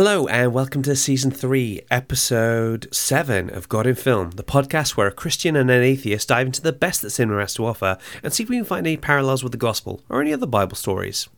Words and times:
Hello, 0.00 0.28
and 0.28 0.52
welcome 0.52 0.84
to 0.84 0.94
season 0.94 1.32
three, 1.32 1.80
episode 1.90 2.86
seven 2.94 3.50
of 3.50 3.68
God 3.68 3.84
in 3.84 3.96
Film, 3.96 4.30
the 4.30 4.44
podcast 4.44 4.90
where 4.90 5.08
a 5.08 5.12
Christian 5.12 5.56
and 5.56 5.68
an 5.72 5.82
atheist 5.82 6.28
dive 6.28 6.46
into 6.46 6.62
the 6.62 6.72
best 6.72 7.02
that 7.02 7.10
cinema 7.10 7.40
has 7.40 7.54
to 7.54 7.66
offer 7.66 7.98
and 8.22 8.32
see 8.32 8.44
if 8.44 8.48
we 8.48 8.58
can 8.58 8.64
find 8.64 8.86
any 8.86 8.96
parallels 8.96 9.42
with 9.42 9.50
the 9.50 9.58
gospel 9.58 10.00
or 10.08 10.20
any 10.20 10.32
other 10.32 10.46
Bible 10.46 10.76
stories. 10.76 11.28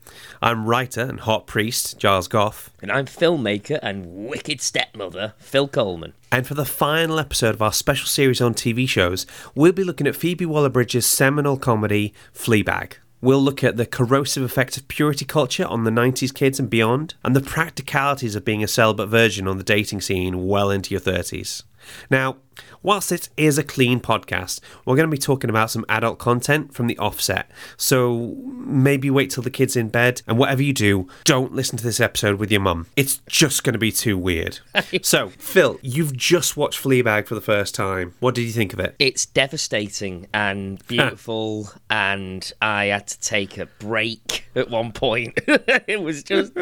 I'm 0.43 0.67
writer 0.67 1.01
and 1.01 1.21
hot 1.21 1.47
priest 1.47 1.99
Giles 1.99 2.29
Gough, 2.29 2.69
And 2.83 2.93
I'm 2.93 3.07
filmmaker 3.07 3.79
and 3.83 4.29
wicked 4.29 4.61
stepmother, 4.61 5.33
Phil 5.39 5.67
Coleman. 5.67 6.13
and 6.31 6.47
for 6.47 6.53
the 6.53 6.67
final 6.67 7.19
episode 7.19 7.55
of 7.55 7.63
our 7.63 7.73
special 7.73 8.09
series 8.09 8.43
on 8.43 8.53
TV 8.53 8.87
shows, 8.87 9.25
we'll 9.55 9.73
be 9.73 9.85
looking 9.85 10.07
at 10.07 10.15
Phoebe 10.15 10.45
Waller-Bridge's 10.45 11.07
seminal 11.07 11.57
comedy 11.57 12.13
Fleabag. 12.35 12.97
We'll 13.23 13.43
look 13.43 13.63
at 13.63 13.77
the 13.77 13.85
corrosive 13.85 14.43
effects 14.43 14.79
of 14.79 14.89
purity 14.89 15.27
culture 15.27 15.67
on 15.67 15.85
the 15.85 15.91
90s 15.91 16.33
kids 16.33 16.59
and 16.59 16.71
beyond, 16.71 17.15
and 17.23 17.37
the 17.37 17.43
practicalities 17.43 18.35
of 18.35 18.47
being 18.47 18.65
a 18.65 18.69
celibate 18.69 19.11
virgin 19.11 19.47
on 19.47 19.59
the 19.59 19.65
dating 19.65 20.01
scene 20.01 20.47
well 20.47 20.71
into 20.71 20.93
your 20.93 21.03
30s. 21.03 21.63
Now, 22.11 22.37
whilst 22.83 23.13
it 23.13 23.29
is 23.37 23.59
a 23.59 23.63
clean 23.63 24.01
podcast, 24.01 24.61
we're 24.85 24.97
going 24.97 25.09
to 25.09 25.15
be 25.15 25.21
talking 25.21 25.51
about 25.51 25.71
some 25.71 25.85
adult 25.89 26.19
content 26.19 26.75
from 26.75 26.87
the 26.87 26.99
offset. 26.99 27.51
So 27.77 28.37
maybe 28.45 29.11
wait 29.11 29.31
till 29.31 29.43
the 29.43 29.51
kid's 29.51 29.77
in 29.77 29.89
bed, 29.89 30.23
and 30.27 30.39
whatever 30.39 30.63
you 30.63 30.73
do, 30.73 31.09
don't 31.25 31.55
listen 31.55 31.79
to 31.79 31.85
this 31.85 32.01
episode 32.01 32.39
with 32.39 32.51
your 32.51 32.61
mum. 32.61 32.87
It's 32.97 33.21
just 33.29 33.65
going 33.65 33.75
to 33.75 33.79
be 33.79 33.93
too 33.93 34.17
weird. 34.17 34.61
so, 35.03 35.31
Phil, 35.31 35.79
you've 35.83 36.17
just 36.17 36.57
watched 36.57 36.83
Fleabag 36.83 37.27
for 37.27 37.35
the 37.35 37.41
first 37.41 37.75
time. 37.75 38.15
What 38.21 38.35
did 38.35 38.43
you 38.43 38.53
think 38.53 38.73
of 38.73 38.81
it? 38.81 38.95
It's 38.99 39.27
devastating 39.27 40.27
and 40.33 40.85
beautiful, 40.89 41.71
and 41.89 42.51
I 42.61 42.87
had 42.87 43.07
to 43.09 43.21
take 43.21 43.59
a 43.59 43.67
break 43.67 44.45
at 44.55 44.71
one 44.71 44.93
point. 44.93 45.39
it 45.47 46.03
was 46.03 46.23
just, 46.23 46.53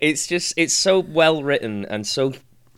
it's 0.00 0.26
just, 0.26 0.54
it's 0.56 0.74
so 0.74 1.00
well 1.00 1.42
written 1.42 1.84
and 1.84 2.06
so, 2.06 2.32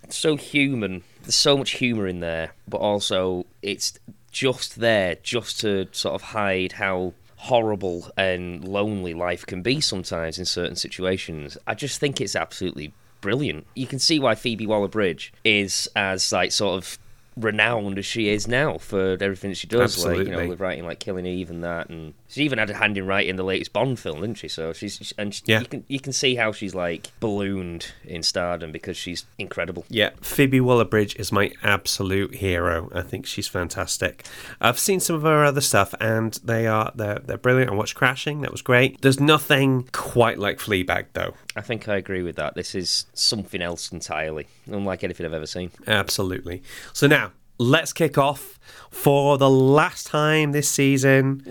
so 0.09 0.37
human. 0.37 1.03
There's 1.27 1.35
so 1.35 1.59
much 1.59 1.73
humour 1.73 2.07
in 2.07 2.21
there, 2.21 2.53
but 2.67 2.79
also 2.79 3.47
it's 3.61 3.99
just 4.31 4.79
there 4.81 5.17
just 5.23 5.61
to 5.61 5.89
sort 5.93 6.15
of 6.15 6.23
hide 6.23 6.73
how 6.73 7.15
horrible 7.37 8.11
and 8.17 8.67
lonely 8.67 9.13
life 9.13 9.45
can 9.45 9.61
be 9.61 9.81
sometimes 9.81 10.39
in 10.39 10.45
certain 10.45 10.77
situations. 10.77 11.59
I 11.67 11.75
just 11.75 12.01
think 12.01 12.21
it's 12.21 12.37
absolutely 12.37 12.93
brilliant. 13.21 13.67
You 13.75 13.87
can 13.87 13.99
see 13.99 14.19
why 14.19 14.35
Phoebe 14.37 14.67
Waller-Bridge 14.67 15.33
is 15.45 15.89
as 15.97 16.33
like 16.33 16.53
sort 16.53 16.77
of 16.79 16.99
renowned 17.37 17.99
as 17.99 18.07
she 18.07 18.29
is 18.29 18.49
now 18.49 18.79
for 18.79 19.13
everything 19.21 19.51
that 19.51 19.57
she 19.57 19.67
does. 19.67 20.05
Like 20.05 20.19
you 20.19 20.25
know, 20.25 20.49
with 20.49 20.61
writing 20.61 20.85
like 20.85 21.01
Killing 21.01 21.27
Eve 21.27 21.51
and 21.51 21.63
that, 21.65 21.89
and 21.89 22.15
she 22.37 22.45
even 22.45 22.59
had 22.59 22.71
a 22.71 22.75
hand 22.75 22.97
in 22.99 23.07
writing 23.07 23.37
the 23.37 23.43
latest 23.43 23.73
Bond 23.73 23.99
film, 23.99 24.21
didn't 24.21 24.37
she? 24.39 24.49
So 24.49 24.73
she's 24.73 25.13
and 25.19 25.35
she, 25.35 25.43
Yeah. 25.47 25.61
you 25.61 25.67
can 25.67 25.85
you 25.89 26.01
can 26.01 26.13
see 26.13 26.35
how 26.37 26.53
she's 26.53 26.75
like 26.75 27.09
ballooned 27.19 27.93
in 28.05 28.23
stardom 28.23 28.71
because 28.73 28.97
she's 28.97 29.25
incredible. 29.39 29.85
Yeah, 29.89 30.11
Phoebe 30.21 30.61
Waller-Bridge 30.61 31.17
is 31.17 31.33
my 31.33 31.51
absolute 31.63 32.35
hero. 32.37 32.91
I 32.95 33.03
think 33.03 33.27
she's 33.27 33.49
fantastic. 33.49 34.25
I've 34.61 34.79
seen 34.79 35.01
some 35.01 35.17
of 35.17 35.23
her 35.23 35.45
other 35.45 35.61
stuff, 35.61 35.95
and 36.01 36.39
they 36.45 36.67
are 36.67 36.93
they're 36.95 37.19
they're 37.21 37.39
brilliant. 37.39 37.71
I 37.71 37.75
watched 37.75 37.95
Crashing; 37.95 38.43
that 38.43 38.53
was 38.53 38.63
great. 38.63 39.01
There's 39.03 39.19
nothing 39.21 39.89
quite 39.93 40.39
like 40.39 40.59
Fleabag, 40.59 41.07
though. 41.15 41.35
I 41.57 41.63
think 41.63 41.89
I 41.89 41.97
agree 41.97 42.23
with 42.23 42.37
that. 42.37 42.55
This 42.55 42.75
is 42.75 43.07
something 43.15 43.63
else 43.63 43.91
entirely, 43.91 44.47
unlike 44.67 45.03
anything 45.03 45.25
I've 45.27 45.33
ever 45.33 45.47
seen. 45.47 45.71
Absolutely. 45.87 46.63
So 46.93 47.07
now 47.07 47.33
let's 47.59 47.93
kick 47.93 48.19
off 48.19 48.59
for 48.91 49.39
the 49.39 49.51
last 49.51 50.07
time 50.07 50.53
this 50.53 50.69
season 50.69 51.43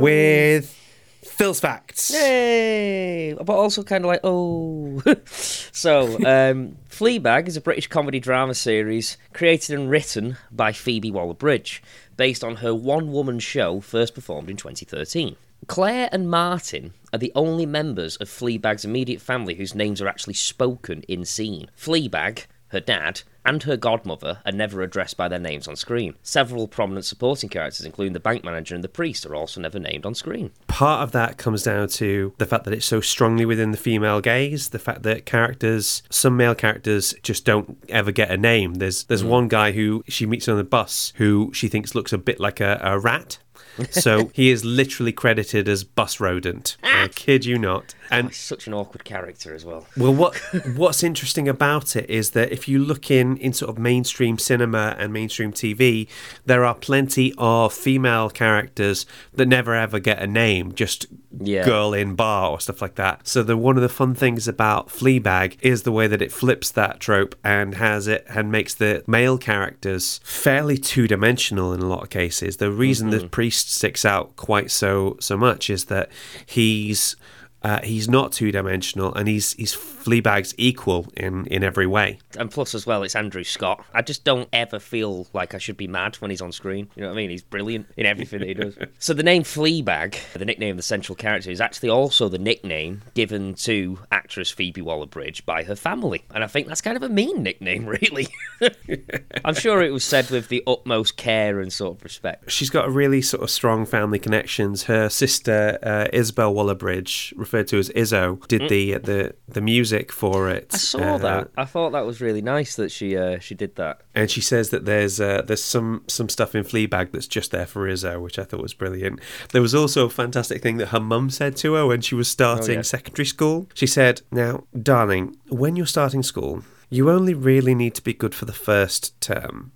with 0.00 0.74
Phil's 1.22 1.60
facts. 1.60 2.10
Yay! 2.10 3.34
But 3.34 3.50
also 3.50 3.82
kind 3.82 4.04
of 4.04 4.08
like, 4.08 4.20
oh. 4.24 5.02
so, 5.24 6.14
um, 6.18 6.76
Fleabag 6.88 7.48
is 7.48 7.56
a 7.56 7.60
British 7.60 7.86
comedy 7.88 8.20
drama 8.20 8.54
series 8.54 9.16
created 9.32 9.78
and 9.78 9.90
written 9.90 10.36
by 10.52 10.72
Phoebe 10.72 11.10
Waller 11.10 11.34
Bridge, 11.34 11.82
based 12.16 12.44
on 12.44 12.56
her 12.56 12.74
one 12.74 13.10
woman 13.10 13.38
show 13.38 13.80
first 13.80 14.14
performed 14.14 14.48
in 14.48 14.56
2013. 14.56 15.36
Claire 15.66 16.10
and 16.12 16.30
Martin 16.30 16.92
are 17.12 17.18
the 17.18 17.32
only 17.34 17.64
members 17.64 18.16
of 18.16 18.28
Fleabag's 18.28 18.84
immediate 18.84 19.20
family 19.20 19.54
whose 19.54 19.74
names 19.74 20.02
are 20.02 20.08
actually 20.08 20.34
spoken 20.34 21.02
in 21.08 21.24
scene. 21.24 21.70
Fleabag, 21.76 22.44
her 22.74 22.80
dad, 22.80 23.22
and 23.46 23.62
her 23.62 23.76
godmother 23.76 24.40
are 24.44 24.52
never 24.52 24.82
addressed 24.82 25.16
by 25.16 25.28
their 25.28 25.38
names 25.38 25.68
on 25.68 25.76
screen. 25.76 26.14
Several 26.22 26.66
prominent 26.66 27.04
supporting 27.04 27.48
characters, 27.48 27.86
including 27.86 28.12
the 28.12 28.20
bank 28.20 28.44
manager 28.44 28.74
and 28.74 28.84
the 28.84 28.88
priest, 28.88 29.24
are 29.24 29.34
also 29.34 29.60
never 29.60 29.78
named 29.78 30.04
on 30.04 30.14
screen. 30.14 30.50
part 30.66 31.02
of 31.02 31.12
that 31.12 31.38
comes 31.38 31.62
down 31.62 31.88
to 31.88 32.34
the 32.38 32.46
fact 32.46 32.64
that 32.64 32.74
it's 32.74 32.84
so 32.84 33.00
strongly 33.00 33.44
within 33.44 33.70
the 33.70 33.76
female 33.76 34.20
gaze 34.20 34.70
the 34.70 34.78
fact 34.78 35.04
that 35.04 35.24
characters 35.24 36.02
some 36.10 36.36
male 36.36 36.54
characters 36.54 37.14
just 37.22 37.44
don't 37.44 37.78
ever 37.88 38.10
get 38.10 38.30
a 38.30 38.36
name 38.36 38.74
there's 38.74 39.04
there's 39.04 39.22
mm. 39.22 39.28
one 39.28 39.46
guy 39.46 39.70
who 39.70 40.02
she 40.08 40.26
meets 40.26 40.48
on 40.48 40.56
the 40.56 40.64
bus 40.64 41.12
who 41.16 41.50
she 41.54 41.68
thinks 41.68 41.94
looks 41.94 42.12
a 42.12 42.18
bit 42.18 42.40
like 42.40 42.60
a, 42.60 42.80
a 42.82 42.98
rat 42.98 43.38
so 43.90 44.30
he 44.32 44.50
is 44.50 44.64
literally 44.64 45.12
credited 45.12 45.68
as 45.68 45.84
bus 45.84 46.20
rodent 46.20 46.76
i 46.82 47.08
kid 47.08 47.44
you 47.44 47.58
not 47.58 47.94
and 48.10 48.26
oh, 48.26 48.28
He's 48.28 48.36
such 48.36 48.66
an 48.66 48.74
awkward 48.74 49.04
character 49.04 49.54
as 49.54 49.64
well. 49.64 49.86
well, 49.96 50.12
what 50.12 50.36
what's 50.76 51.02
interesting 51.02 51.48
about 51.48 51.96
it 51.96 52.08
is 52.08 52.30
that 52.30 52.52
if 52.52 52.68
you 52.68 52.78
look 52.78 53.10
in 53.10 53.36
in 53.38 53.52
sort 53.52 53.70
of 53.70 53.78
mainstream 53.78 54.38
cinema 54.38 54.94
and 54.98 55.12
mainstream 55.12 55.52
TV, 55.52 56.08
there 56.44 56.64
are 56.64 56.74
plenty 56.74 57.32
of 57.38 57.72
female 57.72 58.30
characters 58.30 59.06
that 59.34 59.46
never 59.46 59.74
ever 59.74 59.98
get 59.98 60.20
a 60.22 60.26
name, 60.26 60.74
just 60.74 61.06
Yeah. 61.40 61.64
girl 61.64 61.94
in 61.94 62.14
bar 62.14 62.50
or 62.50 62.60
stuff 62.60 62.82
like 62.82 62.96
that. 62.96 63.26
So 63.26 63.42
the 63.42 63.56
one 63.56 63.76
of 63.76 63.82
the 63.82 63.88
fun 63.88 64.14
things 64.14 64.46
about 64.46 64.88
Fleabag 64.88 65.56
is 65.62 65.82
the 65.82 65.92
way 65.92 66.06
that 66.06 66.22
it 66.22 66.32
flips 66.32 66.70
that 66.72 67.00
trope 67.00 67.34
and 67.42 67.74
has 67.76 68.06
it 68.06 68.24
and 68.28 68.52
makes 68.52 68.74
the 68.74 69.02
male 69.06 69.38
characters 69.38 70.20
fairly 70.22 70.76
two 70.76 71.08
dimensional 71.08 71.72
in 71.72 71.80
a 71.80 71.86
lot 71.86 72.02
of 72.02 72.10
cases. 72.10 72.58
The 72.58 72.70
reason 72.70 73.10
the 73.10 73.18
mm-hmm. 73.18 73.28
priest 73.28 73.63
sticks 73.64 74.04
out 74.04 74.36
quite 74.36 74.70
so 74.70 75.16
so 75.20 75.36
much 75.36 75.70
is 75.70 75.86
that 75.86 76.10
he's 76.46 77.16
uh, 77.64 77.80
he's 77.82 78.08
not 78.08 78.30
two 78.30 78.52
dimensional, 78.52 79.14
and 79.14 79.26
he's 79.26 79.54
he's 79.54 79.74
Fleabag's 79.74 80.54
equal 80.58 81.10
in 81.16 81.46
in 81.46 81.64
every 81.64 81.86
way. 81.86 82.18
And 82.38 82.50
plus, 82.50 82.74
as 82.74 82.86
well, 82.86 83.02
it's 83.02 83.16
Andrew 83.16 83.42
Scott. 83.42 83.82
I 83.94 84.02
just 84.02 84.22
don't 84.22 84.48
ever 84.52 84.78
feel 84.78 85.26
like 85.32 85.54
I 85.54 85.58
should 85.58 85.78
be 85.78 85.88
mad 85.88 86.16
when 86.16 86.30
he's 86.30 86.42
on 86.42 86.52
screen. 86.52 86.90
You 86.94 87.02
know 87.02 87.08
what 87.08 87.14
I 87.14 87.16
mean? 87.16 87.30
He's 87.30 87.42
brilliant 87.42 87.86
in 87.96 88.04
everything 88.04 88.40
that 88.40 88.48
he 88.48 88.54
does. 88.54 88.76
so 88.98 89.14
the 89.14 89.22
name 89.22 89.44
Fleabag, 89.44 90.16
the 90.34 90.44
nickname 90.44 90.72
of 90.72 90.76
the 90.76 90.82
central 90.82 91.16
character, 91.16 91.50
is 91.50 91.60
actually 91.60 91.88
also 91.88 92.28
the 92.28 92.38
nickname 92.38 93.00
given 93.14 93.54
to 93.54 93.98
actress 94.12 94.50
Phoebe 94.50 94.82
Waller-Bridge 94.82 95.46
by 95.46 95.64
her 95.64 95.76
family. 95.76 96.22
And 96.34 96.44
I 96.44 96.48
think 96.48 96.68
that's 96.68 96.82
kind 96.82 96.98
of 96.98 97.02
a 97.02 97.08
mean 97.08 97.42
nickname, 97.42 97.86
really. 98.02 98.28
I'm 99.44 99.54
sure 99.54 99.82
it 99.82 99.92
was 99.92 100.04
said 100.04 100.28
with 100.28 100.48
the 100.48 100.62
utmost 100.66 101.16
care 101.16 101.60
and 101.60 101.72
sort 101.72 101.96
of 101.96 102.04
respect. 102.04 102.50
She's 102.50 102.70
got 102.70 102.86
a 102.86 102.90
really 102.90 103.22
sort 103.22 103.42
of 103.42 103.48
strong 103.48 103.86
family 103.86 104.18
connections. 104.18 104.82
Her 104.82 105.08
sister 105.08 105.78
uh, 105.82 106.08
Isobel 106.12 106.52
Waller-Bridge, 106.52 107.32
referred 107.54 107.68
to 107.68 107.78
as 107.78 107.88
Izzo, 107.90 108.46
did 108.48 108.68
the 108.68 108.98
the 108.98 109.34
the 109.48 109.60
music 109.60 110.12
for 110.12 110.48
it. 110.50 110.68
Mm. 110.68 110.74
I 110.74 110.78
saw 110.78 111.14
Uh, 111.14 111.18
that. 111.18 111.50
I 111.56 111.64
thought 111.64 111.92
that 111.92 112.04
was 112.06 112.20
really 112.20 112.42
nice 112.42 112.76
that 112.76 112.90
she 112.90 113.16
uh, 113.16 113.38
she 113.38 113.54
did 113.54 113.76
that. 113.76 114.00
and 114.14 114.30
she 114.30 114.40
says 114.40 114.70
that 114.70 114.84
there's 114.84 115.20
uh, 115.20 115.42
there's 115.46 115.62
some 115.62 116.02
some 116.08 116.28
stuff 116.28 116.54
in 116.54 116.64
Fleabag 116.64 117.12
that's 117.12 117.26
just 117.28 117.50
there 117.50 117.66
for 117.66 117.88
Izzo, 117.88 118.20
which 118.20 118.38
I 118.38 118.44
thought 118.44 118.60
was 118.62 118.74
brilliant. 118.74 119.20
There 119.52 119.62
was 119.62 119.74
also 119.74 120.06
a 120.06 120.10
fantastic 120.10 120.62
thing 120.62 120.78
that 120.78 120.88
her 120.88 121.00
mum 121.00 121.30
said 121.30 121.56
to 121.58 121.74
her 121.74 121.86
when 121.86 122.00
she 122.00 122.14
was 122.14 122.28
starting 122.28 122.76
yeah. 122.76 122.82
secondary 122.82 123.26
school. 123.26 123.66
She 123.74 123.86
said, 123.86 124.22
"Now, 124.30 124.64
darling, 124.80 125.36
when 125.48 125.76
you're 125.76 125.86
starting 125.86 126.22
school, 126.22 126.62
you 126.90 127.10
only 127.10 127.34
really 127.34 127.74
need 127.74 127.94
to 127.94 128.02
be 128.02 128.14
good 128.14 128.34
for 128.34 128.44
the 128.46 128.52
first 128.52 129.18
term." 129.20 129.72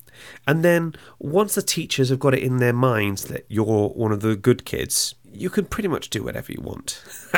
And 0.49 0.65
then 0.65 0.94
once 1.21 1.55
the 1.55 1.62
teachers 1.62 2.08
have 2.08 2.19
got 2.19 2.35
it 2.35 2.43
in 2.43 2.56
their 2.56 2.73
minds 2.73 3.26
that 3.26 3.44
you're 3.49 3.88
one 3.91 4.11
of 4.11 4.20
the 4.20 4.35
good 4.35 4.64
kids, 4.64 5.14
you 5.38 5.50
can 5.50 5.64
pretty 5.67 5.88
much 5.88 6.11
do 6.11 6.23
whatever 6.23 6.52
you 6.52 6.61
want. 6.61 7.02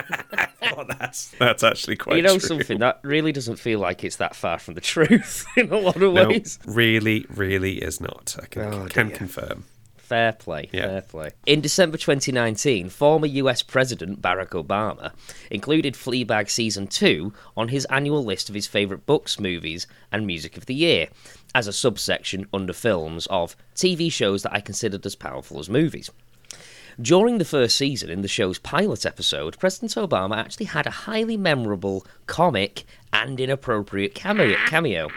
oh, 0.62 0.84
that's 0.98 1.28
that's 1.38 1.62
actually 1.62 1.96
quite 1.96 2.16
you 2.16 2.22
know 2.22 2.38
true. 2.38 2.48
something 2.48 2.78
that 2.78 3.00
really 3.02 3.32
doesn't 3.32 3.56
feel 3.56 3.78
like 3.78 4.04
it's 4.04 4.16
that 4.16 4.34
far 4.36 4.58
from 4.58 4.74
the 4.74 4.80
truth 4.80 5.44
in 5.56 5.70
a 5.72 5.78
lot 5.78 5.96
of 5.96 6.02
No, 6.12 6.28
ways. 6.28 6.58
really, 6.66 7.26
really 7.28 7.78
is 7.82 8.00
not. 8.00 8.36
I 8.42 8.46
can, 8.46 8.62
Oh, 8.74 8.86
can 8.88 9.08
dear. 9.08 9.16
confirm. 9.16 9.64
Fair 9.96 10.32
play, 10.32 10.68
Yeah. 10.72 10.86
fair 10.88 11.02
play. 11.02 11.30
In 11.46 11.60
December 11.60 11.96
2019, 11.96 12.88
former 12.88 13.26
US 13.26 13.62
President 13.62 14.20
Barack 14.20 14.50
Obama 14.60 15.12
included 15.52 15.94
Fleabag 15.94 16.50
Season 16.50 16.88
2 16.88 17.32
on 17.56 17.68
his 17.68 17.84
annual 17.84 18.24
list 18.24 18.48
of 18.48 18.56
his 18.56 18.66
favourite 18.66 19.06
books, 19.06 19.38
movies, 19.38 19.86
and 20.10 20.26
music 20.26 20.56
of 20.56 20.66
the 20.66 20.74
year, 20.74 21.06
as 21.54 21.68
a 21.68 21.72
subsection 21.72 22.46
under 22.52 22.72
films 22.72 23.26
of 23.26 23.54
TV 23.76 24.10
shows 24.10 24.42
that 24.42 24.52
I 24.52 24.60
considered 24.60 25.06
as 25.06 25.14
powerful 25.14 25.60
as 25.60 25.70
movies. 25.70 26.10
During 27.00 27.38
the 27.38 27.44
first 27.44 27.76
season, 27.76 28.10
in 28.10 28.22
the 28.22 28.28
show's 28.28 28.58
pilot 28.58 29.04
episode, 29.04 29.58
President 29.58 29.92
Obama 29.94 30.36
actually 30.36 30.66
had 30.66 30.86
a 30.86 30.90
highly 30.90 31.36
memorable 31.36 32.06
comic 32.26 32.84
and 33.12 33.38
inappropriate 33.40 34.14
cameo. 34.14 34.56
cameo. 34.66 35.08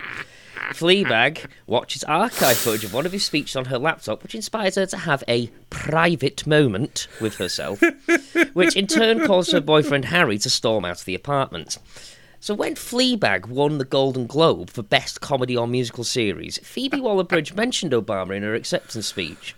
Fleabag 0.71 1.45
watches 1.67 2.03
archive 2.05 2.57
footage 2.57 2.83
of 2.83 2.93
one 2.93 3.05
of 3.05 3.11
his 3.11 3.25
speeches 3.25 3.55
on 3.55 3.65
her 3.65 3.77
laptop, 3.77 4.23
which 4.23 4.35
inspires 4.35 4.75
her 4.75 4.85
to 4.85 4.97
have 4.97 5.23
a 5.27 5.47
private 5.69 6.47
moment 6.47 7.07
with 7.19 7.35
herself, 7.35 7.81
which 8.53 8.75
in 8.75 8.87
turn 8.87 9.25
causes 9.25 9.53
her 9.53 9.61
boyfriend 9.61 10.05
Harry 10.05 10.37
to 10.37 10.49
storm 10.49 10.85
out 10.85 10.99
of 10.99 11.05
the 11.05 11.15
apartment. 11.15 11.77
So 12.39 12.53
when 12.53 12.75
Fleabag 12.75 13.47
won 13.47 13.77
the 13.77 13.85
Golden 13.85 14.25
Globe 14.25 14.69
for 14.69 14.83
Best 14.83 15.21
Comedy 15.21 15.55
or 15.55 15.67
Musical 15.67 16.03
Series, 16.03 16.57
Phoebe 16.59 16.99
Waller-Bridge 16.99 17.53
mentioned 17.53 17.93
Obama 17.93 18.35
in 18.35 18.43
her 18.43 18.55
acceptance 18.55 19.07
speech. 19.07 19.55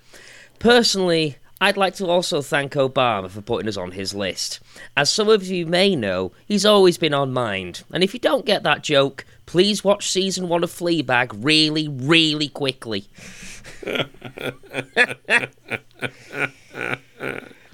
Personally, 0.60 1.38
I'd 1.62 1.78
like 1.78 1.96
to 1.96 2.08
also 2.08 2.42
thank 2.42 2.74
Obama 2.74 3.30
for 3.30 3.42
putting 3.42 3.70
us 3.70 3.78
on 3.78 3.92
his 3.92 4.14
list. 4.14 4.60
As 4.98 5.10
some 5.10 5.30
of 5.30 5.44
you 5.46 5.66
may 5.66 5.96
know, 5.96 6.34
he's 6.46 6.66
always 6.66 6.98
been 6.98 7.14
on 7.14 7.32
mind. 7.32 7.84
And 7.92 8.04
if 8.04 8.14
you 8.14 8.20
don't 8.20 8.46
get 8.46 8.64
that 8.64 8.84
joke, 8.84 9.26
please 9.46 9.84
watch 9.84 10.12
season 10.12 10.50
one 10.50 10.64
of 10.64 10.72
Fleabag 10.72 11.32
really, 11.34 11.88
really 11.88 12.50
quickly. 12.50 13.08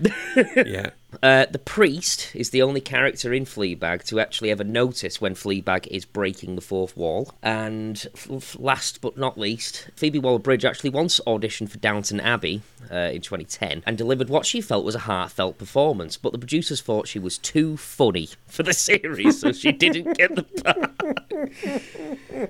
yeah. 0.65 0.91
Uh, 1.21 1.45
the 1.51 1.59
priest 1.59 2.31
is 2.33 2.51
the 2.51 2.61
only 2.61 2.79
character 2.79 3.33
in 3.33 3.43
Fleabag 3.45 4.03
to 4.05 4.19
actually 4.19 4.49
ever 4.49 4.63
notice 4.63 5.19
when 5.19 5.35
Fleabag 5.35 5.85
is 5.87 6.05
breaking 6.05 6.55
the 6.55 6.61
fourth 6.61 6.95
wall. 6.95 7.33
And 7.43 8.07
f- 8.15 8.55
last 8.57 9.01
but 9.01 9.17
not 9.17 9.37
least, 9.37 9.89
Phoebe 9.97 10.19
Waller-Bridge 10.19 10.63
actually 10.63 10.91
once 10.91 11.19
auditioned 11.27 11.69
for 11.69 11.77
Downton 11.79 12.19
Abbey 12.21 12.61
uh, 12.89 12.95
in 13.13 13.21
2010 13.21 13.83
and 13.85 13.97
delivered 13.97 14.29
what 14.29 14.45
she 14.45 14.61
felt 14.61 14.85
was 14.85 14.95
a 14.95 14.99
heartfelt 14.99 15.57
performance, 15.57 16.15
but 16.15 16.31
the 16.31 16.39
producers 16.39 16.79
thought 16.81 17.07
she 17.09 17.19
was 17.19 17.37
too 17.37 17.75
funny 17.75 18.29
for 18.47 18.63
the 18.63 18.73
series, 18.73 19.39
so 19.39 19.51
she 19.51 19.71
didn't 19.73 20.17
get 20.17 20.33
the 20.35 20.43
part. 20.43 20.91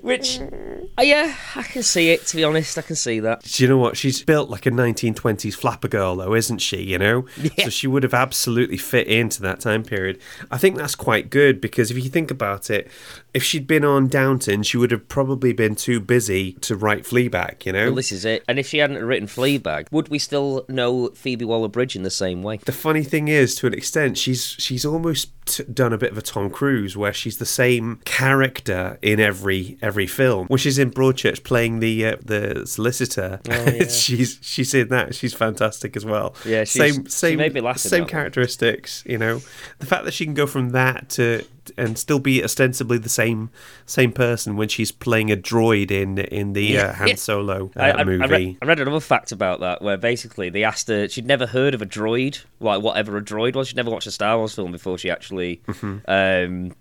Which, 0.04 0.40
uh, 0.40 1.02
yeah, 1.02 1.36
I 1.56 1.64
can 1.64 1.82
see 1.84 2.12
it. 2.12 2.28
To 2.28 2.36
be 2.36 2.44
honest, 2.44 2.78
I 2.78 2.82
can 2.84 2.96
see 2.96 3.20
that. 3.22 3.42
Do 3.44 3.64
you 3.64 3.70
know 3.70 3.78
what? 3.78 3.98
She's 3.98 4.24
built 4.24 4.50
like 4.50 4.66
a 4.66 4.72
1920s 4.72 5.56
flapper 5.56 5.88
girl, 5.88 6.16
though, 6.16 6.36
isn't 6.36 6.60
she? 6.60 6.84
You 6.84 7.00
know, 7.00 7.26
Yeah. 7.42 7.66
so 7.66 7.70
she 7.70 7.88
would 7.88 8.04
have 8.04 8.14
absolutely 8.14 8.51
fit 8.78 9.08
into 9.08 9.42
that 9.42 9.60
time 9.60 9.84
period. 9.84 10.20
I 10.50 10.58
think 10.58 10.78
that's 10.78 10.96
quite 10.96 11.30
good 11.30 11.62
because 11.62 11.92
if 11.92 11.98
you 11.98 12.10
think 12.10 12.32
about 12.32 12.70
it, 12.70 12.90
if 13.34 13.44
she'd 13.44 13.68
been 13.68 13.86
on 13.86 14.08
Downton, 14.08 14.64
she 14.64 14.78
would 14.78 14.92
have 14.92 15.08
probably 15.08 15.54
been 15.54 15.76
too 15.76 16.00
busy 16.00 16.54
to 16.54 16.76
write 16.76 17.04
Fleabag. 17.04 17.66
You 17.66 17.74
know, 17.74 17.86
Well, 17.86 17.96
this 17.96 18.12
is 18.12 18.26
it. 18.26 18.44
And 18.48 18.60
if 18.60 18.68
she 18.68 18.80
hadn't 18.80 19.04
written 19.04 19.28
Fleabag, 19.28 19.88
would 19.92 20.10
we 20.10 20.20
still 20.20 20.66
know 20.68 21.10
Phoebe 21.10 21.46
Waller-Bridge 21.46 21.96
in 21.96 22.04
the 22.04 22.12
same 22.12 22.44
way? 22.44 22.58
the 22.58 22.72
funny 22.72 23.04
thing 23.04 23.28
is, 23.28 23.56
to 23.56 23.68
an 23.68 23.74
extent, 23.74 24.18
she's 24.18 24.56
she's 24.60 24.86
almost 24.86 25.30
t- 25.56 25.64
done 25.72 25.94
a 25.94 25.98
bit 25.98 26.12
of 26.12 26.18
a 26.18 26.22
Tom 26.22 26.50
Cruise, 26.50 26.96
where 26.98 27.14
she's 27.14 27.38
the 27.38 27.46
same 27.46 28.00
character 28.06 28.98
in 29.02 29.20
every 29.20 29.78
every 29.82 30.08
film. 30.08 30.48
When 30.48 30.58
she's 30.58 30.80
in 30.80 30.92
Broadchurch 30.92 31.44
playing 31.44 31.80
the 31.80 32.06
uh, 32.06 32.16
the 32.24 32.66
solicitor, 32.66 33.40
Oh, 33.50 33.54
yeah. 33.72 33.88
she's 33.88 34.40
she's 34.42 34.74
in 34.74 34.88
that. 34.90 35.16
She's 35.16 35.34
fantastic 35.34 35.96
as 35.98 36.06
well. 36.06 36.34
Yeah, 36.46 36.64
she's- 36.64 36.94
same 36.96 37.08
same 37.08 37.38
made 37.38 37.54
me 37.54 37.62
laugh 37.62 37.78
same 37.80 37.92
that 37.92 38.00
one. 38.02 38.10
characteristics. 38.10 39.04
You 39.06 39.18
know, 39.18 39.42
the 39.80 39.86
fact 39.86 40.06
that 40.06 40.14
she 40.14 40.26
can 40.26 40.34
go 40.34 40.48
from 40.48 40.70
that 40.72 41.10
to 41.12 41.44
and 41.78 41.98
still 41.98 42.20
be 42.20 42.44
ostensibly 42.44 42.98
the 42.98 43.10
same 43.10 43.50
same 43.86 44.12
person 44.12 44.56
when 44.56 44.68
she's 44.68 44.92
playing 44.92 45.32
a 45.32 45.38
droid 45.38 45.92
in 45.92 46.18
in 46.18 46.54
the 46.54 46.78
uh, 46.78 46.94
Han 46.94 47.18
Solo 47.18 47.72
uh, 47.76 47.80
I, 47.80 47.92
I, 47.92 48.04
movie. 48.04 48.24
I, 48.24 48.28
read, 48.28 48.58
I 48.62 48.66
read 48.66 48.80
another 48.80 49.00
fact 49.00 49.32
about 49.32 49.60
that 49.60 49.82
where 49.82 49.98
basically 49.98 50.50
they 50.50 50.64
asked 50.64 50.88
her 50.88 51.08
she'd 51.08 51.26
never 51.26 51.46
heard 51.46 51.74
of 51.74 51.82
a 51.82 51.86
droid, 51.86 52.44
like 52.60 52.82
whatever 52.82 53.18
a 53.18 53.22
droid 53.22 53.56
was. 53.56 53.68
She'd 53.68 53.78
never 53.78 53.92
watched 53.92 54.08
a 54.08 54.12
Star 54.12 54.38
Wars 54.38 54.56
film 54.56 54.72
before 54.72 54.98
she 54.98 55.10
actually 55.10 55.62
um, 56.08 56.74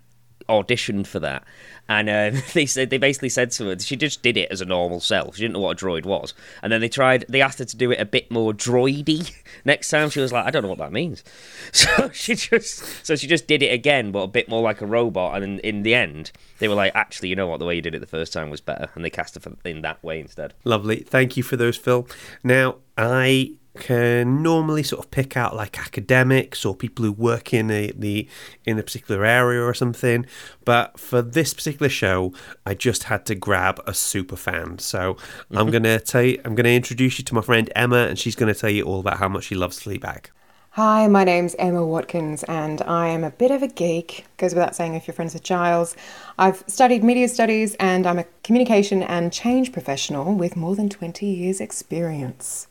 auditioned 0.49 1.07
for 1.07 1.19
that. 1.19 1.43
And 1.89 2.09
um, 2.09 2.41
they 2.53 2.65
said 2.65 2.89
they 2.89 2.97
basically 2.97 3.29
said 3.29 3.51
to 3.51 3.67
her 3.67 3.79
she 3.79 3.95
just 3.95 4.21
did 4.21 4.37
it 4.37 4.51
as 4.51 4.61
a 4.61 4.65
normal 4.65 4.99
self. 4.99 5.35
She 5.35 5.41
didn't 5.41 5.53
know 5.53 5.59
what 5.59 5.81
a 5.81 5.85
droid 5.85 6.05
was. 6.05 6.33
And 6.61 6.71
then 6.71 6.81
they 6.81 6.89
tried. 6.89 7.25
They 7.27 7.41
asked 7.41 7.59
her 7.59 7.65
to 7.65 7.77
do 7.77 7.91
it 7.91 7.99
a 7.99 8.05
bit 8.05 8.31
more 8.31 8.53
droidy 8.53 9.33
next 9.65 9.89
time. 9.89 10.09
She 10.09 10.19
was 10.19 10.31
like, 10.31 10.45
I 10.45 10.51
don't 10.51 10.63
know 10.63 10.69
what 10.69 10.79
that 10.79 10.91
means. 10.91 11.23
So 11.73 12.09
she 12.11 12.35
just 12.35 13.05
so 13.05 13.15
she 13.15 13.27
just 13.27 13.47
did 13.47 13.63
it 13.63 13.73
again, 13.73 14.11
but 14.11 14.19
a 14.19 14.27
bit 14.27 14.47
more 14.49 14.61
like 14.61 14.81
a 14.81 14.85
robot. 14.85 15.35
And 15.35 15.43
in, 15.43 15.59
in 15.59 15.83
the 15.83 15.95
end, 15.95 16.31
they 16.59 16.67
were 16.67 16.75
like, 16.75 16.91
actually, 16.95 17.29
you 17.29 17.35
know 17.35 17.47
what? 17.47 17.59
The 17.59 17.65
way 17.65 17.75
you 17.75 17.81
did 17.81 17.95
it 17.95 17.99
the 17.99 18.07
first 18.07 18.33
time 18.33 18.49
was 18.49 18.61
better, 18.61 18.89
and 18.93 19.03
they 19.03 19.09
cast 19.09 19.41
her 19.41 19.51
in 19.65 19.81
that 19.81 20.03
way 20.03 20.19
instead. 20.19 20.53
Lovely. 20.63 20.97
Thank 20.97 21.37
you 21.37 21.43
for 21.43 21.55
those, 21.55 21.77
Phil. 21.77 22.07
Now, 22.43 22.75
I 22.97 23.53
can 23.79 24.43
normally 24.43 24.83
sort 24.83 25.03
of 25.03 25.11
pick 25.11 25.37
out 25.37 25.55
like 25.55 25.79
academics 25.79 26.65
or 26.65 26.75
people 26.75 27.05
who 27.05 27.11
work 27.11 27.53
in 27.53 27.71
a, 27.71 27.91
the 27.91 28.27
in 28.65 28.77
a 28.77 28.83
particular 28.83 29.25
area 29.25 29.61
or 29.61 29.73
something, 29.73 30.25
but 30.65 30.99
for 30.99 31.21
this 31.21 31.53
particular 31.53 31.89
show, 31.89 32.33
I 32.65 32.73
just 32.73 33.03
had 33.03 33.25
to 33.27 33.35
grab 33.35 33.81
a 33.87 33.93
super 33.93 34.35
fan. 34.35 34.79
So 34.79 35.17
I'm 35.51 35.57
mm-hmm. 35.57 35.71
gonna 35.71 35.99
tell 35.99 36.23
you, 36.23 36.41
I'm 36.43 36.55
gonna 36.55 36.69
introduce 36.69 37.17
you 37.19 37.25
to 37.25 37.35
my 37.35 37.41
friend 37.41 37.71
Emma, 37.75 38.07
and 38.07 38.19
she's 38.19 38.35
gonna 38.35 38.55
tell 38.55 38.69
you 38.69 38.83
all 38.83 38.99
about 38.99 39.17
how 39.17 39.29
much 39.29 39.45
she 39.45 39.55
loves 39.55 39.79
Fleabag. 39.79 40.27
Hi, 40.75 41.05
my 41.07 41.25
name's 41.25 41.53
Emma 41.59 41.85
Watkins, 41.85 42.43
and 42.43 42.81
I 42.83 43.09
am 43.09 43.25
a 43.25 43.31
bit 43.31 43.51
of 43.51 43.61
a 43.61 43.67
geek. 43.67 44.25
Goes 44.37 44.53
without 44.53 44.73
saying 44.73 44.93
if 44.93 45.05
you're 45.05 45.13
friends 45.13 45.33
with 45.33 45.43
Giles. 45.43 45.97
I've 46.39 46.63
studied 46.65 47.03
media 47.03 47.27
studies, 47.27 47.75
and 47.75 48.07
I'm 48.07 48.19
a 48.19 48.25
communication 48.43 49.03
and 49.03 49.33
change 49.33 49.73
professional 49.73 50.33
with 50.33 50.55
more 50.55 50.77
than 50.77 50.87
20 50.87 51.25
years' 51.25 51.59
experience. 51.59 52.67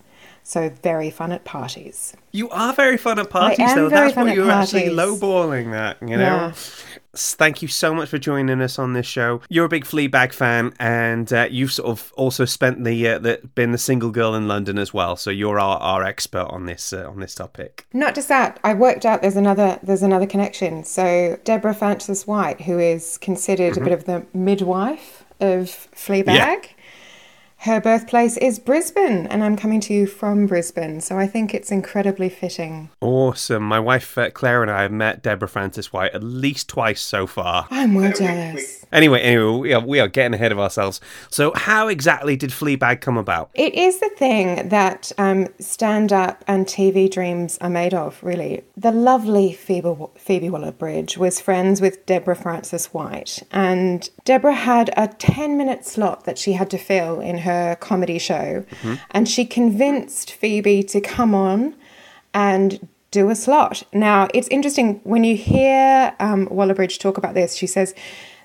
So, 0.50 0.68
very 0.82 1.10
fun 1.10 1.30
at 1.30 1.44
parties. 1.44 2.12
You 2.32 2.50
are 2.50 2.72
very 2.72 2.96
fun 2.96 3.20
at 3.20 3.30
parties, 3.30 3.72
though. 3.72 3.88
That's 3.88 4.16
what 4.16 4.30
at 4.30 4.34
you're 4.34 4.50
actually 4.50 4.88
lowballing 4.88 5.70
that, 5.70 5.96
you 6.00 6.16
know. 6.16 6.16
Yeah. 6.16 6.52
Thank 7.14 7.62
you 7.62 7.68
so 7.68 7.94
much 7.94 8.08
for 8.08 8.18
joining 8.18 8.60
us 8.60 8.76
on 8.76 8.92
this 8.92 9.06
show. 9.06 9.42
You're 9.48 9.66
a 9.66 9.68
big 9.68 9.84
Fleabag 9.84 10.32
fan, 10.32 10.72
and 10.80 11.32
uh, 11.32 11.46
you've 11.48 11.70
sort 11.70 11.90
of 11.90 12.12
also 12.16 12.44
spent 12.46 12.82
the, 12.82 13.06
uh, 13.06 13.20
the 13.20 13.40
been 13.54 13.70
the 13.70 13.78
single 13.78 14.10
girl 14.10 14.34
in 14.34 14.48
London 14.48 14.76
as 14.76 14.92
well. 14.92 15.14
So 15.14 15.30
you're 15.30 15.60
our, 15.60 15.78
our 15.78 16.02
expert 16.02 16.48
on 16.48 16.66
this 16.66 16.92
uh, 16.92 17.08
on 17.08 17.20
this 17.20 17.36
topic. 17.36 17.86
Not 17.92 18.16
just 18.16 18.26
that, 18.26 18.58
I 18.64 18.74
worked 18.74 19.06
out 19.06 19.22
there's 19.22 19.36
another 19.36 19.78
there's 19.84 20.02
another 20.02 20.26
connection. 20.26 20.82
So 20.82 21.38
Deborah 21.44 21.74
Frances 21.74 22.26
White, 22.26 22.62
who 22.62 22.76
is 22.80 23.18
considered 23.18 23.76
a 23.76 23.80
bit 23.80 23.92
of 23.92 24.06
the 24.06 24.26
midwife 24.34 25.24
of 25.38 25.66
Fleabag, 25.94 26.66
her 27.60 27.78
birthplace 27.78 28.38
is 28.38 28.58
Brisbane, 28.58 29.26
and 29.26 29.44
I'm 29.44 29.54
coming 29.54 29.80
to 29.80 29.92
you 29.92 30.06
from 30.06 30.46
Brisbane. 30.46 31.02
So 31.02 31.18
I 31.18 31.26
think 31.26 31.52
it's 31.52 31.70
incredibly 31.70 32.30
fitting. 32.30 32.88
Awesome. 33.02 33.62
My 33.62 33.78
wife 33.78 34.16
uh, 34.16 34.30
Claire 34.30 34.62
and 34.62 34.70
I 34.70 34.82
have 34.82 34.92
met 34.92 35.22
Deborah 35.22 35.46
Frances 35.46 35.92
White 35.92 36.14
at 36.14 36.22
least 36.22 36.68
twice 36.68 37.02
so 37.02 37.26
far. 37.26 37.66
I'm 37.70 37.92
well 37.94 38.12
jealous. 38.12 38.86
Anyway, 38.92 39.20
anyway, 39.20 39.58
we 39.58 39.74
are, 39.74 39.80
we 39.80 40.00
are 40.00 40.08
getting 40.08 40.32
ahead 40.32 40.52
of 40.52 40.58
ourselves. 40.58 41.02
So, 41.28 41.52
how 41.54 41.88
exactly 41.88 42.34
did 42.34 42.48
Fleabag 42.48 43.02
come 43.02 43.18
about? 43.18 43.50
It 43.52 43.74
is 43.74 44.00
the 44.00 44.10
thing 44.16 44.70
that 44.70 45.12
um, 45.18 45.48
stand 45.58 46.14
up 46.14 46.42
and 46.48 46.64
TV 46.64 47.10
dreams 47.10 47.58
are 47.60 47.70
made 47.70 47.92
of, 47.92 48.22
really. 48.22 48.64
The 48.74 48.90
lovely 48.90 49.52
Phoebe, 49.52 49.94
Phoebe 50.16 50.48
Waller 50.48 50.72
Bridge 50.72 51.18
was 51.18 51.40
friends 51.40 51.82
with 51.82 52.06
Deborah 52.06 52.34
Frances 52.34 52.86
White, 52.86 53.42
and 53.52 54.08
Deborah 54.24 54.54
had 54.54 54.90
a 54.96 55.08
10 55.08 55.58
minute 55.58 55.84
slot 55.84 56.24
that 56.24 56.38
she 56.38 56.54
had 56.54 56.70
to 56.70 56.78
fill 56.78 57.20
in 57.20 57.38
her 57.38 57.49
comedy 57.80 58.18
show, 58.18 58.64
and 59.10 59.28
she 59.28 59.44
convinced 59.44 60.32
Phoebe 60.32 60.82
to 60.84 61.00
come 61.00 61.34
on 61.34 61.74
and 62.34 62.88
do 63.10 63.28
a 63.30 63.34
slot. 63.34 63.82
Now, 63.92 64.28
it's 64.32 64.48
interesting 64.48 65.00
when 65.04 65.24
you 65.24 65.36
hear 65.36 66.14
um, 66.20 66.46
Waller 66.50 66.74
Bridge 66.74 66.98
talk 66.98 67.18
about 67.18 67.34
this, 67.34 67.54
she 67.54 67.66
says, 67.66 67.94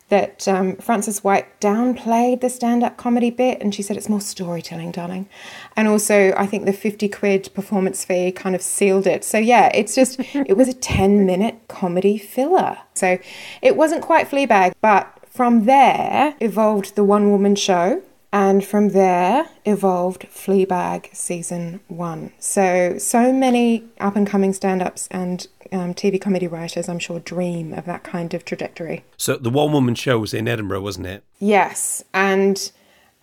that 0.10 0.48
um, 0.48 0.76
Frances 0.76 1.24
White 1.24 1.60
downplayed 1.60 2.42
the 2.42 2.50
stand 2.50 2.84
up 2.84 2.96
comedy 2.96 3.32
bit 3.32 3.60
and 3.60 3.74
she 3.74 3.82
said 3.82 3.98
it's 3.98 4.10
more 4.10 4.22
storytelling, 4.22 4.92
darling. 4.92 5.28
And 5.76 5.88
also, 5.88 6.34
I 6.38 6.46
think 6.46 6.66
the 6.66 6.74
50 6.74 7.10
quid 7.10 7.50
performance 7.56 8.06
fee 8.06 8.32
kind 8.32 8.56
of 8.56 8.62
sealed 8.62 9.08
it. 9.08 9.24
So, 9.24 9.40
yeah, 9.40 9.72
it's 9.74 9.96
just, 9.96 10.20
it 10.34 10.56
was 10.56 10.68
a 10.68 10.74
10 10.74 11.26
minute 11.26 11.60
comedy 11.68 12.18
filler. 12.18 12.78
So, 12.94 13.18
it 13.62 13.76
wasn't 13.76 14.04
quite 14.04 14.30
Fleabag, 14.30 14.74
but 14.80 15.12
from 15.28 15.66
there 15.66 16.36
evolved 16.40 16.96
the 16.96 17.04
one 17.04 17.32
woman 17.32 17.56
show. 17.56 18.04
And 18.36 18.66
from 18.66 18.90
there 18.90 19.48
evolved 19.64 20.24
Fleabag 20.24 21.16
season 21.16 21.80
one. 21.88 22.34
So, 22.38 22.98
so 22.98 23.32
many 23.32 23.86
up 24.02 24.18
and 24.18 24.28
coming 24.28 24.52
stand 24.52 24.82
ups 24.82 25.08
and 25.10 25.48
um, 25.72 25.94
TV 25.94 26.20
comedy 26.20 26.46
writers, 26.46 26.90
I'm 26.90 27.00
sure, 27.00 27.22
dream 27.22 27.74
of 27.74 27.86
that 27.86 28.04
kind 28.04 28.34
of 28.34 28.44
trajectory. 28.44 29.06
So, 29.16 29.38
the 29.38 29.50
one 29.50 29.72
woman 29.72 29.96
show 29.96 30.20
was 30.20 30.34
in 30.34 30.50
Edinburgh, 30.50 30.82
wasn't 30.82 31.08
it? 31.08 31.24
Yes, 31.40 32.04
and 32.14 32.74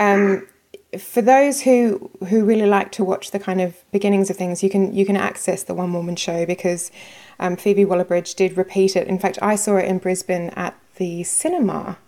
um, 0.00 0.48
for 0.98 1.20
those 1.20 1.60
who 1.60 2.10
who 2.30 2.46
really 2.46 2.64
like 2.64 2.90
to 2.92 3.04
watch 3.04 3.32
the 3.32 3.38
kind 3.38 3.60
of 3.60 3.84
beginnings 3.92 4.30
of 4.30 4.38
things, 4.38 4.62
you 4.62 4.70
can 4.70 4.94
you 4.94 5.04
can 5.04 5.16
access 5.16 5.62
the 5.62 5.74
one 5.74 5.92
woman 5.92 6.16
show 6.16 6.46
because 6.46 6.90
um, 7.38 7.56
Phoebe 7.56 7.84
Waller-Bridge 7.84 8.34
did 8.34 8.56
repeat 8.56 8.96
it. 8.96 9.08
In 9.08 9.18
fact, 9.18 9.38
I 9.42 9.56
saw 9.56 9.76
it 9.76 9.84
in 9.84 9.98
Brisbane 9.98 10.48
at 10.56 10.74
the 10.96 11.22
cinema 11.24 11.98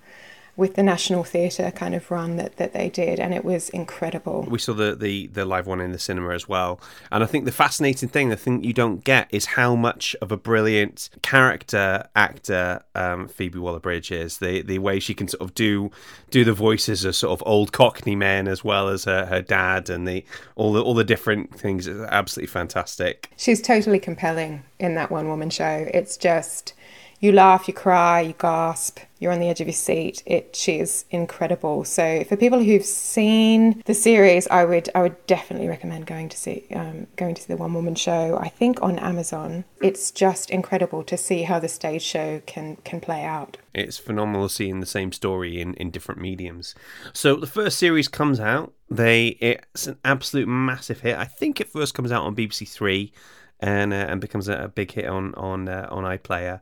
with 0.57 0.75
the 0.75 0.83
National 0.83 1.25
Theatre 1.25 1.71
kind 1.71 1.95
of 1.95 2.11
run 2.11 2.37
that, 2.37 2.57
that 2.57 2.73
they 2.73 2.89
did, 2.89 3.19
and 3.19 3.35
it 3.35 3.45
was 3.45 3.69
incredible. 3.71 4.47
We 4.49 4.59
saw 4.59 4.73
the, 4.73 4.95
the, 4.95 5.27
the 5.29 5.45
live 5.45 5.67
one 5.67 5.81
in 5.81 5.93
the 5.93 5.99
cinema 5.99 6.35
as 6.35 6.49
well. 6.49 6.81
And 7.11 7.23
I 7.25 7.27
think 7.27 7.45
the 7.45 7.53
fascinating 7.53 8.09
thing, 8.09 8.29
the 8.29 8.37
thing 8.37 8.63
you 8.63 8.73
don't 8.73 9.03
get, 9.03 9.29
is 9.31 9.47
how 9.47 9.75
much 9.75 10.15
of 10.21 10.31
a 10.31 10.37
brilliant 10.37 11.11
character 11.23 12.09
actor 12.15 12.83
um, 12.95 13.29
Phoebe 13.29 13.59
Waller 13.59 13.81
Bridge 13.81 14.11
is. 14.13 14.39
The 14.39 14.63
the 14.63 14.79
way 14.79 15.01
she 15.01 15.15
can 15.15 15.29
sort 15.29 15.43
of 15.43 15.55
do 15.55 15.91
do 16.31 16.45
the 16.45 16.53
voices 16.53 17.05
of 17.05 17.17
sort 17.17 17.33
of 17.33 17.47
old 17.47 17.73
Cockney 17.73 18.17
men 18.17 18.49
as 18.49 18.65
well 18.65 18.89
as 18.89 19.05
her, 19.05 19.27
her 19.27 19.43
dad 19.43 19.91
and 19.91 20.07
the 20.07 20.25
all 20.57 20.73
the 20.73 20.83
all 20.83 20.95
the 20.95 21.05
different 21.05 21.59
things 21.59 21.87
is 21.87 22.01
absolutely 22.11 22.49
fantastic. 22.53 23.31
She's 23.37 23.61
totally 23.61 23.99
compelling 23.99 24.63
in 24.79 24.95
that 24.95 25.11
one 25.11 25.29
woman 25.29 25.51
show. 25.51 25.89
It's 25.93 26.17
just, 26.17 26.75
You 27.21 27.33
laugh, 27.33 27.69
you 27.69 27.75
cry, 27.75 28.21
you 28.21 28.35
gasp, 28.39 28.99
you're 29.25 29.33
on 29.33 29.41
the 29.41 29.49
edge 29.49 29.63
of 29.63 29.67
your 29.67 29.73
seat. 29.73 30.23
It 30.27 30.69
is 30.69 31.07
incredible. 31.11 31.85
So 31.85 32.25
for 32.25 32.37
people 32.37 32.63
who've 32.63 32.85
seen 32.85 33.83
the 33.87 33.95
series, 33.95 34.47
I 34.49 34.67
would 34.67 34.91
I 34.95 35.01
would 35.01 35.27
definitely 35.27 35.67
recommend 35.67 36.07
going 36.07 36.29
to 36.29 36.37
see 36.37 36.67
um, 36.75 37.07
going 37.17 37.35
to 37.35 37.41
see 37.41 37.53
the 37.53 37.57
One 37.57 37.73
Woman 37.73 37.95
Show. 37.95 38.37
I 38.39 38.49
think 38.49 38.83
on 38.83 38.99
Amazon. 38.99 39.65
It's 39.81 40.11
just 40.11 40.51
incredible 40.51 41.03
to 41.05 41.17
see 41.17 41.43
how 41.43 41.59
the 41.59 41.69
stage 41.69 42.03
show 42.03 42.43
can 42.47 42.77
can 42.85 43.01
play 43.01 43.25
out. 43.25 43.57
It's 43.75 43.97
phenomenal 43.97 44.49
seeing 44.51 44.81
the 44.81 44.87
same 44.87 45.11
story 45.11 45.61
in, 45.61 45.75
in 45.75 45.91
different 45.91 46.21
mediums. 46.21 46.75
So 47.13 47.37
the 47.37 47.47
first 47.47 47.79
series 47.79 48.09
comes 48.09 48.41
out. 48.41 48.75
They 48.91 49.29
it's 49.41 49.87
an 49.87 49.97
absolute 50.05 50.49
massive 50.49 51.01
hit. 51.01 51.17
I 51.17 51.25
think 51.25 51.61
it 51.61 51.73
first 51.73 51.95
comes 51.95 52.13
out 52.13 52.25
on 52.25 52.37
BBC 52.37 52.69
Three, 52.69 53.13
and 53.61 53.93
uh, 53.93 54.07
and 54.09 54.21
becomes 54.21 54.49
a, 54.49 54.65
a, 54.65 54.69
big 54.69 54.93
hit 54.93 55.07
on 55.07 55.35
on 55.35 55.69
uh, 55.69 55.89
on 55.91 56.05
iPlayer. 56.05 56.61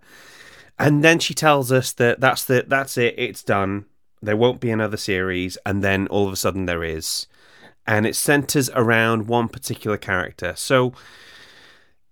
And 0.78 1.04
then 1.04 1.18
she 1.18 1.34
tells 1.34 1.70
us 1.70 1.92
that 1.92 2.20
that's 2.20 2.44
the 2.44 2.64
that's 2.66 2.96
it. 2.98 3.14
It's 3.18 3.42
done. 3.42 3.86
There 4.20 4.36
won't 4.36 4.60
be 4.60 4.70
another 4.70 4.96
series. 4.96 5.58
And 5.66 5.82
then 5.82 6.06
all 6.08 6.26
of 6.26 6.32
a 6.32 6.36
sudden 6.36 6.66
there 6.66 6.84
is, 6.84 7.26
and 7.86 8.06
it 8.06 8.16
centers 8.16 8.70
around 8.70 9.28
one 9.28 9.48
particular 9.48 9.96
character. 9.96 10.54
So. 10.56 10.92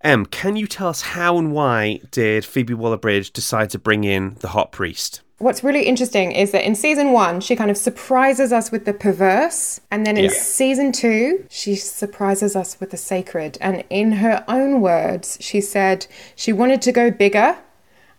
Em, 0.03 0.25
can 0.25 0.57
you 0.57 0.67
tell 0.67 0.89
us 0.89 1.03
how 1.03 1.37
and 1.37 1.53
why 1.53 2.01
did 2.11 2.43
Phoebe 2.43 2.73
Waller-Bridge 2.73 3.35
decide 3.35 3.69
to 3.69 3.79
bring 3.79 4.05
in 4.05 4.37
the 4.41 4.49
hot 4.49 4.73
priest? 4.73 5.21
What's 5.41 5.65
really 5.65 5.85
interesting 5.85 6.33
is 6.33 6.51
that 6.51 6.67
in 6.67 6.75
season 6.75 7.13
one, 7.13 7.41
she 7.41 7.57
kind 7.57 7.71
of 7.71 7.79
surprises 7.79 8.53
us 8.53 8.71
with 8.71 8.85
the 8.85 8.93
perverse. 8.93 9.81
And 9.91 10.05
then 10.05 10.19
in 10.19 10.25
yeah. 10.25 10.31
season 10.31 10.93
two, 10.93 11.47
she 11.49 11.77
surprises 11.77 12.55
us 12.55 12.79
with 12.79 12.91
the 12.91 12.99
sacred. 12.99 13.57
And 13.59 13.83
in 13.89 14.13
her 14.13 14.45
own 14.49 14.83
words, 14.83 15.39
she 15.41 15.63
said 15.63 16.07
she 16.37 16.53
wanted 16.53 16.83
to 16.83 16.93
go 16.93 17.11
bigger 17.11 17.57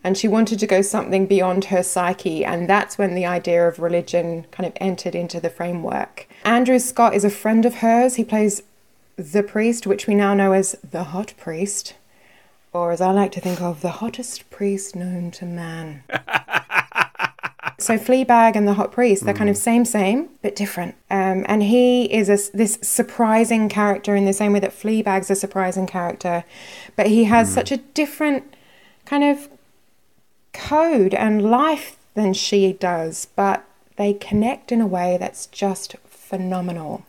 and 0.03 0.17
she 0.17 0.27
wanted 0.27 0.57
to 0.61 0.65
go 0.65 0.81
something 0.81 1.27
beyond 1.27 1.65
her 1.65 1.83
psyche. 1.83 2.43
And 2.43 2.67
that's 2.67 2.97
when 2.97 3.13
the 3.13 3.27
idea 3.27 3.67
of 3.67 3.77
religion 3.77 4.47
kind 4.49 4.65
of 4.65 4.73
entered 4.77 5.13
into 5.13 5.39
the 5.39 5.51
framework. 5.51 6.27
Andrew 6.43 6.79
Scott 6.79 7.13
is 7.13 7.23
a 7.23 7.29
friend 7.29 7.67
of 7.67 7.75
hers. 7.75 8.15
He 8.15 8.23
plays 8.23 8.63
the 9.15 9.43
priest, 9.43 9.85
which 9.85 10.07
we 10.07 10.15
now 10.15 10.33
know 10.33 10.53
as 10.53 10.75
the 10.89 11.03
hot 11.03 11.35
priest, 11.37 11.93
or 12.73 12.91
as 12.91 12.99
I 12.99 13.11
like 13.11 13.31
to 13.33 13.41
think 13.41 13.61
of, 13.61 13.81
the 13.81 13.89
hottest 13.89 14.49
priest 14.49 14.95
known 14.95 15.29
to 15.31 15.45
man. 15.45 16.03
so 17.81 17.97
Fleabag 17.97 18.55
and 18.55 18.67
the 18.67 18.73
hot 18.73 18.91
priest, 18.91 19.25
they're 19.25 19.33
mm. 19.33 19.38
kind 19.38 19.50
of 19.50 19.55
mm. 19.55 19.59
same, 19.59 19.85
same, 19.85 20.29
but 20.41 20.55
different. 20.55 20.95
Um, 21.09 21.45
and 21.47 21.63
he 21.63 22.05
is 22.05 22.29
a, 22.29 22.38
this 22.55 22.77
surprising 22.81 23.69
character 23.69 24.15
in 24.15 24.25
the 24.25 24.33
same 24.33 24.53
way 24.53 24.59
that 24.59 24.71
Fleabag's 24.71 25.29
a 25.29 25.35
surprising 25.35 25.88
character, 25.88 26.43
but 26.95 27.07
he 27.07 27.25
has 27.25 27.50
mm. 27.50 27.53
such 27.53 27.71
a 27.71 27.77
different 27.77 28.53
kind 29.05 29.23
of 29.23 29.50
code 30.53 31.13
and 31.13 31.41
life 31.41 31.97
than 32.13 32.33
she 32.33 32.73
does, 32.73 33.27
but 33.35 33.65
they 33.97 34.13
connect 34.13 34.71
in 34.71 34.81
a 34.81 34.88
way 34.88 35.17
that's 35.19 35.45
just 35.47 35.95
phenomenal. 36.05 37.05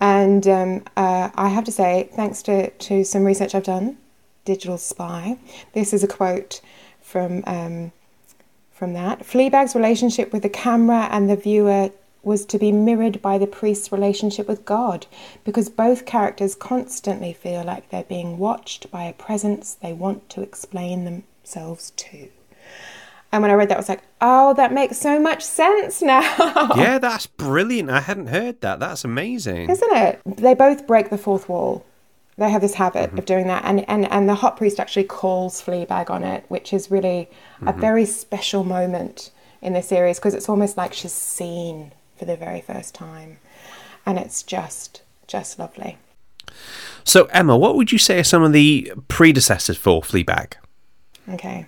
And 0.00 0.46
um, 0.46 0.84
uh, 0.96 1.30
I 1.34 1.48
have 1.48 1.64
to 1.64 1.72
say, 1.72 2.10
thanks 2.14 2.42
to, 2.42 2.70
to 2.70 3.04
some 3.04 3.24
research 3.24 3.54
I've 3.54 3.64
done, 3.64 3.96
Digital 4.44 4.76
Spy, 4.76 5.38
this 5.72 5.92
is 5.92 6.04
a 6.04 6.08
quote 6.08 6.60
from, 7.00 7.42
um, 7.46 7.92
from 8.74 8.92
that. 8.92 9.20
Fleabag's 9.20 9.74
relationship 9.74 10.32
with 10.32 10.42
the 10.42 10.48
camera 10.48 11.08
and 11.10 11.30
the 11.30 11.36
viewer 11.36 11.90
was 12.22 12.44
to 12.46 12.58
be 12.58 12.72
mirrored 12.72 13.22
by 13.22 13.38
the 13.38 13.46
priest's 13.46 13.92
relationship 13.92 14.48
with 14.48 14.64
God, 14.64 15.06
because 15.44 15.68
both 15.68 16.06
characters 16.06 16.54
constantly 16.54 17.32
feel 17.32 17.62
like 17.62 17.90
they're 17.90 18.02
being 18.04 18.38
watched 18.38 18.90
by 18.90 19.04
a 19.04 19.12
presence 19.12 19.74
they 19.74 19.92
want 19.92 20.28
to 20.30 20.42
explain 20.42 21.04
themselves 21.04 21.92
to. 21.96 22.28
And 23.30 23.42
when 23.42 23.50
I 23.50 23.54
read 23.54 23.68
that, 23.68 23.74
I 23.74 23.80
was 23.80 23.88
like, 23.88 24.04
oh, 24.20 24.54
that 24.54 24.72
makes 24.72 24.96
so 24.96 25.18
much 25.18 25.42
sense 25.42 26.00
now. 26.00 26.20
yeah, 26.76 26.98
that's 26.98 27.26
brilliant. 27.26 27.90
I 27.90 28.00
hadn't 28.00 28.28
heard 28.28 28.60
that. 28.60 28.78
That's 28.78 29.04
amazing. 29.04 29.68
Isn't 29.68 29.96
it? 29.96 30.20
They 30.24 30.54
both 30.54 30.86
break 30.86 31.10
the 31.10 31.18
fourth 31.18 31.48
wall. 31.48 31.84
They 32.36 32.50
have 32.50 32.62
this 32.62 32.74
habit 32.74 33.10
mm-hmm. 33.10 33.18
of 33.18 33.26
doing 33.26 33.46
that. 33.46 33.64
And, 33.64 33.88
and, 33.88 34.10
and 34.10 34.28
the 34.28 34.34
hot 34.34 34.56
priest 34.56 34.80
actually 34.80 35.04
calls 35.04 35.62
Fleabag 35.62 36.10
on 36.10 36.24
it, 36.24 36.44
which 36.48 36.72
is 36.72 36.90
really 36.90 37.28
mm-hmm. 37.56 37.68
a 37.68 37.72
very 37.72 38.04
special 38.06 38.64
moment 38.64 39.30
in 39.62 39.72
the 39.72 39.82
series 39.82 40.18
because 40.18 40.34
it's 40.34 40.48
almost 40.48 40.76
like 40.76 40.92
she's 40.92 41.12
seen 41.12 41.92
for 42.16 42.24
the 42.24 42.36
very 42.36 42.60
first 42.60 42.94
time. 42.94 43.38
And 44.04 44.18
it's 44.18 44.42
just, 44.42 45.02
just 45.26 45.58
lovely. 45.58 45.98
So, 47.04 47.24
Emma, 47.26 47.56
what 47.56 47.76
would 47.76 47.92
you 47.92 47.98
say 47.98 48.18
are 48.18 48.24
some 48.24 48.42
of 48.42 48.52
the 48.52 48.92
predecessors 49.08 49.76
for 49.76 50.02
Fleabag? 50.02 50.54
Okay. 51.28 51.66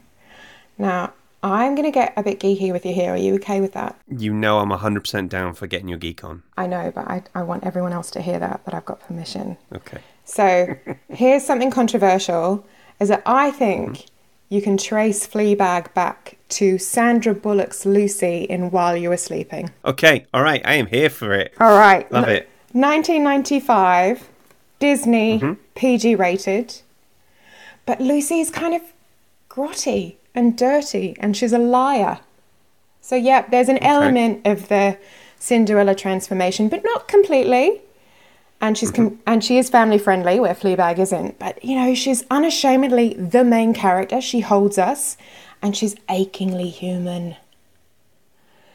Now, 0.79 1.13
I'm 1.43 1.75
going 1.75 1.87
to 1.87 1.93
get 1.93 2.13
a 2.17 2.23
bit 2.23 2.41
geeky 2.41 2.73
with 2.73 2.85
you 2.85 2.93
here. 2.93 3.13
Are 3.13 3.17
you 3.17 3.35
okay 3.37 3.61
with 3.61 3.73
that? 3.73 3.99
You 4.09 4.33
know 4.35 4.59
I'm 4.59 4.71
100% 4.71 5.29
down 5.29 5.55
for 5.55 5.67
getting 5.67 5.89
your 5.89 5.99
geek 5.99 6.25
on. 6.25 6.43
I 6.57 6.67
know, 6.67 6.91
but 6.95 7.07
I, 7.07 7.23
I 7.35 7.43
want 7.43 7.65
everyone 7.65 7.93
else 7.93 8.11
to 8.13 8.21
hear 8.21 8.39
that, 8.39 8.65
that 8.65 8.75
I've 8.75 8.85
got 8.85 9.01
permission. 9.01 9.57
Okay. 9.75 10.01
So 10.27 10.77
here's 11.09 11.45
something 11.45 11.71
controversial, 11.71 12.67
is 13.01 13.09
that 13.09 13.23
I 13.25 13.51
think 13.53 14.07
you 14.49 14.61
can 14.61 14.77
trace 14.77 15.27
Fleabag 15.27 15.95
back 15.95 16.37
to 16.51 16.79
Sandra 16.79 17.35
Bullock's 17.35 17.87
Lucy 17.87 18.43
in 18.45 18.71
While 18.71 18.97
You 18.97 19.11
Were 19.11 19.17
Sleeping. 19.17 19.71
Okay, 19.85 20.27
all 20.35 20.43
right, 20.43 20.61
I 20.65 20.75
am 20.75 20.87
here 20.87 21.09
for 21.09 21.33
it. 21.33 21.55
All 21.59 21.79
right. 21.79 22.11
Love 22.13 22.29
it. 22.29 22.49
1995, 22.73 24.29
Disney, 24.79 25.41
mm-hmm. 25.41 25.55
PG 25.75 26.17
rated. 26.17 26.83
But 27.87 28.01
Lucy 28.01 28.41
is 28.41 28.51
kind 28.51 28.75
of 28.75 28.83
grotty 29.49 30.17
and 30.35 30.59
dirty, 30.59 31.17
and 31.21 31.37
she's 31.37 31.53
a 31.53 31.59
liar. 31.59 32.19
So, 33.01 33.15
yeah, 33.15 33.47
there's 33.49 33.69
an 33.69 33.77
okay. 33.77 33.87
element 33.87 34.47
of 34.47 34.69
the 34.69 34.99
Cinderella 35.39 35.95
transformation, 35.95 36.69
but 36.69 36.83
not 36.85 37.07
completely. 37.07 37.81
And 38.61 38.77
she's 38.77 38.91
com- 38.91 39.21
and 39.27 39.45
she 39.45 39.59
is 39.59 39.69
family 39.69 39.99
friendly, 39.99 40.41
where 40.41 40.55
Fleabag 40.55 40.99
isn't. 40.99 41.39
But 41.39 41.63
you 41.65 41.77
know, 41.77 41.95
she's 41.95 42.25
unashamedly 42.31 43.15
the 43.15 43.45
main 43.45 43.75
character. 43.75 44.21
She 44.21 44.41
holds 44.41 44.79
us, 44.79 45.17
and 45.61 45.77
she's 45.77 45.95
achingly 46.09 46.71
human. 46.71 47.37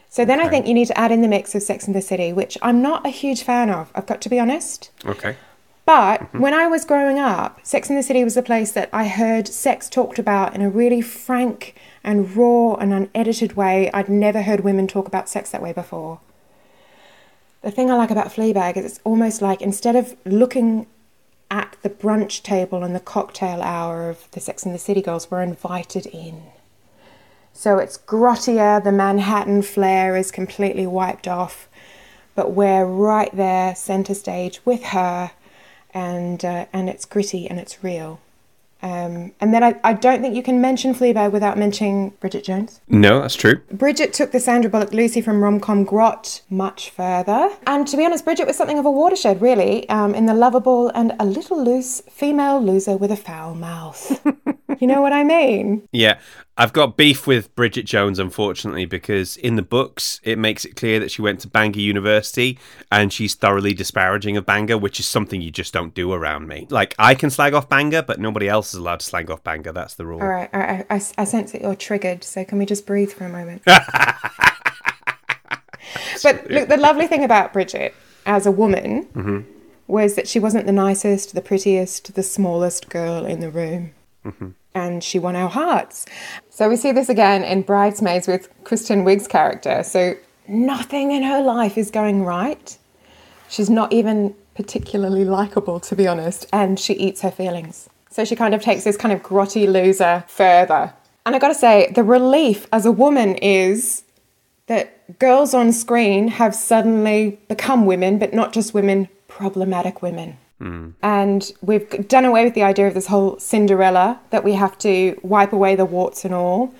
So 0.08 0.24
then 0.24 0.40
okay. 0.40 0.46
I 0.46 0.50
think 0.50 0.66
you 0.66 0.74
need 0.74 0.88
to 0.88 0.98
add 0.98 1.10
in 1.10 1.22
the 1.22 1.28
mix 1.28 1.54
of 1.54 1.62
Sex 1.62 1.86
and 1.86 1.96
the 1.96 2.02
City, 2.02 2.32
which 2.32 2.58
I'm 2.60 2.82
not 2.82 3.06
a 3.06 3.08
huge 3.08 3.42
fan 3.42 3.70
of. 3.70 3.90
I've 3.94 4.06
got 4.06 4.20
to 4.20 4.28
be 4.28 4.38
honest. 4.38 4.90
Okay. 5.06 5.36
But 5.84 6.20
mm-hmm. 6.20 6.40
when 6.40 6.54
I 6.54 6.66
was 6.66 6.84
growing 6.84 7.18
up, 7.18 7.60
Sex 7.64 7.90
in 7.90 7.96
the 7.96 8.02
City 8.02 8.22
was 8.22 8.34
the 8.34 8.42
place 8.42 8.72
that 8.72 8.88
I 8.92 9.08
heard 9.08 9.48
sex 9.48 9.88
talked 9.88 10.18
about 10.18 10.54
in 10.54 10.62
a 10.62 10.70
really 10.70 11.00
frank 11.00 11.74
and 12.04 12.36
raw 12.36 12.74
and 12.74 12.92
unedited 12.92 13.56
way. 13.56 13.90
I'd 13.92 14.08
never 14.08 14.42
heard 14.42 14.60
women 14.60 14.86
talk 14.86 15.08
about 15.08 15.28
sex 15.28 15.50
that 15.50 15.62
way 15.62 15.72
before. 15.72 16.20
The 17.62 17.70
thing 17.70 17.90
I 17.90 17.94
like 17.94 18.10
about 18.10 18.28
Fleabag 18.28 18.76
is 18.76 18.84
it's 18.84 19.00
almost 19.04 19.40
like 19.40 19.62
instead 19.62 19.94
of 19.94 20.16
looking 20.24 20.86
at 21.48 21.76
the 21.82 21.90
brunch 21.90 22.42
table 22.42 22.82
and 22.82 22.94
the 22.94 23.00
cocktail 23.00 23.62
hour 23.62 24.10
of 24.10 24.28
the 24.32 24.40
Sex 24.40 24.64
and 24.64 24.74
the 24.74 24.78
City 24.78 25.00
girls, 25.00 25.30
we're 25.30 25.42
invited 25.42 26.06
in. 26.06 26.42
So 27.52 27.78
it's 27.78 27.98
grottier, 27.98 28.82
the 28.82 28.90
Manhattan 28.90 29.62
flair 29.62 30.16
is 30.16 30.32
completely 30.32 30.86
wiped 30.86 31.28
off, 31.28 31.68
but 32.34 32.52
we're 32.52 32.84
right 32.84 33.34
there, 33.36 33.76
centre 33.76 34.14
stage, 34.14 34.60
with 34.64 34.82
her 34.84 35.30
and 35.94 36.44
uh, 36.44 36.66
and 36.72 36.88
it's 36.88 37.04
gritty 37.04 37.48
and 37.48 37.60
it's 37.60 37.84
real. 37.84 38.18
Um, 38.82 39.32
and 39.40 39.54
then 39.54 39.62
I, 39.62 39.78
I 39.84 39.92
don't 39.92 40.20
think 40.20 40.34
you 40.34 40.42
can 40.42 40.60
mention 40.60 40.94
Fleabag 40.94 41.30
without 41.30 41.56
mentioning 41.56 42.10
Bridget 42.20 42.44
Jones. 42.44 42.80
No, 42.88 43.20
that's 43.20 43.36
true. 43.36 43.60
Bridget 43.72 44.12
took 44.12 44.32
the 44.32 44.40
Sandra 44.40 44.70
Bullock 44.70 44.92
Lucy 44.92 45.20
from 45.20 45.42
rom-com 45.42 45.84
grot 45.84 46.42
much 46.50 46.90
further. 46.90 47.50
And 47.66 47.86
to 47.86 47.96
be 47.96 48.04
honest, 48.04 48.24
Bridget 48.24 48.46
was 48.46 48.56
something 48.56 48.78
of 48.78 48.86
a 48.86 48.90
watershed, 48.90 49.40
really, 49.40 49.88
um, 49.88 50.14
in 50.14 50.26
the 50.26 50.34
lovable 50.34 50.88
and 50.88 51.12
a 51.20 51.24
little 51.24 51.62
loose 51.62 52.02
female 52.10 52.60
loser 52.60 52.96
with 52.96 53.12
a 53.12 53.16
foul 53.16 53.54
mouth. 53.54 54.20
you 54.82 54.88
know 54.88 55.00
what 55.00 55.12
I 55.12 55.22
mean? 55.22 55.88
Yeah. 55.92 56.18
I've 56.58 56.72
got 56.72 56.96
beef 56.96 57.24
with 57.24 57.54
Bridget 57.54 57.84
Jones, 57.84 58.18
unfortunately, 58.18 58.84
because 58.84 59.36
in 59.36 59.54
the 59.54 59.62
books 59.62 60.20
it 60.24 60.40
makes 60.40 60.64
it 60.64 60.74
clear 60.74 60.98
that 60.98 61.12
she 61.12 61.22
went 61.22 61.38
to 61.40 61.48
Bangor 61.48 61.78
University 61.78 62.58
and 62.90 63.12
she's 63.12 63.36
thoroughly 63.36 63.74
disparaging 63.74 64.36
of 64.36 64.44
Bangor, 64.44 64.76
which 64.76 64.98
is 64.98 65.06
something 65.06 65.40
you 65.40 65.52
just 65.52 65.72
don't 65.72 65.94
do 65.94 66.12
around 66.12 66.48
me. 66.48 66.66
Like, 66.68 66.96
I 66.98 67.14
can 67.14 67.30
slag 67.30 67.54
off 67.54 67.68
Bangor, 67.68 68.02
but 68.02 68.18
nobody 68.18 68.48
else 68.48 68.74
is 68.74 68.80
allowed 68.80 68.98
to 69.00 69.06
slag 69.06 69.30
off 69.30 69.44
Bangor. 69.44 69.70
That's 69.70 69.94
the 69.94 70.04
rule. 70.04 70.20
All 70.20 70.26
right. 70.26 70.50
All 70.52 70.58
right. 70.58 70.84
I, 70.90 70.96
I 70.96 71.24
sense 71.24 71.52
that 71.52 71.62
you're 71.62 71.76
triggered, 71.76 72.24
so 72.24 72.44
can 72.44 72.58
we 72.58 72.66
just 72.66 72.84
breathe 72.84 73.12
for 73.12 73.24
a 73.24 73.28
moment? 73.28 73.62
but 76.24 76.50
look, 76.50 76.68
the 76.68 76.76
lovely 76.76 77.06
thing 77.06 77.22
about 77.22 77.52
Bridget 77.52 77.94
as 78.26 78.46
a 78.46 78.50
woman 78.50 79.04
mm-hmm. 79.14 79.42
was 79.86 80.16
that 80.16 80.26
she 80.26 80.40
wasn't 80.40 80.66
the 80.66 80.72
nicest, 80.72 81.36
the 81.36 81.40
prettiest, 81.40 82.16
the 82.16 82.24
smallest 82.24 82.88
girl 82.88 83.24
in 83.24 83.38
the 83.38 83.48
room. 83.48 83.92
Mm-hmm 84.24 84.50
and 84.74 85.02
she 85.02 85.18
won 85.18 85.36
our 85.36 85.48
hearts. 85.48 86.06
So 86.50 86.68
we 86.68 86.76
see 86.76 86.92
this 86.92 87.08
again 87.08 87.44
in 87.44 87.62
Bridesmaids 87.62 88.26
with 88.26 88.48
Kristen 88.64 89.04
Wiig's 89.04 89.26
character. 89.26 89.82
So 89.82 90.14
nothing 90.48 91.12
in 91.12 91.22
her 91.22 91.42
life 91.42 91.76
is 91.76 91.90
going 91.90 92.24
right. 92.24 92.76
She's 93.48 93.70
not 93.70 93.92
even 93.92 94.34
particularly 94.54 95.24
likable, 95.24 95.80
to 95.80 95.96
be 95.96 96.06
honest, 96.06 96.46
and 96.52 96.78
she 96.78 96.94
eats 96.94 97.20
her 97.22 97.30
feelings. 97.30 97.88
So 98.10 98.24
she 98.24 98.36
kind 98.36 98.54
of 98.54 98.62
takes 98.62 98.84
this 98.84 98.96
kind 98.96 99.12
of 99.12 99.22
grotty 99.22 99.66
loser 99.70 100.24
further. 100.28 100.92
And 101.24 101.34
I 101.34 101.38
got 101.38 101.48
to 101.48 101.54
say, 101.54 101.90
the 101.94 102.02
relief 102.02 102.66
as 102.72 102.84
a 102.84 102.92
woman 102.92 103.36
is 103.36 104.02
that 104.66 105.18
girls 105.18 105.54
on 105.54 105.72
screen 105.72 106.28
have 106.28 106.54
suddenly 106.54 107.38
become 107.48 107.86
women, 107.86 108.18
but 108.18 108.34
not 108.34 108.52
just 108.52 108.74
women, 108.74 109.08
problematic 109.28 110.02
women. 110.02 110.38
And 111.02 111.52
we've 111.62 112.08
done 112.08 112.24
away 112.24 112.44
with 112.44 112.54
the 112.54 112.62
idea 112.62 112.86
of 112.86 112.94
this 112.94 113.06
whole 113.08 113.38
Cinderella 113.38 114.20
that 114.30 114.44
we 114.44 114.52
have 114.52 114.78
to 114.78 115.18
wipe 115.22 115.52
away 115.52 115.74
the 115.76 115.84
warts 115.84 116.24
and 116.24 116.32
all. 116.34 116.72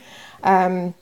Um, 0.43 0.95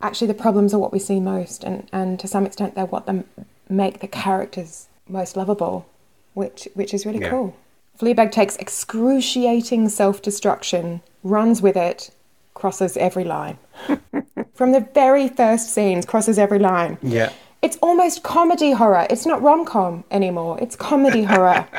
actually, 0.00 0.28
the 0.28 0.34
problems 0.34 0.72
are 0.74 0.78
what 0.78 0.92
we 0.92 0.98
see 0.98 1.20
most, 1.20 1.64
and, 1.64 1.88
and 1.92 2.18
to 2.20 2.26
some 2.28 2.46
extent, 2.46 2.74
they're 2.74 2.86
what 2.86 3.06
them 3.06 3.24
make 3.68 4.00
the 4.00 4.08
characters 4.08 4.88
most 5.08 5.36
lovable, 5.36 5.86
which 6.34 6.68
which 6.74 6.92
is 6.94 7.04
really 7.06 7.20
Yeah. 7.20 7.30
cool. 7.30 7.54
Fleabag 8.00 8.32
takes 8.32 8.56
excruciating 8.56 9.88
self-destruction, 9.88 11.00
runs 11.22 11.62
with 11.62 11.76
it, 11.76 12.10
crosses 12.54 12.96
every 12.96 13.24
line. 13.24 13.56
From 14.54 14.72
the 14.72 14.80
very 14.94 15.28
first 15.28 15.70
scenes, 15.74 16.04
crosses 16.04 16.38
every 16.38 16.58
line. 16.58 16.98
Yeah. 17.02 17.30
It's 17.64 17.78
almost 17.80 18.22
comedy 18.22 18.72
horror. 18.72 19.06
It's 19.08 19.24
not 19.24 19.40
rom 19.40 19.64
com 19.64 20.04
anymore. 20.10 20.58
It's 20.60 20.76
comedy 20.76 21.24
horror. 21.24 21.66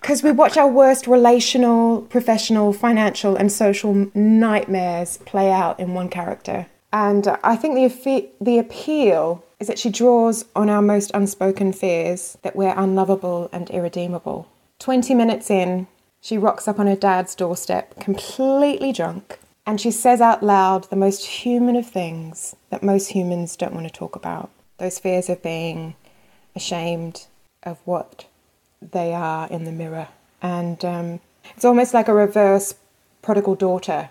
Because 0.00 0.22
we 0.22 0.30
watch 0.30 0.56
our 0.56 0.68
worst 0.68 1.08
relational, 1.08 2.02
professional, 2.02 2.72
financial, 2.72 3.34
and 3.34 3.50
social 3.50 4.08
nightmares 4.14 5.16
play 5.26 5.50
out 5.50 5.80
in 5.80 5.94
one 5.94 6.08
character. 6.08 6.66
And 6.92 7.26
I 7.42 7.56
think 7.56 7.74
the, 7.74 8.30
the 8.40 8.58
appeal 8.58 9.44
is 9.58 9.66
that 9.66 9.80
she 9.80 9.90
draws 9.90 10.44
on 10.54 10.70
our 10.70 10.80
most 10.80 11.10
unspoken 11.12 11.72
fears 11.72 12.38
that 12.42 12.54
we're 12.54 12.74
unlovable 12.76 13.48
and 13.52 13.68
irredeemable. 13.70 14.46
20 14.78 15.12
minutes 15.12 15.50
in, 15.50 15.88
she 16.20 16.38
rocks 16.38 16.68
up 16.68 16.78
on 16.78 16.86
her 16.86 16.94
dad's 16.94 17.34
doorstep, 17.34 17.98
completely 17.98 18.92
drunk, 18.92 19.40
and 19.66 19.80
she 19.80 19.90
says 19.90 20.20
out 20.20 20.40
loud 20.40 20.84
the 20.84 20.94
most 20.94 21.26
human 21.26 21.74
of 21.74 21.84
things 21.84 22.54
that 22.70 22.84
most 22.84 23.08
humans 23.08 23.56
don't 23.56 23.74
want 23.74 23.88
to 23.88 23.92
talk 23.92 24.14
about 24.14 24.50
those 24.78 24.98
fears 24.98 25.28
of 25.28 25.42
being 25.42 25.94
ashamed 26.54 27.26
of 27.62 27.78
what 27.84 28.26
they 28.80 29.12
are 29.12 29.48
in 29.48 29.64
the 29.64 29.72
mirror. 29.72 30.08
And 30.42 30.84
um, 30.84 31.20
it's 31.54 31.64
almost 31.64 31.94
like 31.94 32.08
a 32.08 32.14
reverse 32.14 32.74
prodigal 33.22 33.54
daughter. 33.54 34.10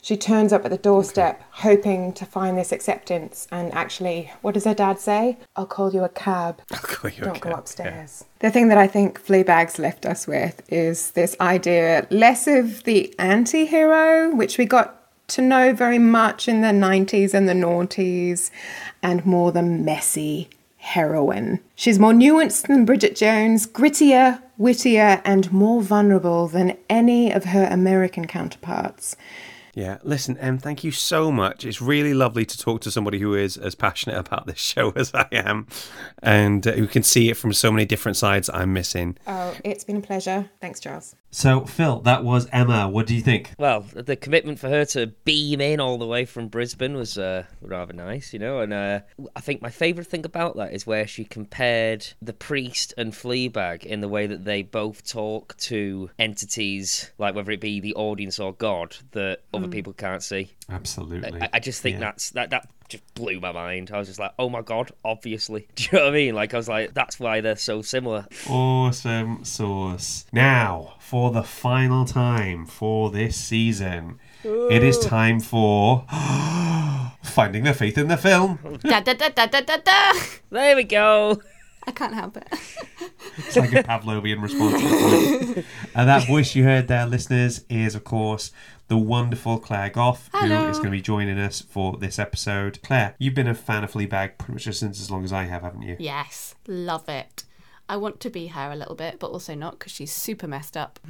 She 0.00 0.16
turns 0.16 0.52
up 0.52 0.64
at 0.64 0.70
the 0.70 0.78
doorstep 0.78 1.42
hoping 1.50 2.12
to 2.14 2.24
find 2.24 2.56
this 2.56 2.70
acceptance, 2.70 3.48
and 3.50 3.74
actually, 3.74 4.32
what 4.42 4.54
does 4.54 4.64
her 4.64 4.72
dad 4.72 5.00
say? 5.00 5.36
I'll 5.56 5.66
call 5.66 5.92
you 5.92 6.04
a 6.04 6.08
cab. 6.08 6.62
I'll 6.72 6.78
call 6.78 7.10
you 7.10 7.24
Don't 7.24 7.40
go 7.40 7.50
cab, 7.50 7.58
upstairs. 7.58 8.24
The 8.38 8.50
thing 8.50 8.68
that 8.68 8.78
I 8.78 8.86
think 8.86 9.20
Fleabag's 9.20 9.78
left 9.78 10.06
us 10.06 10.26
with 10.26 10.62
is 10.72 11.10
this 11.10 11.36
idea 11.40 12.06
less 12.10 12.46
of 12.46 12.84
the 12.84 13.12
anti 13.18 13.66
hero, 13.66 14.34
which 14.34 14.56
we 14.56 14.66
got 14.66 14.97
to 15.28 15.42
know 15.42 15.72
very 15.72 15.98
much 15.98 16.48
in 16.48 16.62
the 16.62 16.68
90s 16.68 17.34
and 17.34 17.48
the 17.48 17.52
noughties, 17.52 18.50
and 19.02 19.24
more 19.24 19.52
the 19.52 19.62
messy 19.62 20.48
heroine. 20.78 21.60
She's 21.74 21.98
more 21.98 22.12
nuanced 22.12 22.66
than 22.66 22.84
Bridget 22.84 23.14
Jones, 23.14 23.66
grittier, 23.66 24.42
wittier, 24.56 25.20
and 25.24 25.52
more 25.52 25.82
vulnerable 25.82 26.48
than 26.48 26.76
any 26.88 27.30
of 27.30 27.44
her 27.44 27.68
American 27.70 28.26
counterparts. 28.26 29.16
Yeah, 29.78 29.98
listen, 30.02 30.36
Em, 30.38 30.58
thank 30.58 30.82
you 30.82 30.90
so 30.90 31.30
much. 31.30 31.64
It's 31.64 31.80
really 31.80 32.12
lovely 32.12 32.44
to 32.44 32.58
talk 32.58 32.80
to 32.80 32.90
somebody 32.90 33.20
who 33.20 33.34
is 33.34 33.56
as 33.56 33.76
passionate 33.76 34.18
about 34.18 34.48
this 34.48 34.58
show 34.58 34.90
as 34.96 35.14
I 35.14 35.28
am 35.30 35.68
and 36.20 36.66
uh, 36.66 36.72
who 36.72 36.88
can 36.88 37.04
see 37.04 37.30
it 37.30 37.34
from 37.36 37.52
so 37.52 37.70
many 37.70 37.84
different 37.84 38.16
sides 38.16 38.50
I'm 38.52 38.72
missing. 38.72 39.16
Oh, 39.28 39.54
it's 39.62 39.84
been 39.84 39.98
a 39.98 40.00
pleasure. 40.00 40.50
Thanks, 40.60 40.80
Charles. 40.80 41.14
So, 41.30 41.66
Phil, 41.66 42.00
that 42.00 42.24
was 42.24 42.48
Emma. 42.52 42.88
What 42.88 43.06
do 43.06 43.14
you 43.14 43.20
think? 43.20 43.52
Well, 43.58 43.84
the 43.92 44.16
commitment 44.16 44.58
for 44.58 44.68
her 44.68 44.84
to 44.86 45.08
beam 45.24 45.60
in 45.60 45.78
all 45.78 45.98
the 45.98 46.06
way 46.06 46.24
from 46.24 46.48
Brisbane 46.48 46.96
was 46.96 47.18
uh, 47.18 47.44
rather 47.60 47.92
nice, 47.92 48.32
you 48.32 48.38
know. 48.38 48.60
And 48.60 48.72
uh, 48.72 49.00
I 49.36 49.40
think 49.40 49.60
my 49.60 49.68
favourite 49.68 50.08
thing 50.08 50.24
about 50.24 50.56
that 50.56 50.72
is 50.72 50.86
where 50.86 51.06
she 51.06 51.24
compared 51.24 52.06
the 52.22 52.32
priest 52.32 52.94
and 52.96 53.12
Fleabag 53.12 53.84
in 53.84 54.00
the 54.00 54.08
way 54.08 54.26
that 54.26 54.44
they 54.44 54.62
both 54.62 55.06
talk 55.06 55.54
to 55.58 56.10
entities, 56.18 57.12
like 57.18 57.34
whether 57.34 57.52
it 57.52 57.60
be 57.60 57.78
the 57.78 57.94
audience 57.94 58.40
or 58.40 58.54
God, 58.54 58.96
that 59.12 59.42
other 59.52 59.67
people 59.70 59.92
can't 59.92 60.22
see. 60.22 60.50
Absolutely. 60.68 61.40
I, 61.42 61.48
I 61.54 61.58
just 61.60 61.80
think 61.82 61.94
Yeah. 61.94 62.00
that's 62.00 62.30
that 62.30 62.50
that 62.50 62.68
just 62.88 63.02
blew 63.14 63.38
my 63.40 63.52
mind. 63.52 63.90
I 63.92 63.98
was 63.98 64.08
just 64.08 64.18
like, 64.18 64.32
oh 64.38 64.48
my 64.48 64.62
god, 64.62 64.90
obviously. 65.04 65.68
Do 65.76 65.84
you 65.84 65.88
know 65.98 66.04
what 66.04 66.10
I 66.10 66.14
mean? 66.16 66.34
Like 66.34 66.54
I 66.54 66.56
was 66.56 66.68
like, 66.68 66.94
that's 66.94 67.20
why 67.20 67.40
they're 67.40 67.56
so 67.56 67.82
similar. 67.82 68.26
Awesome 68.48 69.44
sauce. 69.44 70.24
Now, 70.32 70.94
for 70.98 71.30
the 71.30 71.42
final 71.42 72.04
time 72.04 72.64
for 72.66 73.10
this 73.10 73.36
season, 73.36 74.18
it 74.44 74.82
is 74.82 74.98
time 74.98 75.40
for 75.40 76.04
Finding 77.22 77.64
the 77.64 77.74
Faith 77.74 77.98
in 77.98 78.08
the 78.08 78.16
Film. 78.16 78.58
da, 78.82 79.00
da, 79.00 79.12
da, 79.14 79.28
da, 79.28 79.46
da, 79.46 79.60
da, 79.60 79.76
da. 79.76 80.12
There 80.50 80.76
we 80.76 80.84
go. 80.84 81.40
I 81.86 81.90
can't 81.90 82.14
help 82.14 82.36
it. 82.36 82.46
It's 83.38 83.56
like 83.56 83.72
a 83.72 83.82
Pavlovian 83.82 84.42
response. 84.42 84.82
and 84.82 85.64
uh, 85.94 86.04
that 86.04 86.26
voice 86.26 86.54
you 86.54 86.64
heard 86.64 86.88
there, 86.88 87.06
listeners, 87.06 87.64
is 87.70 87.94
of 87.94 88.04
course 88.04 88.50
the 88.88 88.98
wonderful 88.98 89.58
Claire 89.58 89.90
Gough, 89.90 90.28
who 90.32 90.38
Hello. 90.38 90.68
is 90.68 90.78
going 90.78 90.88
to 90.88 90.96
be 90.96 91.02
joining 91.02 91.38
us 91.38 91.60
for 91.60 91.96
this 91.98 92.18
episode. 92.18 92.80
Claire, 92.82 93.14
you've 93.18 93.34
been 93.34 93.46
a 93.46 93.54
fan 93.54 93.84
of 93.84 93.92
Fleabag 93.92 94.38
pretty 94.38 94.52
much 94.54 94.76
since 94.76 95.00
as 95.00 95.10
long 95.10 95.24
as 95.24 95.32
I 95.32 95.44
have, 95.44 95.62
haven't 95.62 95.82
you? 95.82 95.96
Yes, 95.98 96.54
love 96.66 97.08
it. 97.08 97.44
I 97.90 97.96
want 97.96 98.20
to 98.20 98.30
be 98.30 98.48
her 98.48 98.70
a 98.70 98.76
little 98.76 98.94
bit, 98.94 99.18
but 99.18 99.28
also 99.28 99.54
not 99.54 99.78
because 99.78 99.92
she's 99.92 100.12
super 100.12 100.46
messed 100.46 100.76
up. 100.76 100.98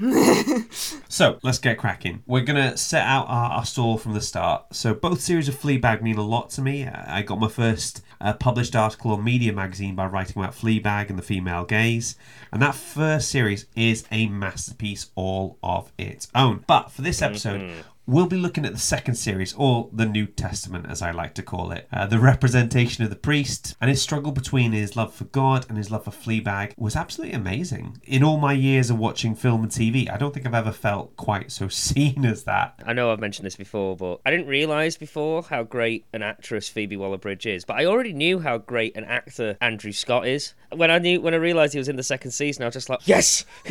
So 1.08 1.38
let's 1.42 1.58
get 1.58 1.78
cracking. 1.78 2.22
We're 2.26 2.44
gonna 2.44 2.76
set 2.76 3.02
out 3.04 3.26
our, 3.28 3.50
our 3.50 3.64
stall 3.64 3.98
from 3.98 4.12
the 4.12 4.20
start. 4.20 4.74
So 4.74 4.94
both 4.94 5.20
series 5.20 5.48
of 5.48 5.54
Fleabag 5.58 6.02
mean 6.02 6.18
a 6.18 6.22
lot 6.22 6.50
to 6.50 6.62
me. 6.62 6.86
I 6.86 7.22
got 7.22 7.40
my 7.40 7.48
first 7.48 8.02
uh, 8.20 8.33
published 8.35 8.74
article 8.74 9.12
on 9.12 9.24
Media 9.24 9.52
Magazine 9.52 9.94
by 9.94 10.07
writing 10.07 10.42
about 10.42 10.54
Fleabag 10.54 11.11
and 11.11 11.18
the 11.18 11.22
female 11.22 11.64
gaze, 11.64 12.16
and 12.52 12.61
that 12.62 12.74
first 12.74 13.31
series 13.31 13.66
is 13.76 14.04
a 14.11 14.26
masterpiece 14.28 15.11
all 15.14 15.59
of 15.62 15.92
its 15.98 16.28
own. 16.35 16.64
But 16.66 16.90
for 16.90 17.02
this 17.02 17.22
episode. 17.22 17.61
We'll 18.09 18.25
be 18.25 18.38
looking 18.38 18.64
at 18.64 18.73
the 18.73 18.79
second 18.79 19.16
series, 19.16 19.53
or 19.53 19.90
the 19.92 20.07
New 20.07 20.25
Testament 20.25 20.87
as 20.88 21.03
I 21.03 21.11
like 21.11 21.35
to 21.35 21.42
call 21.42 21.73
it. 21.73 21.87
Uh, 21.92 22.07
the 22.07 22.18
representation 22.18 23.05
of 23.05 23.11
the 23.11 23.16
priest 23.16 23.77
and 23.83 23.90
his 23.90 24.01
struggle 24.01 24.33
between 24.33 24.73
his 24.73 24.97
love 24.97 25.12
for 25.12 25.25
God 25.25 25.66
and 25.68 25.77
his 25.77 25.90
love 25.90 26.05
for 26.05 26.11
Fleabag 26.11 26.73
was 26.79 26.97
absolutely 26.97 27.37
amazing. 27.37 28.01
In 28.05 28.25
all 28.25 28.38
my 28.38 28.55
years 28.55 28.88
of 28.88 28.99
watching 28.99 29.35
film 29.35 29.62
and 29.62 29.71
TV, 29.71 30.11
I 30.11 30.16
don't 30.16 30.33
think 30.33 30.47
I've 30.47 30.55
ever 30.55 30.73
felt 30.73 31.18
quite 31.18 31.53
so 31.53 31.68
seen 31.88 32.25
as 32.25 32.44
that. 32.44 32.81
I 32.87 32.94
know 32.94 33.12
I've 33.12 33.21
mentioned 33.21 33.44
this 33.44 33.57
before, 33.57 33.94
but 33.94 34.23
I 34.25 34.31
didn't 34.31 34.47
realise 34.47 34.97
before 34.97 35.42
how 35.42 35.62
great 35.64 36.07
an 36.14 36.23
actress 36.23 36.66
Phoebe 36.66 36.97
Waller-Bridge 36.97 37.44
is. 37.44 37.66
But 37.66 37.77
I 37.77 37.85
already 37.85 38.14
knew 38.14 38.38
how 38.38 38.57
great 38.57 38.97
an 38.97 39.05
actor 39.05 39.59
Andrew 39.61 39.92
Scott 39.92 40.27
is. 40.27 40.55
When 40.75 40.90
I 40.90 40.99
knew, 40.99 41.21
when 41.21 41.35
I 41.35 41.37
realised 41.37 41.75
he 41.75 41.79
was 41.79 41.90
in 41.90 41.97
the 41.97 42.03
second 42.03 42.31
season, 42.31 42.62
I 42.62 42.68
was 42.68 42.75
just 42.75 42.88
like, 42.88 43.07
yes, 43.07 43.44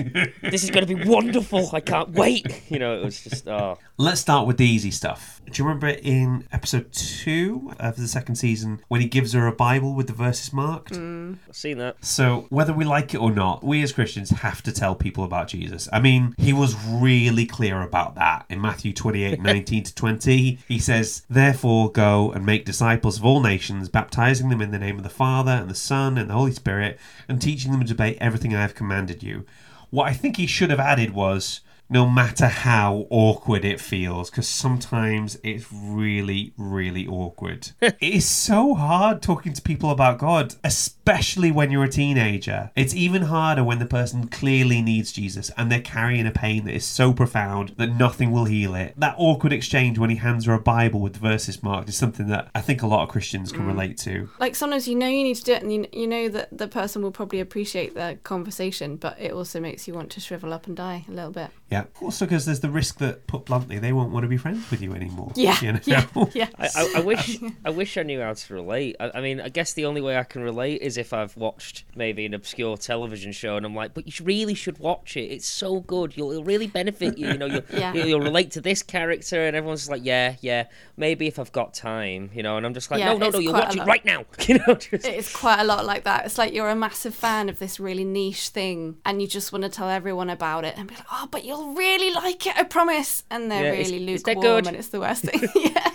this 0.44 0.64
is 0.64 0.70
going 0.70 0.86
to 0.86 0.96
be 0.96 1.10
wonderful. 1.10 1.72
I 1.74 1.80
can't 1.80 2.12
wait. 2.12 2.46
You 2.68 2.80
know, 2.80 3.00
it 3.00 3.06
was 3.06 3.24
just, 3.24 3.48
oh, 3.48 3.78
Let's 4.00 4.24
start 4.28 4.46
with 4.46 4.58
the 4.58 4.66
easy 4.66 4.92
stuff. 4.92 5.42
Do 5.46 5.54
you 5.54 5.66
remember 5.66 5.88
in 5.88 6.46
episode 6.52 6.92
two 6.92 7.72
of 7.80 7.96
the 7.96 8.10
second 8.10 8.36
season 8.36 8.82
when 8.90 9.00
he 9.00 9.08
gives 9.08 9.32
her 9.32 9.48
a 9.48 9.54
Bible 9.54 9.94
with 9.94 10.08
the 10.08 10.14
verses 10.14 10.52
marked? 10.52 10.92
Mm, 10.92 11.38
I've 11.48 11.56
seen 11.56 11.78
that. 11.78 12.04
So, 12.04 12.46
whether 12.50 12.74
we 12.74 12.84
like 12.84 13.14
it 13.14 13.22
or 13.22 13.32
not, 13.32 13.64
we 13.64 13.82
as 13.84 13.94
Christians 13.94 14.32
have 14.32 14.62
to 14.64 14.74
tell 14.74 14.96
people 14.96 15.24
about 15.24 15.48
Jesus. 15.48 15.88
I 15.94 16.02
mean, 16.02 16.36
he 16.38 16.52
was 16.52 16.76
really 16.76 17.46
clear 17.46 17.82
about 17.82 18.16
that. 18.16 18.46
In 18.50 18.60
Matthew 18.60 18.92
28 18.92 19.42
19 19.42 19.84
to 19.86 19.96
20, 19.96 20.60
he 20.68 20.78
says, 20.78 21.24
Therefore, 21.30 21.90
go 21.90 22.30
and 22.34 22.46
make 22.46 22.66
disciples 22.66 23.20
of 23.20 23.24
all 23.24 23.42
nations, 23.42 23.88
baptizing 23.88 24.50
them 24.50 24.62
in 24.62 24.72
the 24.72 24.78
name 24.78 24.98
of 24.98 25.04
the 25.04 25.10
Father, 25.10 25.52
and 25.52 25.70
the 25.70 25.74
Son, 25.74 26.18
and 26.18 26.30
the 26.30 26.34
Holy 26.34 26.52
Spirit, 26.52 27.00
and 27.30 27.42
teaching 27.42 27.72
them 27.72 27.86
to 27.86 27.94
obey 27.94 28.16
everything 28.16 28.54
I 28.54 28.62
have 28.62 28.76
commanded 28.76 29.24
you. 29.24 29.46
What 29.90 30.10
I 30.10 30.14
think 30.14 30.36
he 30.36 30.48
should 30.48 30.70
have 30.70 30.82
added 30.82 31.14
was, 31.14 31.62
no 31.90 32.08
matter 32.08 32.48
how 32.48 33.08
awkward 33.10 33.64
it 33.64 33.80
feels, 33.80 34.30
because 34.30 34.48
sometimes 34.48 35.38
it's 35.44 35.66
really, 35.72 36.54
really 36.58 37.08
awkward. 37.08 37.72
it 37.82 37.96
is 38.02 38.28
so 38.28 38.74
hard 38.74 39.22
talking 39.22 39.54
to 39.54 39.62
people 39.62 39.90
about 39.92 40.18
God, 40.18 40.56
especially 40.64 41.52
when 41.52 41.72
you're 41.72 41.84
a 41.84 41.90
teenager. 41.90 42.72
It's 42.76 42.96
even 42.96 43.24
harder 43.24 43.64
when 43.64 43.80
the 43.80 43.86
person 43.86 44.28
clearly 44.28 44.82
needs 44.82 45.12
Jesus 45.12 45.50
and 45.58 45.72
they're 45.72 45.82
carrying 45.82 46.28
a 46.28 46.32
pain 46.32 46.66
that 46.66 46.74
is 46.74 46.86
so 46.86 47.14
profound 47.14 47.74
that 47.78 47.96
nothing 47.96 48.32
will 48.32 48.46
heal 48.46 48.76
it. 48.76 48.94
That 48.98 49.16
awkward 49.18 49.54
exchange 49.54 49.98
when 49.98 50.10
he 50.10 50.18
hands 50.18 50.46
her 50.46 50.54
a 50.54 50.60
Bible 50.60 51.00
with 51.00 51.18
verses 51.18 51.64
marked 51.64 51.90
is 51.90 51.98
something 51.98 52.28
that 52.28 52.50
I 52.54 52.62
think 52.62 52.82
a 52.82 52.88
lot 52.88 53.04
of 53.04 53.10
Christians 53.10 53.52
can 53.52 53.64
mm. 53.64 53.68
relate 53.68 53.98
to. 54.00 54.30
like 54.40 54.56
sometimes 54.56 54.88
you 54.88 54.96
know 54.96 55.08
you 55.08 55.24
need 55.24 55.36
to 55.36 55.44
do 55.44 55.54
it, 55.54 55.64
and 55.64 55.74
you, 55.74 55.86
you 55.94 56.08
know 56.08 56.28
that 56.30 56.56
the 56.58 56.68
person 56.68 57.02
will 57.02 57.12
probably 57.12 57.40
appreciate 57.40 57.96
the 57.96 58.18
conversation, 58.24 58.96
but 58.98 59.20
it 59.20 59.32
also 59.32 59.60
makes 59.60 59.88
you 59.88 59.94
want 59.94 60.12
to 60.12 60.20
shrivel 60.20 60.54
up 60.54 60.68
and 60.68 60.76
die 60.76 61.06
a 61.08 61.12
little 61.12 61.32
bit. 61.32 61.52
Yeah, 61.72 61.77
Yeah. 61.84 62.06
Also, 62.06 62.26
because 62.26 62.46
there's 62.46 62.60
the 62.62 62.70
risk 62.70 62.98
that, 63.00 63.28
put 63.28 63.46
bluntly, 63.46 63.80
they 63.80 63.94
won't 63.94 64.12
want 64.12 64.24
to 64.24 64.28
be 64.28 64.38
friends 64.38 64.70
with 64.72 64.82
you 64.82 64.94
anymore. 64.94 65.32
Yeah, 65.36 65.58
You 65.62 65.74
know? 65.74 65.80
yeah, 65.86 66.06
yeah. 66.34 66.48
I, 66.58 66.70
I, 66.76 66.94
I 66.98 67.00
wish 67.02 67.38
I 67.66 67.70
wish 67.70 67.98
I 67.98 68.04
knew 68.04 68.22
how 68.22 68.34
to 68.34 68.54
relate. 68.54 68.96
I, 69.00 69.12
I 69.16 69.22
mean, 69.22 69.42
I 69.42 69.50
guess 69.50 69.74
the 69.74 69.86
only 69.86 70.02
way 70.02 70.18
I 70.18 70.24
can 70.24 70.42
relate 70.42 70.82
is 70.82 70.98
if 70.98 71.14
I've 71.14 71.36
watched 71.38 71.86
maybe 71.96 72.26
an 72.26 72.34
obscure 72.34 72.78
television 72.78 73.32
show 73.32 73.58
and 73.58 73.66
I'm 73.66 73.76
like, 73.76 73.94
but 73.94 74.08
you 74.08 74.26
really 74.26 74.54
should 74.54 74.80
watch 74.80 75.18
it. 75.18 75.26
It's 75.32 75.48
so 75.48 75.80
good. 75.82 76.16
You'll 76.18 76.32
it'll 76.32 76.44
really 76.44 76.68
benefit 76.68 77.18
you. 77.18 77.28
You 77.28 77.38
know, 77.38 77.46
you'll, 77.46 77.64
Yeah. 77.74 77.94
you'll, 77.94 78.08
you'll 78.08 78.20
relate 78.22 78.52
to 78.52 78.62
this 78.62 78.82
character, 78.84 79.46
and 79.46 79.56
everyone's 79.56 79.82
just 79.82 79.92
like, 79.92 80.04
yeah, 80.06 80.36
yeah. 80.42 80.66
Maybe 80.96 81.28
if 81.28 81.38
I've 81.40 81.52
got 81.52 81.74
time, 81.74 82.30
you 82.34 82.44
know. 82.44 82.58
And 82.58 82.66
I'm 82.66 82.74
just 82.74 82.90
like, 82.92 83.00
Yeah, 83.00 83.14
no, 83.14 83.18
no, 83.18 83.30
no. 83.30 83.40
You'll 83.40 83.54
quite 83.54 83.64
a 83.76 83.78
watch 83.78 83.88
it 83.88 83.90
right 83.90 84.06
now. 84.06 84.26
You 84.48 84.60
know. 84.60 84.76
Just, 84.76 85.06
It 85.06 85.16
is 85.16 85.34
quite 85.34 85.60
a 85.60 85.64
lot 85.64 85.86
like 85.86 86.04
that. 86.06 86.26
It's 86.26 86.38
like 86.38 86.54
you're 86.54 86.70
a 86.70 86.76
massive 86.76 87.14
fan 87.14 87.50
of 87.50 87.60
this 87.60 87.80
really 87.80 88.06
niche 88.06 88.50
thing 88.50 88.98
and 89.06 89.22
you 89.22 89.28
just 89.28 89.52
want 89.52 89.64
to 89.64 89.70
tell 89.70 89.90
everyone 89.90 90.30
about 90.30 90.64
it 90.66 90.76
and 90.78 90.88
be 90.88 90.96
like, 90.96 91.06
oh, 91.12 91.28
but 91.30 91.44
you'll 91.46 91.67
really 91.76 92.14
like 92.14 92.46
it, 92.48 92.56
I 92.58 92.64
promise. 92.64 93.24
And 93.30 93.52
they're 93.52 93.64
Yeah, 93.66 93.72
really 93.72 94.14
is 94.14 94.24
that 94.24 94.36
lukewarm 94.38 94.42
good? 94.64 94.68
and 94.68 94.76
it's 94.78 94.88
the 94.90 95.00
worst 95.00 95.24
thing. 95.24 95.42
yeah. 95.56 95.92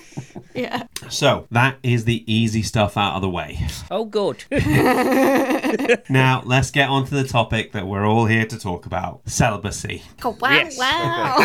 Yeah. 0.54 0.82
So, 1.08 1.46
that 1.50 1.78
is 1.82 2.04
the 2.04 2.30
easy 2.30 2.62
stuff 2.62 2.98
out 2.98 3.14
of 3.14 3.22
the 3.22 3.30
way. 3.30 3.58
oh, 3.90 4.04
good. 4.04 4.44
Now, 6.10 6.42
let's 6.44 6.70
get 6.70 6.90
on 6.90 7.06
to 7.06 7.14
the 7.14 7.24
topic 7.24 7.72
that 7.72 7.86
we're 7.86 8.04
all 8.06 8.26
here 8.26 8.44
to 8.44 8.58
talk 8.58 8.84
about 8.84 9.22
celibacy. 9.26 10.02
Oh, 10.22 10.36
wow, 10.40 10.50
Yes. 10.50 10.78
wow. 10.78 11.36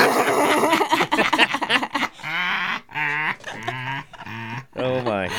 oh 4.75 5.01
my. 5.03 5.29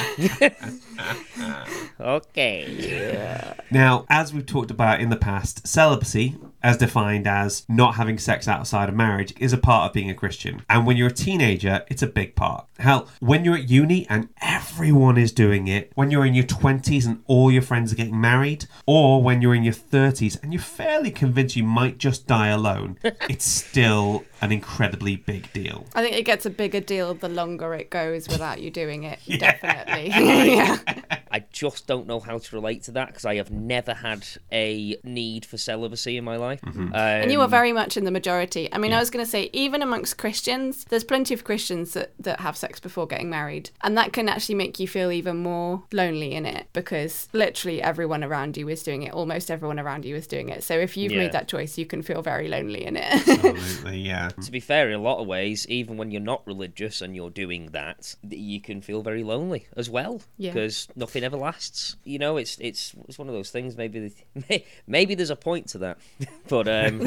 okay. 2.00 2.66
Yeah. 2.78 3.54
Now, 3.70 4.06
as 4.08 4.32
we've 4.32 4.46
talked 4.46 4.70
about 4.70 5.00
in 5.00 5.10
the 5.10 5.16
past, 5.16 5.66
celibacy, 5.66 6.36
as 6.62 6.76
defined 6.76 7.26
as 7.26 7.64
not 7.68 7.94
having 7.96 8.18
sex 8.18 8.46
outside 8.46 8.88
of 8.88 8.94
marriage, 8.94 9.34
is 9.38 9.52
a 9.52 9.58
part 9.58 9.88
of 9.88 9.92
being 9.92 10.10
a 10.10 10.14
Christian. 10.14 10.62
And 10.68 10.86
when 10.86 10.96
you're 10.96 11.08
a 11.08 11.12
teenager, 11.12 11.84
it's 11.88 12.02
a 12.02 12.06
big 12.06 12.34
part. 12.34 12.66
Hell, 12.78 13.08
when 13.18 13.44
you're 13.44 13.56
at 13.56 13.68
uni 13.68 14.06
and 14.08 14.28
everyone 14.40 15.18
is 15.18 15.32
doing 15.32 15.66
it, 15.66 15.90
when 15.96 16.12
you're 16.12 16.24
in 16.24 16.34
your 16.34 16.44
20s 16.44 17.06
and 17.06 17.22
all 17.26 17.50
your 17.50 17.62
friends 17.62 17.92
are 17.92 17.96
getting 17.96 18.20
married, 18.20 18.66
or 18.86 19.20
when 19.20 19.42
you're 19.42 19.54
in 19.54 19.64
your 19.64 19.74
30s 19.74 20.40
and 20.42 20.52
you're 20.52 20.62
fairly 20.62 21.10
convinced 21.10 21.56
you 21.56 21.64
might 21.64 21.98
just 21.98 22.28
die 22.28 22.48
alone, 22.48 22.96
it's 23.02 23.44
still 23.44 24.24
an 24.40 24.52
incredibly 24.52 25.16
big 25.16 25.52
deal. 25.52 25.86
I 25.96 26.02
think 26.02 26.14
it 26.16 26.22
gets 26.22 26.46
a 26.46 26.50
bigger 26.50 26.78
deal 26.80 27.14
the 27.14 27.28
longer 27.28 27.74
it 27.74 27.90
goes 27.90 28.28
without 28.28 28.60
you 28.60 28.70
doing 28.70 29.02
it. 29.02 29.18
Definitely. 29.38 30.08
yeah. 30.54 30.78
I 31.32 31.44
just 31.52 31.86
don't 31.88 32.06
know 32.06 32.20
how 32.20 32.38
to 32.38 32.56
relate 32.56 32.84
to 32.84 32.92
that 32.92 33.08
because 33.08 33.24
I 33.24 33.34
have 33.36 33.50
never 33.50 33.92
had 33.92 34.26
a 34.52 34.96
need 35.02 35.44
for 35.44 35.56
celibacy 35.56 36.16
in 36.16 36.24
my 36.24 36.36
life. 36.36 36.60
Um, 36.64 36.92
And 36.94 37.32
you 37.32 37.40
are 37.40 37.48
very 37.48 37.72
much 37.72 37.96
in 37.96 38.04
the 38.04 38.10
majority. 38.12 38.72
I 38.72 38.78
mean, 38.78 38.92
I 38.92 39.00
was 39.00 39.10
going 39.10 39.24
to 39.24 39.30
say, 39.30 39.50
even 39.52 39.82
amongst 39.82 40.16
Christians, 40.16 40.84
there's 40.84 41.04
plenty 41.04 41.34
of 41.34 41.42
Christians 41.42 41.92
that, 41.94 42.12
that 42.20 42.40
have 42.40 42.56
sex 42.56 42.67
before 42.78 43.06
getting 43.06 43.30
married. 43.30 43.70
And 43.82 43.96
that 43.96 44.12
can 44.12 44.28
actually 44.28 44.54
make 44.56 44.78
you 44.78 44.86
feel 44.86 45.10
even 45.10 45.38
more 45.38 45.82
lonely 45.92 46.32
in 46.34 46.44
it 46.46 46.66
because 46.72 47.28
literally 47.32 47.80
everyone 47.82 48.22
around 48.22 48.56
you 48.56 48.68
is 48.68 48.82
doing 48.82 49.02
it. 49.02 49.12
Almost 49.12 49.50
everyone 49.50 49.78
around 49.78 50.04
you 50.04 50.14
is 50.16 50.26
doing 50.26 50.48
it. 50.50 50.62
So 50.62 50.74
if 50.78 50.96
you've 50.96 51.12
Yeah. 51.12 51.18
made 51.18 51.32
that 51.32 51.48
choice, 51.48 51.78
you 51.78 51.86
can 51.86 52.02
feel 52.02 52.22
very 52.22 52.48
lonely 52.48 52.84
in 52.84 52.96
it. 52.96 53.04
Absolutely, 53.28 53.98
yeah. 54.12 54.28
to 54.28 54.50
be 54.50 54.60
fair, 54.60 54.88
in 54.88 54.94
a 54.94 55.02
lot 55.02 55.18
of 55.20 55.26
ways, 55.26 55.66
even 55.68 55.96
when 55.96 56.10
you're 56.10 56.20
not 56.20 56.46
religious 56.46 57.00
and 57.00 57.14
you're 57.16 57.30
doing 57.30 57.66
that, 57.72 58.14
you 58.28 58.60
can 58.60 58.80
feel 58.82 59.02
very 59.02 59.22
lonely 59.24 59.66
as 59.76 59.88
well 59.90 60.20
Yeah. 60.36 60.52
because 60.52 60.88
nothing 60.96 61.24
ever 61.24 61.36
lasts. 61.36 61.96
You 62.04 62.18
know, 62.18 62.36
it's 62.36 62.58
it's 62.60 62.94
it's 63.08 63.18
one 63.18 63.28
of 63.28 63.34
those 63.34 63.50
things. 63.50 63.76
Maybe 63.76 64.12
the- 64.38 64.64
maybe 64.86 65.14
there's 65.14 65.30
a 65.30 65.36
point 65.36 65.68
to 65.68 65.78
that, 65.78 65.98
but 66.48 66.68
um, 66.68 67.00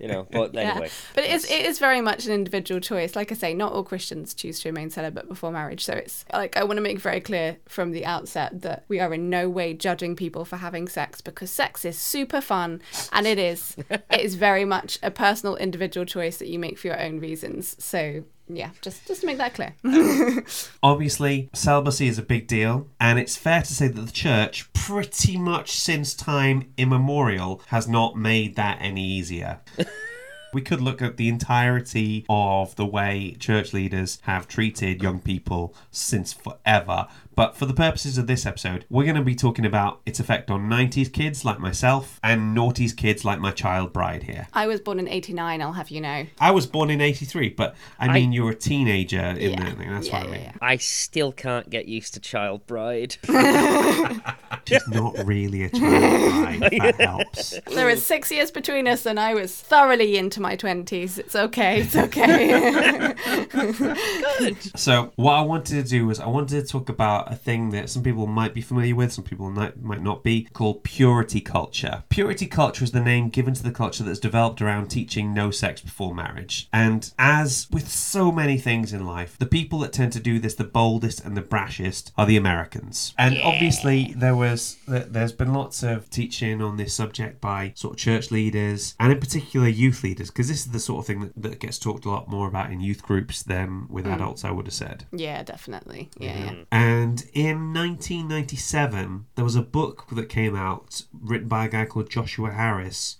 you 0.00 0.08
know. 0.08 0.26
But 0.30 0.56
anyway, 0.56 0.90
But 1.14 1.24
it 1.24 1.30
is, 1.30 1.44
it 1.44 1.64
is 1.66 1.78
very 1.78 2.00
much 2.00 2.26
an 2.26 2.32
individual 2.32 2.80
choice. 2.80 3.14
Like 3.16 3.30
I 3.32 3.34
say, 3.34 3.54
not 3.54 3.72
all 3.72 3.84
Christians 3.84 4.34
choose 4.34 4.60
to 4.60 4.68
remain 4.82 4.90
celibate 4.90 5.28
before 5.28 5.52
marriage. 5.52 5.84
So 5.84 5.92
it's 5.92 6.24
like, 6.32 6.56
I 6.56 6.64
want 6.64 6.78
to 6.78 6.82
make 6.82 6.98
very 6.98 7.20
clear 7.20 7.56
from 7.68 7.92
the 7.92 8.04
outset 8.04 8.62
that 8.62 8.84
we 8.88 9.00
are 9.00 9.12
in 9.14 9.30
no 9.30 9.48
way 9.48 9.74
judging 9.74 10.16
people 10.16 10.44
for 10.44 10.56
having 10.56 10.88
sex 10.88 11.20
because 11.20 11.50
sex 11.50 11.84
is 11.84 11.96
super 11.96 12.40
fun 12.40 12.82
and 13.12 13.26
it 13.26 13.38
is. 13.38 13.76
it 13.90 14.20
is 14.20 14.34
very 14.34 14.64
much 14.64 14.98
a 15.02 15.10
personal, 15.10 15.56
individual 15.56 16.04
choice 16.04 16.38
that 16.38 16.48
you 16.48 16.58
make 16.58 16.78
for 16.78 16.88
your 16.88 17.00
own 17.00 17.20
reasons. 17.20 17.76
So 17.82 18.24
yeah, 18.48 18.70
just, 18.82 19.06
just 19.06 19.20
to 19.20 19.26
make 19.26 19.38
that 19.38 19.54
clear. 19.54 19.74
Obviously, 20.82 21.48
celibacy 21.54 22.08
is 22.08 22.18
a 22.18 22.22
big 22.22 22.48
deal, 22.48 22.88
and 23.00 23.18
it's 23.18 23.36
fair 23.36 23.62
to 23.62 23.72
say 23.72 23.88
that 23.88 24.00
the 24.00 24.12
church, 24.12 24.70
pretty 24.72 25.38
much 25.38 25.70
since 25.70 26.12
time 26.12 26.72
immemorial, 26.76 27.62
has 27.68 27.88
not 27.88 28.16
made 28.16 28.56
that 28.56 28.78
any 28.80 29.04
easier. 29.06 29.60
We 30.52 30.60
could 30.60 30.82
look 30.82 31.00
at 31.00 31.16
the 31.16 31.28
entirety 31.28 32.26
of 32.28 32.76
the 32.76 32.84
way 32.84 33.36
church 33.38 33.72
leaders 33.72 34.18
have 34.22 34.46
treated 34.46 35.02
young 35.02 35.18
people 35.18 35.74
since 35.90 36.34
forever. 36.34 37.08
But 37.34 37.56
for 37.56 37.66
the 37.66 37.74
purposes 37.74 38.18
of 38.18 38.26
this 38.26 38.44
episode, 38.46 38.84
we're 38.90 39.04
going 39.04 39.16
to 39.16 39.22
be 39.22 39.34
talking 39.34 39.64
about 39.64 40.00
its 40.04 40.20
effect 40.20 40.50
on 40.50 40.68
90s 40.68 41.12
kids 41.12 41.44
like 41.44 41.58
myself 41.58 42.20
and 42.22 42.56
noughties 42.56 42.96
kids 42.96 43.24
like 43.24 43.38
my 43.40 43.50
child 43.50 43.92
bride 43.92 44.24
here. 44.24 44.46
I 44.52 44.66
was 44.66 44.80
born 44.80 44.98
in 44.98 45.08
89, 45.08 45.62
I'll 45.62 45.72
have 45.72 45.90
you 45.90 46.00
know. 46.00 46.26
I 46.40 46.50
was 46.50 46.66
born 46.66 46.90
in 46.90 47.00
83, 47.00 47.50
but 47.50 47.74
I 47.98 48.08
mean, 48.12 48.32
you 48.32 48.44
were 48.44 48.50
a 48.50 48.54
teenager 48.54 49.18
in 49.20 49.52
Yeah. 49.52 49.64
that 49.64 49.78
thing. 49.78 49.90
That's 49.90 50.08
yeah, 50.08 50.18
what 50.18 50.22
I 50.22 50.26
yeah, 50.26 50.32
mean. 50.36 50.42
yeah. 50.44 50.52
I 50.60 50.76
still 50.76 51.32
can't 51.32 51.68
get 51.70 51.86
used 51.88 52.14
to 52.14 52.20
child 52.20 52.66
bride. 52.66 53.16
She's 54.66 54.86
not 54.88 55.16
really 55.24 55.64
a 55.64 55.70
child 55.70 55.80
bride, 56.60 56.72
if 56.72 56.82
that 56.82 57.00
helps. 57.00 57.52
There 57.72 57.82
There 57.82 57.90
is 57.90 58.06
six 58.06 58.30
years 58.30 58.50
between 58.52 58.86
us, 58.86 59.06
and 59.06 59.18
I 59.18 59.34
was 59.34 59.52
thoroughly 59.54 60.16
into 60.16 60.40
my 60.40 60.56
20s. 60.56 61.18
It's 61.18 61.34
okay, 61.34 61.80
it's 61.80 61.96
okay. 61.96 63.14
Good. 64.38 64.78
So, 64.78 65.12
what 65.16 65.32
I 65.34 65.40
wanted 65.42 65.82
to 65.82 65.88
do 65.88 66.06
was 66.06 66.20
I 66.20 66.26
wanted 66.28 66.64
to 66.64 66.66
talk 66.70 66.88
about 66.88 67.21
a 67.30 67.36
thing 67.36 67.70
that 67.70 67.90
some 67.90 68.02
people 68.02 68.26
might 68.26 68.54
be 68.54 68.60
familiar 68.60 68.94
with, 68.94 69.12
some 69.12 69.24
people 69.24 69.50
might, 69.50 69.82
might 69.82 70.02
not 70.02 70.22
be, 70.22 70.44
called 70.52 70.82
purity 70.82 71.40
culture. 71.40 72.04
Purity 72.08 72.46
culture 72.46 72.84
is 72.84 72.92
the 72.92 73.00
name 73.00 73.28
given 73.28 73.54
to 73.54 73.62
the 73.62 73.70
culture 73.70 74.04
that's 74.04 74.18
developed 74.18 74.60
around 74.62 74.88
teaching 74.88 75.34
no 75.34 75.50
sex 75.50 75.80
before 75.80 76.14
marriage. 76.14 76.68
And 76.72 77.12
as 77.18 77.68
with 77.70 77.88
so 77.88 78.32
many 78.32 78.58
things 78.58 78.92
in 78.92 79.06
life, 79.06 79.36
the 79.38 79.46
people 79.46 79.78
that 79.80 79.92
tend 79.92 80.12
to 80.12 80.20
do 80.20 80.38
this 80.38 80.54
the 80.54 80.64
boldest 80.64 81.24
and 81.24 81.36
the 81.36 81.42
brashest 81.42 82.12
are 82.16 82.26
the 82.26 82.36
Americans. 82.36 83.14
And 83.18 83.38
obviously, 83.42 84.14
there 84.16 84.36
was 84.36 84.76
there- 84.86 85.04
there's 85.04 85.32
been 85.32 85.52
lots 85.52 85.82
of 85.82 86.08
teaching 86.10 86.60
on 86.62 86.76
this 86.76 86.94
subject 86.94 87.40
by 87.40 87.72
sort 87.74 87.94
of 87.94 87.98
church 87.98 88.30
leaders 88.30 88.94
and 88.98 89.12
in 89.12 89.18
particular 89.18 89.68
youth 89.68 90.02
leaders, 90.02 90.30
because 90.30 90.48
this 90.48 90.66
is 90.66 90.72
the 90.72 90.80
sort 90.80 91.00
of 91.00 91.06
thing 91.06 91.20
that, 91.20 91.42
that 91.42 91.60
gets 91.60 91.78
talked 91.78 92.04
a 92.04 92.10
lot 92.10 92.28
more 92.28 92.48
about 92.48 92.70
in 92.70 92.80
youth 92.80 93.02
groups 93.02 93.42
than 93.42 93.86
with 93.88 94.04
mm. 94.06 94.14
adults, 94.14 94.44
I 94.44 94.50
would 94.50 94.66
have 94.66 94.74
said. 94.74 95.06
yeah, 95.12 95.42
definitely. 95.42 96.10
Yeah, 96.18 96.38
yeah. 96.38 96.54
And 96.70 97.11
in 97.34 97.72
1997, 97.74 99.26
there 99.34 99.44
was 99.44 99.56
a 99.56 99.62
book 99.62 100.06
that 100.12 100.28
came 100.28 100.56
out 100.56 101.02
written 101.12 101.48
by 101.48 101.66
a 101.66 101.68
guy 101.68 101.84
called 101.84 102.08
Joshua 102.10 102.50
Harris 102.52 103.16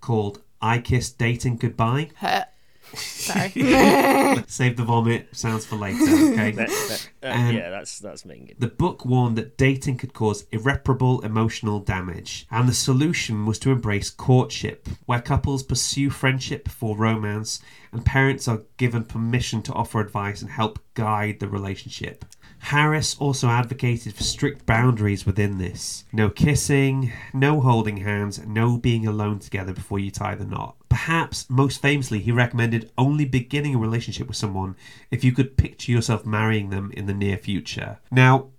called 0.00 0.42
I 0.60 0.78
Kissed 0.78 1.16
Dating 1.18 1.56
Goodbye. 1.56 2.10
Sorry. 2.92 3.50
Save 4.48 4.76
the 4.76 4.82
vomit, 4.84 5.28
sounds 5.32 5.64
for 5.64 5.76
later, 5.76 6.02
okay? 6.32 6.50
That- 6.50 6.68
that- 6.68 7.08
uh, 7.22 7.26
And- 7.26 7.56
yeah, 7.56 7.70
that's 7.70 7.98
that's 8.00 8.24
minging. 8.24 8.58
The 8.58 8.66
book 8.66 9.04
warned 9.04 9.36
that 9.38 9.56
dating 9.56 9.98
could 9.98 10.12
cause 10.12 10.44
irreparable 10.50 11.20
emotional 11.20 11.78
damage, 11.78 12.46
and 12.50 12.68
the 12.68 12.74
solution 12.74 13.46
was 13.46 13.58
to 13.60 13.70
embrace 13.70 14.10
courtship, 14.10 14.88
where 15.06 15.20
couples 15.20 15.62
pursue 15.62 16.10
friendship 16.10 16.64
before 16.64 16.96
romance, 16.96 17.60
and 17.92 18.04
parents 18.04 18.48
are 18.48 18.62
given 18.76 19.04
permission 19.04 19.62
to 19.62 19.72
offer 19.74 20.00
advice 20.00 20.42
and 20.42 20.50
help 20.50 20.80
guide 20.94 21.38
the 21.38 21.48
relationship. 21.48 22.24
Harris 22.60 23.16
also 23.18 23.48
advocated 23.48 24.14
for 24.14 24.22
strict 24.22 24.64
boundaries 24.66 25.26
within 25.26 25.58
this 25.58 26.04
no 26.12 26.28
kissing, 26.28 27.12
no 27.32 27.60
holding 27.60 27.98
hands, 27.98 28.44
no 28.46 28.76
being 28.76 29.06
alone 29.06 29.38
together 29.38 29.72
before 29.72 29.98
you 29.98 30.10
tie 30.10 30.34
the 30.34 30.44
knot. 30.44 30.76
Perhaps 30.88 31.48
most 31.48 31.80
famously, 31.80 32.20
he 32.20 32.32
recommended 32.32 32.90
only 32.98 33.24
beginning 33.24 33.74
a 33.74 33.78
relationship 33.78 34.28
with 34.28 34.36
someone 34.36 34.76
if 35.10 35.24
you 35.24 35.32
could 35.32 35.56
picture 35.56 35.92
yourself 35.92 36.26
marrying 36.26 36.70
them 36.70 36.90
in 36.92 37.06
the 37.06 37.14
near 37.14 37.36
future. 37.36 37.98
Now, 38.10 38.50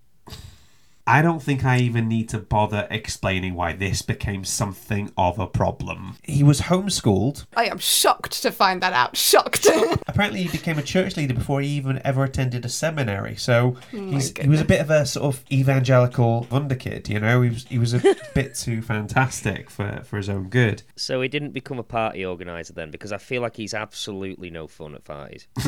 I 1.08 1.22
don't 1.22 1.42
think 1.42 1.66
I 1.66 1.80
even 1.80 2.08
need 2.08 2.30
to 2.30 2.40
bother 2.40 2.88
explaining 2.90 3.56
why 3.56 3.74
this 3.74 4.02
became 4.02 4.44
something 4.44 5.12
of 5.18 5.40
a 5.40 5.48
problem. 5.48 6.18
He 6.24 6.44
was 6.44 6.62
homeschooled. 6.62 7.46
I 7.56 7.66
am 7.66 7.78
shocked 7.78 8.42
to 8.42 8.52
find 8.52 8.82
that 8.82 8.94
out. 8.94 9.18
Shocked. 9.18 9.68
Apparently, 10.08 10.44
he 10.44 10.50
became 10.50 10.78
a 10.78 10.84
church 10.84 11.18
leader 11.18 11.34
before 11.34 11.62
he 11.62 11.68
even 11.70 12.02
ever 12.04 12.24
attended 12.24 12.66
a 12.66 12.70
seminary. 12.70 13.36
So 13.36 13.62
Oh 13.62 13.78
he's, 13.92 14.38
he 14.38 14.48
was 14.48 14.62
a 14.62 14.66
bit 14.66 14.82
of 14.82 14.90
a 14.90 15.06
sort 15.06 15.36
of 15.36 15.44
evangelical 15.52 16.48
wonderkid, 16.50 17.10
you 17.10 17.20
know. 17.20 17.42
He 17.42 17.50
was 17.50 17.66
he 17.66 17.78
was 17.78 17.94
a 17.94 18.02
bit 18.34 18.56
too 18.56 18.82
fantastic 18.82 19.70
for, 19.70 20.02
for 20.04 20.18
his 20.18 20.30
own 20.30 20.50
good. 20.50 20.84
So 20.96 21.22
he 21.22 21.28
didn't 21.28 21.52
become 21.52 21.80
a 21.80 21.84
party 21.84 22.26
organizer 22.26 22.74
then, 22.74 22.92
because 22.92 23.12
I 23.12 23.18
feel 23.18 23.42
like 23.42 23.56
he's 23.56 23.74
absolutely 23.74 24.50
no 24.50 24.68
fun 24.68 24.96
at 24.96 25.04
parties. 25.04 25.48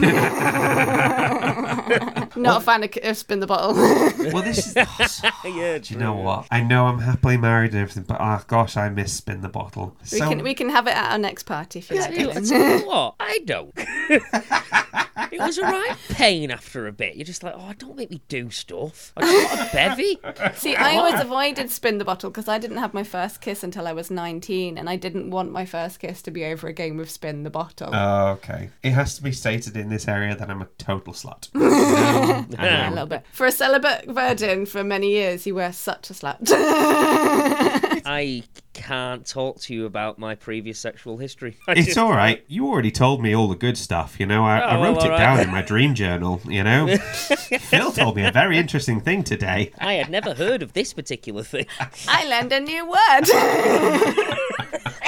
Not 2.36 2.62
a 2.62 2.66
fan 2.66 2.84
of, 2.84 2.98
of 3.04 3.18
Spin 3.18 3.40
the 3.40 3.48
Bottle. 3.48 3.74
Well, 4.34 4.44
this 4.44 4.68
is 4.68 4.74
yeah, 5.46 5.78
Do 5.78 5.94
you 5.94 6.00
know 6.00 6.14
what? 6.16 6.48
I 6.52 6.62
know 6.62 6.88
I'm 6.88 7.00
happily 7.00 7.38
married 7.38 7.72
and 7.72 7.82
everything, 7.82 8.04
but 8.04 8.18
oh 8.20 8.42
gosh, 8.48 8.76
I 8.78 8.90
miss 8.90 9.14
spin 9.14 9.42
the 9.42 9.50
bottle. 9.50 9.96
We 10.12 10.20
So- 10.20 10.30
can 10.30 10.44
we 10.44 10.54
can 10.54 10.70
have 10.70 10.88
it 10.88 10.96
at 10.96 11.12
our 11.12 11.18
next 11.18 11.44
party 11.44 11.80
if 11.80 11.90
you 11.90 12.00
like. 12.00 12.12
I 12.12 12.16
Dylan. 12.16 12.86
what, 12.86 13.16
I 13.20 13.40
don't. 13.46 13.74
it 15.34 15.40
was 15.40 15.58
a 15.58 15.64
right 15.64 15.96
pain 16.10 16.52
after 16.52 16.88
a 16.88 16.92
bit. 16.92 17.16
You're 17.16 17.26
just 17.26 17.44
like, 17.44 17.54
oh, 17.58 17.74
don't 17.78 17.96
make 17.96 18.10
me 18.12 18.22
do 18.28 18.50
stuff. 18.50 19.12
I 19.18 19.22
just 19.22 19.58
want 19.58 19.70
a 19.70 19.74
bevy. 19.74 20.20
See, 20.58 20.76
I 20.76 20.96
always 20.98 21.20
avoided 21.20 21.70
spin 21.72 21.98
the 21.98 22.06
bottle 22.06 22.30
because 22.30 22.48
I 22.48 22.58
didn't 22.58 22.78
have 22.78 22.94
my 22.94 23.04
first 23.04 23.42
kiss 23.42 23.64
until 23.64 23.88
I 23.88 23.94
was 23.94 24.10
19, 24.12 24.78
and 24.78 24.90
I 24.90 24.96
didn't 24.96 25.30
want 25.32 25.52
my 25.52 25.66
first 25.66 26.00
kiss 26.00 26.22
to 26.24 26.32
be 26.32 26.46
over 26.46 26.68
a 26.68 26.74
game 26.74 27.00
of 27.00 27.10
spin 27.10 27.44
the 27.44 27.50
bottle. 27.50 27.90
Oh, 27.94 28.28
okay. 28.34 28.70
It 28.84 28.92
has 28.92 29.16
to 29.16 29.24
be 29.24 29.32
stated 29.32 29.76
in 29.78 29.90
this 29.90 30.08
area 30.08 30.36
that 30.36 30.50
I'm 30.50 30.62
a 30.62 30.68
total 30.78 31.14
slut. 31.14 31.50
I 31.56 32.88
a 32.88 32.90
little 32.92 33.06
bit. 33.08 33.24
For 33.32 33.46
a 33.46 33.52
celibate 33.52 34.06
virgin 34.08 34.66
for 34.66 34.84
many 34.84 35.12
years, 35.12 35.46
you 35.46 35.56
were 35.56 35.72
such 35.72 36.10
a 36.10 36.14
slut. 36.14 36.40
I 38.06 38.44
can't 38.74 39.26
talk 39.26 39.60
to 39.62 39.74
you 39.74 39.86
about 39.86 40.18
my 40.20 40.36
previous 40.36 40.80
sexual 40.80 41.18
history. 41.18 41.58
I 41.68 41.74
It's 41.74 41.86
just- 41.88 41.98
all 41.98 42.12
right. 42.12 42.44
You 42.48 42.68
already 42.68 42.92
told 42.92 43.22
me 43.22 43.36
all 43.36 43.48
the 43.48 43.56
good 43.56 43.78
stuff. 43.78 44.20
You 44.20 44.26
know, 44.26 44.44
I, 44.46 44.60
I 44.60 44.76
Oh, 44.78 44.84
wrote 44.84 44.98
well, 44.98 45.06
it 45.06 45.12
all 45.12 45.18
down 45.24 45.40
in 45.40 45.50
my 45.50 45.62
dream 45.62 45.96
journal. 45.96 46.42
You 46.46 46.64
know, 46.64 46.98
Phil 46.98 47.92
told 47.94 48.18
me 48.18 48.26
a 48.26 48.32
very 48.32 48.58
interesting 48.58 49.00
thing 49.00 49.24
today. 49.24 49.72
I 49.80 49.94
had 49.94 50.10
never 50.10 50.34
heard 50.34 50.62
of 50.62 50.74
this 50.74 50.94
particular 50.94 51.44
thing. 51.44 51.66
I 52.08 52.26
learned 52.26 52.52
a 52.52 52.60
new 52.60 52.86
word. 52.86 53.24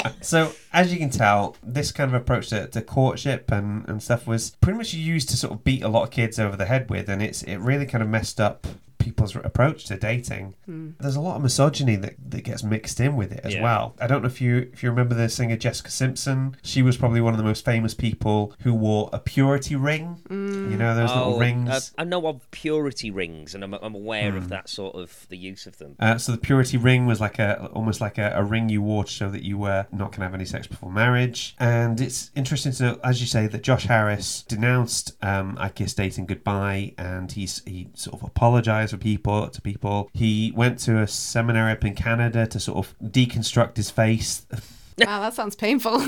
So, 0.25 0.53
as 0.73 0.91
you 0.91 0.99
can 0.99 1.09
tell, 1.09 1.55
this 1.63 1.91
kind 1.91 2.13
of 2.13 2.19
approach 2.21 2.49
to, 2.49 2.67
to 2.67 2.81
courtship 2.81 3.51
and, 3.51 3.87
and 3.87 4.01
stuff 4.01 4.25
was 4.27 4.51
pretty 4.61 4.77
much 4.77 4.93
used 4.93 5.29
to 5.29 5.37
sort 5.37 5.53
of 5.53 5.63
beat 5.63 5.83
a 5.83 5.87
lot 5.87 6.03
of 6.03 6.11
kids 6.11 6.39
over 6.39 6.55
the 6.57 6.65
head 6.65 6.89
with, 6.89 7.09
and 7.09 7.21
it's 7.21 7.43
it 7.43 7.57
really 7.57 7.85
kind 7.85 8.03
of 8.03 8.09
messed 8.09 8.41
up 8.41 8.67
people's 8.97 9.35
approach 9.35 9.85
to 9.85 9.95
dating. 9.95 10.55
There's 10.67 11.15
a 11.15 11.21
lot 11.21 11.35
of 11.35 11.43
misogyny 11.43 11.95
that, 11.97 12.15
that 12.31 12.43
gets 12.43 12.63
mixed 12.63 12.99
in 12.99 13.15
with 13.15 13.31
it 13.31 13.41
as 13.43 13.53
Yeah. 13.53 13.61
well. 13.61 13.95
I 14.01 14.07
don't 14.07 14.23
know 14.23 14.27
if 14.27 14.41
you 14.41 14.67
if 14.73 14.81
you 14.81 14.89
remember 14.89 15.13
the 15.13 15.29
singer 15.29 15.55
Jessica 15.57 15.91
Simpson. 15.91 16.55
She 16.63 16.81
was 16.81 16.97
probably 16.97 17.21
one 17.21 17.31
of 17.33 17.37
the 17.37 17.43
most 17.43 17.63
famous 17.63 17.93
people 17.93 18.53
who 18.63 18.73
wore 18.73 19.11
a 19.13 19.19
purity 19.19 19.75
ring. 19.75 20.21
You 20.31 20.75
know 20.77 20.95
those 20.95 21.13
little 21.13 21.35
Oh, 21.35 21.39
rings. 21.39 21.69
uh, 21.69 21.79
I 21.99 22.03
know 22.03 22.25
of 22.25 22.49
purity 22.49 23.11
rings, 23.11 23.53
and 23.53 23.63
I'm, 23.63 23.75
I'm 23.75 23.93
aware 23.93 24.31
Hmm. 24.31 24.37
of 24.37 24.49
that 24.49 24.69
sort 24.69 24.95
of 24.95 25.27
the 25.29 25.37
use 25.37 25.67
of 25.67 25.77
them. 25.77 25.95
Uh, 25.99 26.17
so 26.17 26.31
the 26.31 26.39
purity 26.39 26.77
ring 26.77 27.05
was 27.05 27.21
like 27.21 27.37
a 27.37 27.67
almost 27.73 28.01
like 28.01 28.17
a, 28.17 28.31
a 28.35 28.43
ring 28.43 28.69
you 28.69 28.81
wore 28.81 29.03
to 29.03 29.11
show 29.11 29.29
that 29.29 29.43
you 29.43 29.59
were 29.59 29.85
not 29.91 30.13
going 30.15 30.21
to 30.21 30.31
have 30.31 30.33
any 30.33 30.45
sex 30.45 30.67
before 30.67 30.91
marriage. 30.91 31.55
And 31.59 31.99
it's 31.99 32.31
interesting 32.35 32.71
to 32.73 32.83
know, 32.83 32.99
as 33.03 33.21
you 33.21 33.27
say, 33.27 33.47
that 33.47 33.61
Josh 33.63 33.85
Harris 33.85 34.43
denounced 34.43 35.13
um, 35.21 35.57
I 35.59 35.69
Kiss 35.69 35.93
Dating 35.93 36.25
goodbye, 36.25 36.93
and 36.97 37.31
he's 37.31 37.61
he 37.65 37.89
sort 37.93 38.21
of 38.21 38.27
apologized 38.27 38.91
for 38.91 38.97
people 38.97 39.47
to 39.47 39.61
people. 39.61 40.09
He 40.13 40.51
went 40.55 40.79
to 40.79 40.99
a 40.99 41.07
seminary 41.07 41.73
up 41.73 41.85
in 41.85 41.95
Canada 41.95 42.47
to 42.47 42.59
sort 42.59 42.77
of 42.77 42.95
deconstruct 43.03 43.77
his 43.77 43.89
face. 43.91 44.45
wow, 44.97 45.21
that 45.21 45.33
sounds 45.33 45.55
painful. 45.55 45.97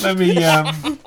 Let 0.00 0.18
me 0.18 0.44
um, 0.44 0.98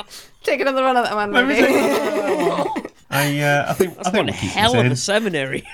Take 0.44 0.60
another 0.62 0.82
run 0.82 0.98
at 0.98 1.04
that 1.04 1.16
one, 1.16 1.32
let 1.32 1.46
me 1.46 1.56
take 1.56 1.70
another 1.70 2.46
one. 2.46 2.68
I 3.12 3.40
uh, 3.42 3.66
I 3.70 3.74
think 3.74 3.92
I 3.92 3.96
That's 3.96 4.10
think 4.10 4.16
one 4.16 4.26
we'll 4.28 4.36
hell 4.36 4.74
this 4.74 4.86
of 4.86 4.92
a 4.92 4.96
seminary. 4.96 5.68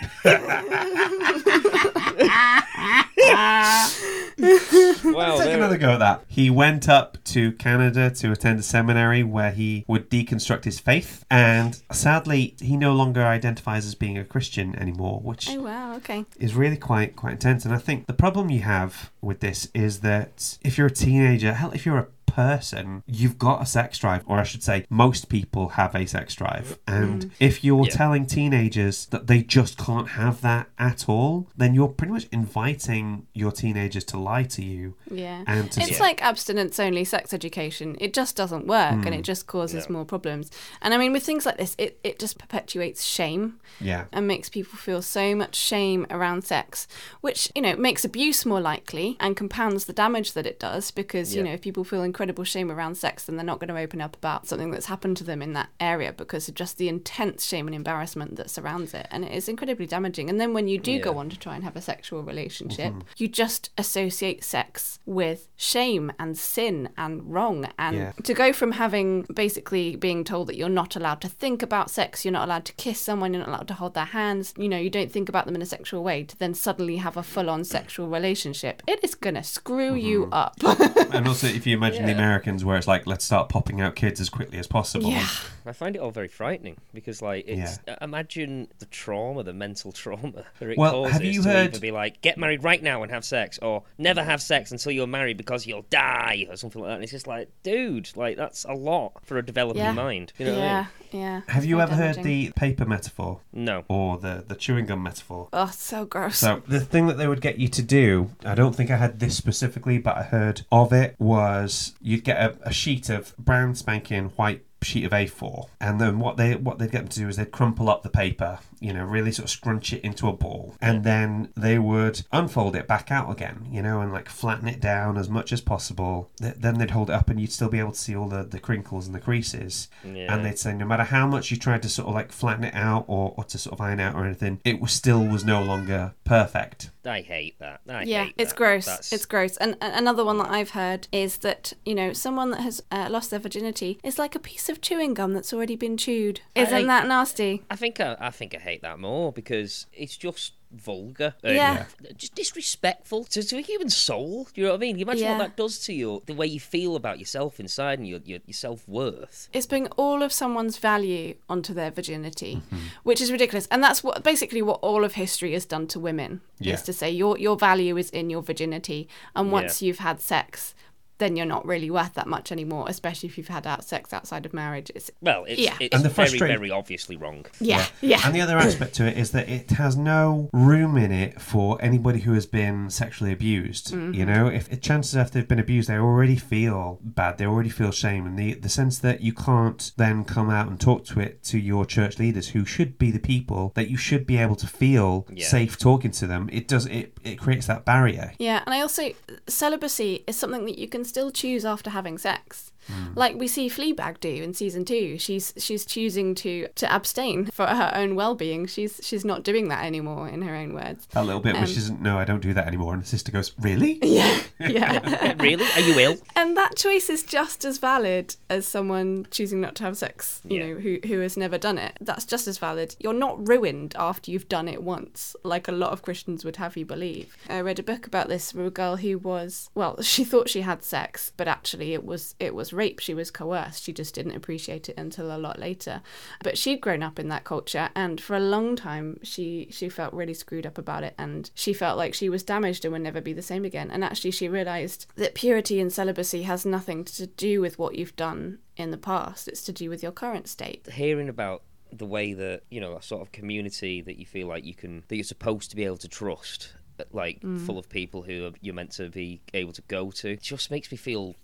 wow, 5.04 5.38
Take 5.40 5.54
another 5.56 5.78
go 5.78 5.94
at 5.94 6.00
that. 6.00 6.24
He 6.28 6.50
went 6.50 6.88
up 6.88 7.18
to 7.26 7.52
Canada 7.54 8.12
to 8.12 8.32
attend 8.32 8.60
a 8.60 8.64
seminary 8.64 9.24
where 9.24 9.52
he 9.52 9.84
would 9.88 10.10
deconstruct 10.10 10.64
his 10.64 10.80
faith, 10.80 11.26
and 11.30 11.82
sadly, 11.92 12.56
he 12.60 12.78
no 12.78 12.94
longer 12.94 13.24
identifies 13.24 13.86
as 13.86 13.96
being 13.96 14.18
a 14.18 14.24
Christian 14.24 14.76
anymore, 14.76 15.20
which 15.22 15.50
oh 15.50 15.62
wow, 15.62 15.96
okay. 15.96 16.26
is 16.40 16.54
really 16.54 16.78
quite 16.78 17.16
quite 17.16 17.34
intense. 17.34 17.66
And 17.66 17.74
I 17.74 17.80
think 17.80 18.06
the 18.06 18.14
problem 18.14 18.50
you 18.50 18.62
have 18.62 19.12
with 19.22 19.40
this 19.40 19.70
is 19.74 20.02
that 20.02 20.58
if 20.62 20.78
you're 20.78 20.88
a 20.88 20.92
teenager, 20.92 21.54
hell, 21.54 21.72
if 21.72 21.86
you're 21.86 21.98
a 21.98 22.08
person, 22.28 23.02
you've 23.08 23.40
got 23.40 23.62
a 23.62 23.66
sex 23.66 23.98
drive, 23.98 24.24
or 24.28 24.38
I 24.38 24.44
should 24.44 24.62
say, 24.62 24.86
most 24.90 25.30
people 25.30 25.70
have 25.70 25.96
a 25.96 26.06
sex 26.06 26.36
drive. 26.36 26.78
And 26.88 27.26
mm. 27.26 27.32
if 27.40 27.64
you're 27.64 27.86
Yeah. 27.86 27.92
telling 27.92 28.26
teenagers 28.28 29.08
that 29.08 29.28
they 29.28 29.42
just 29.42 29.78
can't 29.78 30.10
have 30.10 30.42
that 30.42 30.68
at 30.78 31.10
all, 31.10 31.48
then 31.58 31.74
you're 31.74 31.88
pretty 31.88 32.14
much 32.14 32.28
inviting 32.32 33.26
your 33.34 33.52
teenagers 33.52 34.04
to 34.06 34.18
lie 34.20 34.44
to 34.44 34.64
you. 34.64 34.96
Yeah. 35.10 35.44
And 35.48 35.72
to 35.72 35.82
It's 35.82 36.00
like 36.00 36.22
abstinence 36.22 36.80
only 36.80 37.04
sex 37.04 37.34
education. 37.34 37.98
It 38.00 38.14
just 38.14 38.36
doesn't 38.36 38.68
work 38.68 39.06
and 39.06 39.16
it 39.16 39.22
mm. 39.22 39.24
just 39.24 39.48
causes 39.48 39.90
more 39.90 40.06
problems. 40.06 40.52
And 40.82 40.94
I 40.94 40.98
mean, 40.98 41.14
with 41.14 41.24
things 41.24 41.46
like 41.46 41.58
this, 41.58 41.76
it, 41.78 42.00
it 42.04 42.20
just 42.20 42.38
perpetuates 42.38 43.04
shame 43.04 43.60
yeah. 43.80 44.06
and 44.12 44.28
makes 44.28 44.50
people 44.50 44.78
feel 44.78 45.02
so 45.02 45.34
much 45.36 45.56
shame 45.56 46.06
around 46.10 46.44
sex, 46.44 46.88
which, 47.22 47.52
you 47.56 47.62
know, 47.62 47.76
makes 47.76 48.06
abuse 48.06 48.46
more 48.46 48.62
likely 48.62 49.18
and 49.20 49.36
compounds 49.36 49.86
the 49.86 49.94
damage 49.94 50.34
that 50.34 50.46
it 50.46 50.60
does 50.60 50.92
because, 50.92 51.36
you 51.36 51.42
know, 51.44 51.54
if 51.54 51.62
people 51.62 51.84
feel 51.84 52.04
incredible 52.18 52.44
shame 52.44 52.72
around 52.72 52.96
sex, 52.96 53.26
then 53.26 53.36
they're 53.36 53.46
not 53.46 53.60
going 53.60 53.68
to 53.68 53.80
open 53.80 54.02
up 54.02 54.16
about 54.16 54.48
something 54.48 54.72
that's 54.72 54.88
happened 54.88 55.16
to 55.16 55.24
them 55.24 55.40
in 55.40 55.54
that 55.54 55.70
area 55.80 56.12
because 56.12 56.50
of 56.50 56.56
just 56.56 56.80
the 56.80 56.90
intense 56.90 57.46
shame 57.46 57.68
and 57.68 57.76
embarrassment 57.76 58.38
that 58.38 58.50
surrounds 58.50 58.96
it. 58.96 59.08
And 59.12 59.24
it 59.24 59.32
is 59.32 59.48
incredibly 59.48 59.86
damaging. 59.86 60.28
And 60.28 60.42
then 60.42 60.52
when 60.52 60.68
you 60.68 60.80
do 60.80 61.00
go 61.00 61.20
on 61.20 61.30
to 61.30 61.38
try 61.38 61.54
and 61.54 61.64
have 61.64 61.76
a 61.76 61.82
sexual 61.82 62.24
relationship, 62.24 62.92
mm-hmm. 62.92 63.08
you 63.18 63.28
just 63.28 63.70
associate 63.78 64.44
sex 64.44 64.98
with 65.06 65.48
shame 65.56 66.12
and 66.18 66.36
sin 66.36 66.90
and 66.98 67.32
wrong. 67.32 67.68
And 67.78 67.96
Yeah. 67.96 68.12
to 68.24 68.34
go 68.34 68.52
from 68.52 68.72
having 68.72 69.28
basically 69.32 69.96
being 69.96 70.24
told 70.24 70.48
that 70.48 70.56
you're 70.56 70.70
not 70.70 70.96
allowed 70.96 71.22
to 71.22 71.30
think 71.30 71.62
about 71.62 71.92
sex, 71.92 72.26
you're 72.26 72.32
not 72.32 72.48
allowed 72.48 72.66
to 72.66 72.74
kiss 72.74 73.00
someone, 73.00 73.32
you're 73.32 73.42
not 73.46 73.50
allowed 73.50 73.68
to 73.68 73.76
hold 73.76 73.94
their 73.94 74.06
hands, 74.06 74.56
you 74.58 74.68
know, 74.68 74.78
you 74.78 74.90
don't 74.90 75.12
think 75.12 75.30
about 75.30 75.46
them 75.46 75.54
in 75.54 75.62
a 75.62 75.68
sexual 75.68 76.04
way, 76.04 76.24
to 76.24 76.36
then 76.40 76.56
suddenly 76.56 76.98
have 76.98 77.16
a 77.16 77.22
full 77.22 77.48
on 77.48 77.64
sexual 77.64 78.08
relationship, 78.08 78.82
it 78.88 79.04
is 79.04 79.14
going 79.14 79.36
to 79.36 79.44
screw 79.44 79.94
you 79.94 80.26
mm-hmm. 80.26 80.34
up. 80.34 81.14
and 81.14 81.28
also, 81.28 81.46
if 81.46 81.68
you 81.68 81.78
imagine 81.78 82.07
the 82.08 82.14
Americans, 82.14 82.64
where 82.66 82.78
it's 82.78 82.88
like, 82.88 83.06
let's 83.08 83.24
start 83.26 83.50
popping 83.50 83.82
out 83.82 83.96
kids 83.96 84.20
as 84.20 84.30
quickly 84.30 84.58
as 84.58 84.68
possible. 84.68 85.10
yeah. 85.12 85.28
I 85.66 85.74
find 85.74 85.96
it 85.98 86.00
all 86.00 86.12
very 86.12 86.30
frightening 86.30 86.78
because, 86.94 87.22
like, 87.22 87.46
it's 87.48 87.80
uh, 87.90 87.96
imagine 88.02 88.70
the 88.80 88.86
trauma, 88.86 89.44
the 89.44 89.52
mental 89.54 89.92
trauma 90.04 90.46
that 90.60 90.70
it 90.70 90.78
Well, 90.78 90.92
causes 91.04 91.14
have 91.14 91.24
you 91.26 91.42
to 91.44 91.50
heard- 91.50 91.68
either 91.72 91.80
be 91.80 91.92
like, 91.92 92.22
get 92.22 92.38
married 92.38 92.64
right 92.64 92.82
now 92.82 93.04
and 93.04 93.12
have 93.12 93.26
sex, 93.26 93.60
or 93.62 93.84
never 93.98 94.24
have 94.24 94.42
sex 94.42 94.72
until 94.72 94.92
you're 94.94 95.08
married 95.08 95.36
because 95.38 95.68
you'll 95.68 95.86
die, 95.90 96.46
or 96.50 96.56
something 96.56 96.82
like 96.82 96.90
that. 96.90 96.96
And 96.96 97.04
it's 97.04 97.12
just 97.12 97.28
like, 97.28 97.50
dude, 97.64 98.10
like 98.16 98.38
that's 98.38 98.64
a 98.66 98.74
lot 98.74 99.14
for 99.24 99.38
a 99.38 99.46
developing 99.46 99.82
Yeah. 99.84 99.92
mind. 99.92 100.32
You 100.38 100.46
know 100.46 100.54
what 100.54 100.62
I 100.62 100.66
yeah, 100.66 100.86
mean? 101.12 101.22
yeah. 101.22 101.42
Have 101.50 101.66
you 101.66 101.76
So 101.78 101.82
ever 101.82 101.96
heard 101.96 102.24
the 102.24 102.52
paper 102.56 102.86
metaphor 102.86 103.42
No. 103.52 103.84
or 103.90 104.18
the, 104.18 104.46
the 104.48 104.56
chewing 104.56 104.86
gum 104.86 105.04
metaphor? 105.04 105.50
Oh, 105.52 105.72
so 105.74 106.06
gross. 106.06 106.38
So 106.38 106.64
the 106.68 106.80
thing 106.80 107.08
that 107.08 107.18
they 107.18 107.28
would 107.28 107.42
get 107.42 107.58
you 107.58 107.68
to 107.68 107.82
do, 107.82 108.30
I 108.46 108.56
don't 108.56 108.74
think 108.76 108.90
I 108.90 108.96
had 108.98 109.20
this 109.20 109.36
specifically, 109.36 109.98
but 109.98 110.16
I 110.16 110.24
heard 110.24 110.62
of 110.72 110.94
it 110.94 111.16
was 111.20 111.94
you'd 112.02 112.24
get 112.24 112.38
a, 112.38 112.70
a 112.70 112.74
sheet 112.74 113.10
of 113.10 113.36
brown 113.38 113.76
spanking 113.76 114.30
white 114.30 114.66
sheet 114.82 115.06
of 115.06 115.12
A4, 115.12 115.68
and 115.82 116.00
then 116.00 116.20
what 116.20 116.38
they 116.38 116.56
what 116.56 116.78
they'd 116.80 116.92
get 116.92 117.00
them 117.00 117.08
to 117.10 117.20
do 117.20 117.28
is 117.28 117.38
they'd 117.38 117.52
crumple 117.52 117.90
up 117.90 118.04
the 118.04 118.10
paper, 118.10 118.60
you 118.80 118.94
know, 118.94 119.04
really 119.04 119.32
sort 119.32 119.46
of 119.46 119.50
scrunch 119.50 119.92
it 119.94 120.02
into 120.04 120.28
a 120.28 120.34
ball, 120.34 120.76
and 120.82 121.04
then 121.04 121.50
they 121.56 121.80
would 121.80 122.22
unfold 122.32 122.76
it 122.76 122.88
back 122.88 123.12
out 123.12 123.32
again, 123.32 123.68
you 123.72 123.82
know, 123.82 124.02
and 124.02 124.12
like 124.14 124.30
flatten 124.30 124.68
it 124.68 124.80
down 124.80 125.18
as 125.18 125.30
much 125.30 125.52
as 125.52 125.62
possible. 125.62 126.30
Th- 126.42 126.54
Then 126.56 126.78
they'd 126.78 126.92
hold 126.92 127.10
it 127.10 127.14
up, 127.14 127.30
and 127.30 127.40
you'd 127.42 127.52
still 127.52 127.70
be 127.70 127.80
able 127.80 127.92
to 127.92 128.00
see 128.00 128.16
all 128.16 128.28
the 128.28 128.44
the 128.44 128.60
crinkles 128.60 129.06
and 129.08 129.16
the 129.16 129.20
creases. 129.20 129.88
Yeah. 130.04 130.34
And 130.34 130.46
they'd 130.46 130.60
say 130.60 130.74
no 130.74 130.86
matter 130.86 131.04
how 131.04 131.28
much 131.28 131.52
you 131.52 131.58
tried 131.58 131.82
to 131.84 131.90
sort 131.90 132.08
of 132.08 132.14
like 132.14 132.32
flatten 132.32 132.64
it 132.66 132.74
out 132.76 133.06
or, 133.08 133.34
or 133.38 133.44
to 133.46 133.58
sort 133.58 133.74
of 133.74 133.82
iron 133.82 134.00
out 134.00 134.16
or 134.16 134.26
anything, 134.26 134.60
it 134.64 134.80
was 134.80 134.92
still 134.92 135.26
was 135.26 135.44
no 135.44 135.62
longer 135.64 136.14
perfect. 136.24 136.92
I 137.06 137.22
hate 137.22 137.58
that. 137.60 137.80
I 137.90 138.04
yeah, 138.04 138.26
hate 138.26 138.34
it's 138.38 138.52
that. 138.52 138.58
gross. 138.58 138.86
That's- 138.86 139.14
It's 139.14 139.26
gross. 139.26 139.56
And 139.58 139.78
and 139.82 139.94
another 139.96 140.26
one 140.26 140.38
that 140.40 140.50
I've 140.50 140.72
heard 140.72 141.08
is 141.12 141.38
that 141.38 141.74
you 141.86 141.96
know 141.96 142.12
someone 142.14 142.52
that 142.52 142.62
has 142.62 142.82
uh, 142.92 143.08
lost 143.10 143.32
their 143.32 143.40
virginity 143.40 143.98
is 144.04 144.20
like 144.20 144.36
a 144.36 144.40
piece 144.40 144.67
of 144.70 144.82
chewing 144.82 145.14
gum 145.14 145.34
that's 145.34 145.54
already 145.54 145.76
been 145.76 145.98
chewed. 145.98 146.42
Isn't 146.56 146.74
I- 146.74 146.84
that 146.84 147.08
nasty? 147.08 147.64
I 147.70 147.76
think 147.76 148.00
I, 148.00 148.16
I 148.20 148.30
think 148.32 148.56
I 148.56 148.60
hate 148.60 148.82
that 148.82 149.00
more 149.00 149.32
because 149.32 149.88
it's 149.94 150.18
just 150.18 150.54
vulgar. 150.70 151.34
and 151.44 151.56
Yeah. 151.56 151.86
Just 152.18 152.36
disrespectful 152.36 153.24
to, 153.26 153.42
to 153.42 153.58
a 153.58 153.62
human 153.62 153.90
soul. 153.90 154.50
Do 154.54 154.60
you 154.62 154.68
know 154.68 154.74
what 154.74 154.80
I 154.80 154.82
mean? 154.82 154.98
You 155.00 155.04
imagine 155.06 155.24
Yeah. 155.24 155.32
what 155.38 155.48
that 155.48 155.56
does 155.58 155.80
to 155.86 155.94
you, 155.94 156.22
the 156.26 156.34
way 156.34 156.46
you 156.46 156.60
feel 156.60 156.96
about 156.98 157.20
yourself 157.20 157.60
inside 157.60 158.00
and 158.00 158.08
your 158.08 158.20
your, 158.26 158.40
your 158.46 158.54
self 158.54 158.86
worth. 158.88 159.48
It's 159.54 159.66
putting 159.66 159.88
all 159.96 160.22
of 160.22 160.34
someone's 160.34 160.78
value 160.78 161.36
onto 161.48 161.74
their 161.74 161.90
virginity, 161.92 162.58
Mm-hmm. 162.66 162.78
which 163.04 163.22
is 163.22 163.32
ridiculous. 163.32 163.68
And 163.72 163.82
that's 163.82 164.04
what 164.04 164.24
basically 164.24 164.62
what 164.62 164.80
all 164.82 165.06
of 165.06 165.14
history 165.14 165.54
has 165.54 165.66
done 165.66 165.88
to 165.88 166.00
women 166.02 166.42
Yeah. 166.60 166.74
is 166.74 166.82
to 166.84 166.92
say 166.94 167.10
your 167.12 167.38
your 167.38 167.56
value 167.56 167.96
is 167.96 168.10
in 168.10 168.30
your 168.30 168.42
virginity, 168.42 169.08
and 169.36 169.52
once 169.54 169.82
you've 169.82 170.00
had 170.00 170.20
sex, 170.20 170.76
then 171.20 171.36
you're 171.36 171.46
not 171.46 171.66
really 171.66 171.90
worth 171.90 172.14
that 172.14 172.28
much 172.28 172.52
anymore, 172.52 172.86
especially 172.88 173.28
if 173.28 173.38
you've 173.38 173.48
had 173.48 173.66
out 173.66 173.84
sex 173.84 174.14
outside 174.14 174.46
of 174.46 174.54
marriage. 174.54 174.92
It's 174.96 175.10
Well, 175.22 175.46
it's, 175.46 175.60
Yeah. 175.60 175.76
it's 175.80 175.96
And 175.96 176.04
the 176.06 176.10
very, 176.10 176.30
frustra- 176.30 176.48
very 176.48 176.72
obviously 176.72 177.16
wrong. 177.18 177.46
yeah, 177.60 177.86
yeah. 178.02 178.22
And 178.26 178.34
the 178.36 178.42
other 178.42 178.58
aspect 178.58 178.94
to 178.96 179.08
it 179.08 179.18
is 179.18 179.32
that 179.32 179.50
it 179.50 179.72
has 179.72 179.98
no 179.98 180.50
room 180.54 180.98
in 180.98 181.12
it 181.12 181.42
for 181.42 181.78
anybody 181.82 182.20
who 182.20 182.34
has 182.34 182.46
been 182.46 182.90
sexually 182.90 183.32
abused. 183.32 183.94
Mm-hmm. 183.94 184.14
You 184.14 184.26
know, 184.26 184.48
if 184.48 184.72
if 184.72 184.82
chances 184.82 185.16
are 185.16 185.22
if 185.22 185.32
they've 185.32 185.48
been 185.48 185.60
abused, 185.60 185.90
they 185.90 185.98
already 185.98 186.36
feel 186.36 187.00
bad. 187.04 187.38
They 187.38 187.46
already 187.46 187.70
feel 187.70 187.92
shame, 187.92 188.26
and 188.26 188.38
the 188.38 188.54
the 188.54 188.70
sense 188.70 189.00
that 189.00 189.22
you 189.22 189.34
can't 189.34 189.92
then 189.98 190.24
come 190.24 190.50
out 190.50 190.68
and 190.68 190.80
talk 190.80 191.06
to 191.06 191.20
it 191.20 191.44
to 191.46 191.58
your 191.58 191.86
church 191.86 192.20
leaders, 192.20 192.50
who 192.50 192.66
should 192.66 192.98
be 192.98 193.12
the 193.12 193.20
people 193.20 193.72
that 193.76 193.90
you 193.90 193.98
should 193.98 194.26
be 194.28 194.38
able 194.38 194.56
to 194.56 194.68
feel 194.68 195.26
Yeah. 195.34 195.48
safe 195.48 195.78
talking 195.78 196.12
to 196.12 196.28
them. 196.28 196.50
It 196.52 196.68
does 196.68 196.86
it 196.88 197.18
it 197.24 197.38
creates 197.40 197.68
that 197.68 197.86
barrier. 197.86 198.34
Yeah, 198.40 198.62
and 198.66 198.74
I 198.76 198.82
also 198.82 199.12
celibacy 199.48 200.24
is 200.28 200.36
something 200.36 200.66
that 200.66 200.78
you 200.78 200.88
can 200.88 201.04
still 201.08 201.32
choose 201.32 201.66
after 201.66 201.90
having 201.90 202.18
sex. 202.18 202.72
Like 203.16 203.36
we 203.36 203.48
see 203.48 203.70
Fleabag 203.70 204.20
do 204.20 204.30
in 204.30 204.54
season 204.54 204.86
two. 204.86 205.18
She's 205.18 205.54
she's 205.58 205.86
choosing 205.86 206.36
to 206.36 206.68
to 206.76 206.94
abstain 206.94 207.46
for 207.54 207.66
her 207.66 207.92
own 207.96 208.16
well 208.16 208.36
being. 208.36 208.66
She's 208.68 209.00
she's 209.04 209.26
not 209.26 209.44
doing 209.44 209.68
that 209.70 209.84
anymore 209.86 210.28
in 210.30 210.42
her 210.44 210.56
own 210.56 210.74
words. 210.74 211.08
That 211.12 211.26
little 211.26 211.42
bit 211.42 211.54
where 211.54 211.64
Um, 211.64 211.68
she 211.68 211.76
doesn't. 211.76 212.02
No, 212.02 212.18
I 212.18 212.26
don't 212.26 212.42
do 212.42 212.54
that 212.54 212.68
anymore. 212.68 212.94
And 212.94 213.04
the 213.04 213.08
sister 213.08 213.32
goes, 213.32 213.54
"Really?" 213.60 214.00
Yeah. 214.04 214.40
Yeah. 214.60 215.36
really? 215.40 215.66
Are 215.76 215.82
you 215.82 216.00
ill? 216.00 216.18
and 216.36 216.56
that 216.58 216.76
choice 216.76 217.10
is 217.10 217.24
just 217.24 217.66
as 217.66 217.78
valid 217.78 218.36
as 218.50 218.68
someone 218.68 219.28
choosing 219.32 219.62
not 219.62 219.76
to 219.76 219.84
have 219.84 219.98
sex, 219.98 220.42
you 220.48 220.60
Yeah. 220.60 220.68
know, 220.74 220.80
who 220.80 221.00
who 221.08 221.20
has 221.20 221.38
never 221.38 221.58
done 221.58 221.78
it. 221.78 221.98
That's 222.02 222.26
just 222.26 222.48
as 222.48 222.58
valid. 222.58 222.96
You're 223.00 223.14
not 223.14 223.48
ruined 223.48 223.96
after 223.98 224.32
you've 224.32 224.50
done 224.50 224.68
it 224.68 224.84
once, 224.84 225.36
like 225.44 225.68
a 225.68 225.72
lot 225.72 225.92
of 225.92 226.02
Christians 226.02 226.44
would 226.46 226.56
have 226.58 226.78
you 226.78 226.86
believe. 226.86 227.36
I 227.50 227.62
read 227.62 227.80
a 227.80 227.84
book 227.84 228.08
about 228.08 228.28
this 228.30 228.52
from 228.52 228.66
a 228.66 228.70
girl 228.72 228.96
who 228.98 229.18
was 229.18 229.70
well, 229.76 230.02
she 230.02 230.24
thought 230.24 230.50
she 230.50 230.62
had 230.62 230.84
sex, 230.84 231.32
but 231.38 231.48
actually 231.48 231.94
it 231.94 232.06
was 232.06 232.36
it 232.40 232.54
was 232.56 232.74
rape. 232.78 233.00
She 233.00 233.14
was 233.14 233.32
coerced. 233.32 233.84
She 233.84 233.92
just 233.92 234.16
didn't 234.16 234.36
appreciate 234.36 234.88
it 234.88 234.98
until 234.98 235.36
a 235.36 235.38
lot 235.38 235.60
later. 235.60 236.02
But 236.44 236.58
she'd 236.58 236.82
grown 236.82 237.04
up 237.04 237.20
in 237.20 237.28
that 237.30 237.44
culture 237.44 237.90
and 237.96 238.22
for 238.22 238.36
a 238.36 238.40
long 238.40 238.76
time 238.76 239.20
she 239.24 239.68
she 239.72 239.90
felt 239.90 240.14
really 240.14 240.34
screwed 240.34 240.66
up 240.66 240.78
about 240.78 241.04
it 241.04 241.16
and 241.18 241.50
she 241.54 241.74
felt 241.74 241.98
like 241.98 242.14
she 242.14 242.30
was 242.30 242.44
damaged 242.44 242.86
and 242.86 242.94
would 242.94 243.02
never 243.02 243.22
be 243.22 243.34
the 243.34 243.42
same 243.42 243.66
again. 243.66 243.92
And 243.92 244.04
actually 244.04 244.32
she 244.32 244.48
realized 244.48 245.08
that 245.16 245.36
purity 245.36 245.80
and 245.80 245.92
celibacy 245.92 246.44
has 246.44 246.66
nothing 246.66 247.04
to 247.06 247.28
do 247.28 247.60
with 247.60 247.80
what 247.80 247.96
you've 247.96 248.16
done 248.16 248.60
in 248.78 248.92
the 248.92 248.98
past. 248.98 249.48
It's 249.48 249.64
to 249.64 249.74
do 249.74 249.90
with 249.90 250.04
your 250.04 250.12
current 250.12 250.48
state. 250.48 250.88
Hearing 250.92 251.30
about 251.30 251.64
the 251.92 252.06
way 252.06 252.34
that 252.34 252.64
you 252.70 252.82
know 252.82 252.96
a 252.96 253.02
sort 253.02 253.22
of 253.22 253.32
community 253.32 254.02
that 254.02 254.18
you 254.18 254.26
feel 254.26 254.48
like 254.48 254.64
you 254.66 254.76
can 254.76 255.04
that 255.08 255.16
you're 255.16 255.24
supposed 255.24 255.70
to 255.70 255.76
be 255.76 255.86
able 255.86 255.98
to 255.98 256.08
trust 256.08 256.74
uh, 257.00 257.04
like 257.12 257.40
mm. 257.42 257.60
full 257.66 257.78
of 257.78 257.88
people 257.90 258.24
who 258.24 258.46
are, 258.46 258.52
you're 258.62 258.76
meant 258.76 258.92
to 258.92 259.10
be 259.10 259.42
able 259.54 259.72
to 259.72 259.82
go 259.84 260.12
to 260.12 260.32
it 260.32 260.42
just 260.42 260.70
makes 260.70 260.92
me 260.92 260.98
feel 260.98 261.36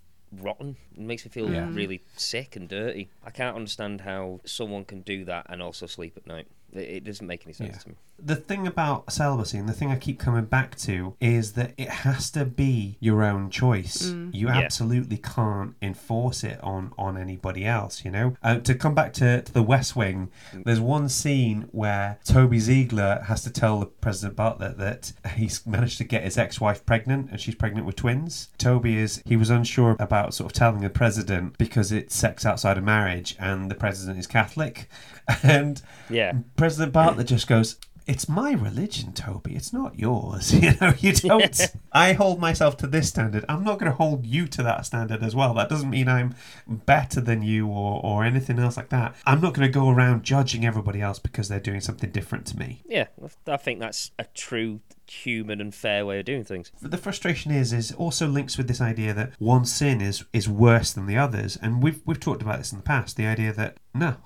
rotten. 0.42 0.76
It 0.94 1.00
makes 1.00 1.24
me 1.24 1.30
feel 1.30 1.50
Yeah. 1.50 1.66
Mm. 1.66 1.76
really 1.76 2.02
sick 2.16 2.56
and 2.56 2.68
dirty. 2.68 3.08
I 3.24 3.30
can't 3.30 3.56
understand 3.56 4.02
how 4.02 4.40
someone 4.44 4.84
can 4.84 5.00
do 5.02 5.24
that 5.24 5.46
and 5.48 5.62
also 5.62 5.86
sleep 5.86 6.16
at 6.16 6.26
night 6.26 6.46
it, 6.74 6.88
it 6.88 7.04
doesn't 7.04 7.26
make 7.26 7.44
any 7.46 7.52
sense 7.52 7.70
Yeah. 7.74 7.78
to 7.82 7.88
me 7.90 7.94
The 8.22 8.36
thing 8.36 8.66
about 8.66 9.12
celibacy, 9.12 9.58
and 9.58 9.68
the 9.68 9.72
thing 9.72 9.90
I 9.90 9.96
keep 9.96 10.18
coming 10.18 10.44
back 10.44 10.76
to, 10.78 11.14
is 11.20 11.52
that 11.54 11.72
it 11.76 11.88
has 11.88 12.30
to 12.32 12.44
be 12.44 12.96
your 13.00 13.22
own 13.24 13.50
choice. 13.50 14.10
You 14.32 14.48
Yeah. 14.48 14.58
absolutely 14.58 15.18
can't 15.18 15.74
enforce 15.82 16.44
it 16.44 16.58
on 16.62 16.92
on 16.98 17.16
anybody 17.18 17.64
else. 17.64 18.04
You 18.04 18.10
know. 18.10 18.36
Uh, 18.42 18.58
to 18.60 18.74
come 18.74 18.94
back 18.94 19.12
to, 19.14 19.42
to 19.42 19.52
the 19.52 19.62
West 19.62 19.96
Wing, 19.96 20.30
there's 20.52 20.80
one 20.80 21.08
scene 21.08 21.68
where 21.72 22.18
Toby 22.24 22.58
Ziegler 22.58 23.22
has 23.26 23.42
to 23.42 23.50
tell 23.50 23.80
the 23.80 23.86
President 23.86 24.36
Bartlet 24.36 24.76
that 24.78 25.12
he's 25.36 25.66
managed 25.66 25.98
to 25.98 26.04
get 26.04 26.22
his 26.24 26.38
ex-wife 26.38 26.84
pregnant, 26.86 27.30
and 27.30 27.40
she's 27.40 27.54
pregnant 27.54 27.86
with 27.86 27.96
twins. 27.96 28.48
Toby 28.58 28.96
is 28.96 29.22
he 29.26 29.36
was 29.36 29.50
unsure 29.50 29.96
about 29.98 30.34
sort 30.34 30.50
of 30.50 30.52
telling 30.54 30.80
the 30.80 30.90
president 30.90 31.58
because 31.58 31.90
it's 31.92 32.14
sex 32.16 32.46
outside 32.46 32.78
of 32.78 32.84
marriage, 32.84 33.36
and 33.38 33.70
the 33.70 33.74
president 33.74 34.18
is 34.18 34.26
Catholic, 34.26 34.88
and 35.42 35.80
yeah 36.10 36.32
President 36.56 36.92
Bartlet 36.92 37.26
just 37.26 37.46
goes, 37.46 37.76
It's 38.06 38.28
my 38.28 38.52
religion, 38.52 39.12
Toby. 39.14 39.54
It's 39.56 39.72
not 39.72 39.98
yours. 39.98 40.52
You 40.64 40.72
know, 40.80 40.92
you 40.98 41.12
don't. 41.12 41.60
I 41.92 42.12
hold 42.12 42.38
myself 42.40 42.76
to 42.78 42.86
this 42.86 43.08
standard. 43.08 43.44
I'm 43.48 43.64
not 43.64 43.78
going 43.78 43.90
to 43.90 43.96
hold 43.96 44.26
you 44.26 44.46
to 44.48 44.62
that 44.62 44.84
standard 44.84 45.22
as 45.22 45.34
well. 45.34 45.54
That 45.54 45.68
doesn't 45.70 45.88
mean 45.88 46.08
I'm 46.08 46.34
better 46.66 47.20
than 47.22 47.40
you 47.42 47.66
or, 47.68 48.00
or 48.04 48.24
anything 48.24 48.58
else 48.58 48.76
like 48.76 48.90
that. 48.90 49.14
I'm 49.24 49.40
not 49.40 49.54
going 49.54 49.66
to 49.66 49.72
go 49.72 49.88
around 49.88 50.22
judging 50.24 50.66
everybody 50.66 51.00
else 51.00 51.18
because 51.18 51.48
they're 51.48 51.60
doing 51.60 51.80
something 51.80 52.10
different 52.10 52.44
to 52.46 52.58
me. 52.58 52.82
yeah 52.86 53.06
i 53.46 53.56
think 53.56 53.80
that's 53.80 54.10
a 54.18 54.24
true 54.34 54.80
human 55.06 55.60
and 55.60 55.74
fair 55.74 56.04
way 56.06 56.18
of 56.18 56.24
doing 56.24 56.42
things 56.44 56.72
the 56.80 56.96
frustration 56.96 57.52
is 57.52 57.72
is 57.74 57.92
also 57.92 58.26
links 58.26 58.56
with 58.56 58.68
this 58.68 58.80
idea 58.80 59.12
that 59.12 59.32
one 59.38 59.64
sin 59.66 60.00
is 60.00 60.24
is 60.32 60.48
worse 60.48 60.92
than 60.94 61.06
the 61.06 61.16
others 61.16 61.58
and 61.60 61.82
we've 61.82 62.00
we've 62.06 62.20
talked 62.20 62.40
about 62.42 62.56
this 62.58 62.72
in 62.72 62.78
the 62.78 62.84
past 62.84 63.16
the 63.16 63.26
idea 63.26 63.52
that 63.52 63.76
no 63.92 64.16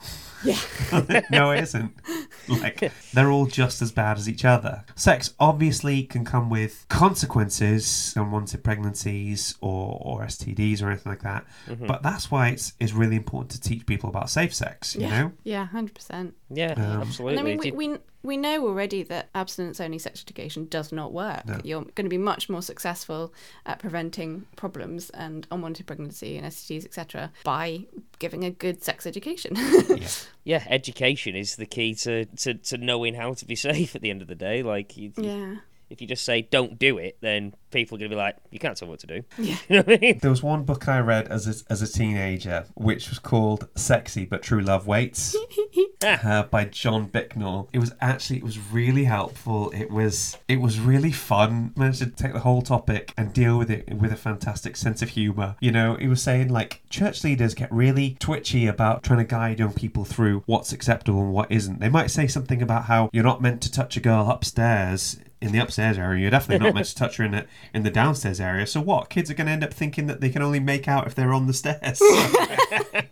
Yeah. 0.45 0.59
no 1.31 1.51
it 1.51 1.63
isn't 1.65 1.93
like 2.49 2.93
they're 3.13 3.31
all 3.31 3.47
just 3.47 3.83
as 3.83 3.91
bad 3.93 4.19
as 4.19 4.29
each 4.29 4.45
other 4.45 4.85
sex 4.95 5.35
obviously 5.41 6.05
can 6.05 6.25
come 6.25 6.49
with 6.49 6.87
consequences 6.89 8.13
unwanted 8.17 8.63
pregnancies 8.65 9.57
or 9.61 9.99
or 10.01 10.21
stds 10.27 10.83
or 10.83 10.89
anything 10.91 11.11
like 11.11 11.23
that 11.23 11.45
but 11.87 12.03
that's 12.03 12.31
why 12.31 12.49
it's 12.49 12.73
is 12.81 12.93
really 12.93 13.17
important 13.17 13.51
to 13.51 13.61
teach 13.61 13.85
people 13.87 14.09
about 14.09 14.31
safe 14.31 14.55
sex 14.55 14.95
you 14.95 15.07
know 15.09 15.33
Yeah, 15.45 15.67
hundred 15.67 15.95
percent. 15.95 16.35
yeah 16.51 16.75
Um, 16.77 17.03
absolutely 17.03 17.39
And 17.39 17.41
I 17.41 17.43
mean, 17.51 17.59
we, 17.59 17.89
we 17.89 17.99
we 18.25 18.37
know 18.37 18.67
already 18.67 19.05
that 19.05 19.29
abstinence 19.35 19.81
only 19.81 19.99
sex 19.99 20.21
education 20.23 20.67
does 20.69 20.91
not 20.91 21.13
work. 21.13 21.47
No. 21.47 21.61
You're 21.63 21.83
going 21.83 22.05
to 22.05 22.09
be 22.11 22.19
much 22.19 22.49
more 22.49 22.63
successful 22.63 23.33
at 23.65 23.79
preventing 23.79 24.45
problems 24.57 25.09
and 25.11 25.47
unwanted 25.53 25.87
pregnancy 25.87 26.37
and 26.37 26.45
STDs, 26.47 26.85
etc., 26.85 27.31
by 27.45 27.85
giving 28.19 28.43
a 28.45 28.51
good 28.51 28.83
sex 28.83 29.07
education. 29.07 29.53
yeah. 29.57 30.09
yeah 30.45 30.65
education 30.69 31.35
is 31.35 31.57
the 31.57 31.67
key 31.67 31.95
to, 31.95 32.25
to, 32.25 32.55
to 32.55 32.79
knowing 32.79 33.15
how 33.15 33.35
to 33.35 33.45
be 33.45 33.57
safe 33.57 33.95
at 33.95 34.03
the 34.03 34.11
end 34.11 34.23
of 34.23 34.29
the 34.29 34.35
day 34.35 34.63
like 34.63 34.97
you, 34.97 35.13
yeah. 35.17 35.57
If 35.91 36.01
you 36.01 36.07
just 36.07 36.25
say 36.25 36.43
don't 36.43 36.79
do 36.79 36.99
it 36.99 37.17
then 37.21 37.55
people 37.71 37.97
are 37.97 37.99
going 37.99 38.11
to 38.11 38.15
be 38.17 38.19
like 38.21 38.37
you 38.51 38.59
can't 38.59 38.77
tell 38.77 38.89
what 38.89 38.99
to 38.99 39.07
do 39.07 39.23
Yeah. 39.39 39.57
you 39.69 39.77
know 39.77 39.83
what 39.83 39.97
i 39.97 39.99
mean 40.01 40.19
There 40.21 40.31
was 40.31 40.43
one 40.43 40.65
book 40.65 40.89
I 40.89 40.99
read 41.01 41.29
as 41.29 41.47
a, 41.47 41.73
as 41.73 41.83
a 41.83 41.87
teenager, 41.89 42.65
which 42.75 43.09
was 43.11 43.19
called 43.19 43.69
"Sexy 43.75 44.25
but 44.25 44.43
True 44.43 44.61
Love 44.61 44.87
Waits" 44.87 45.37
uh, 46.03 46.45
by 46.45 46.65
John 46.65 47.07
Bicknell. 47.07 47.69
It 47.73 47.79
was 47.79 47.93
actually 48.01 48.39
it 48.39 48.45
was 48.45 48.59
really 48.59 49.05
helpful. 49.05 49.71
It 49.71 49.91
was 49.91 50.37
it 50.49 50.61
was 50.61 50.81
really 50.81 51.13
fun. 51.13 51.73
Managed 51.77 51.99
to 52.01 52.07
take 52.07 52.33
the 52.33 52.41
whole 52.41 52.63
topic 52.63 53.13
and 53.17 53.33
deal 53.33 53.59
with 53.59 53.71
it 53.71 53.93
with 53.95 54.13
a 54.13 54.17
fantastic 54.17 54.77
sense 54.77 55.03
of 55.03 55.11
humor. 55.11 55.57
You 55.61 55.73
know, 55.73 55.97
he 55.97 56.09
was 56.09 56.23
saying 56.23 56.49
like 56.49 56.83
church 56.89 57.23
leaders 57.25 57.55
get 57.55 57.71
really 57.73 58.17
twitchy 58.19 58.67
about 58.67 59.03
trying 59.03 59.19
to 59.19 59.25
guide 59.25 59.59
young 59.59 59.73
people 59.75 60.05
through 60.05 60.43
what's 60.47 60.73
acceptable 60.73 61.21
and 61.21 61.33
what 61.33 61.51
isn't. 61.53 61.81
They 61.81 61.89
might 61.91 62.11
say 62.11 62.27
something 62.27 62.63
about 62.63 62.85
how 62.85 63.11
you're 63.13 63.25
not 63.25 63.43
meant 63.43 63.61
to 63.63 63.71
touch 63.71 63.97
a 63.97 64.01
girl 64.01 64.31
upstairs 64.31 65.19
in 65.41 65.53
the 65.53 65.59
upstairs 65.59 65.99
area. 65.99 66.23
You're 66.23 66.31
definitely 66.31 66.67
not 66.67 66.75
meant 66.75 66.87
to 66.87 66.95
touch 66.95 67.17
her 67.17 67.25
in 67.25 67.33
the 67.33 67.47
in 67.73 67.83
the 67.83 67.91
downstairs 67.91 68.41
area. 68.41 68.67
So 68.67 68.81
what? 68.81 69.09
Kids 69.09 69.31
are 69.31 69.35
going 69.35 69.47
to 69.47 69.53
end 69.53 69.65
up 69.65 69.73
thinking 69.73 70.07
that 70.09 70.21
they 70.21 70.31
can 70.31 70.43
only 70.43 70.61
make 70.61 70.89
out 70.89 71.07
if 71.07 71.15
they're 71.15 71.33
on 71.33 71.47
the 71.47 71.53
stairs. 71.53 72.01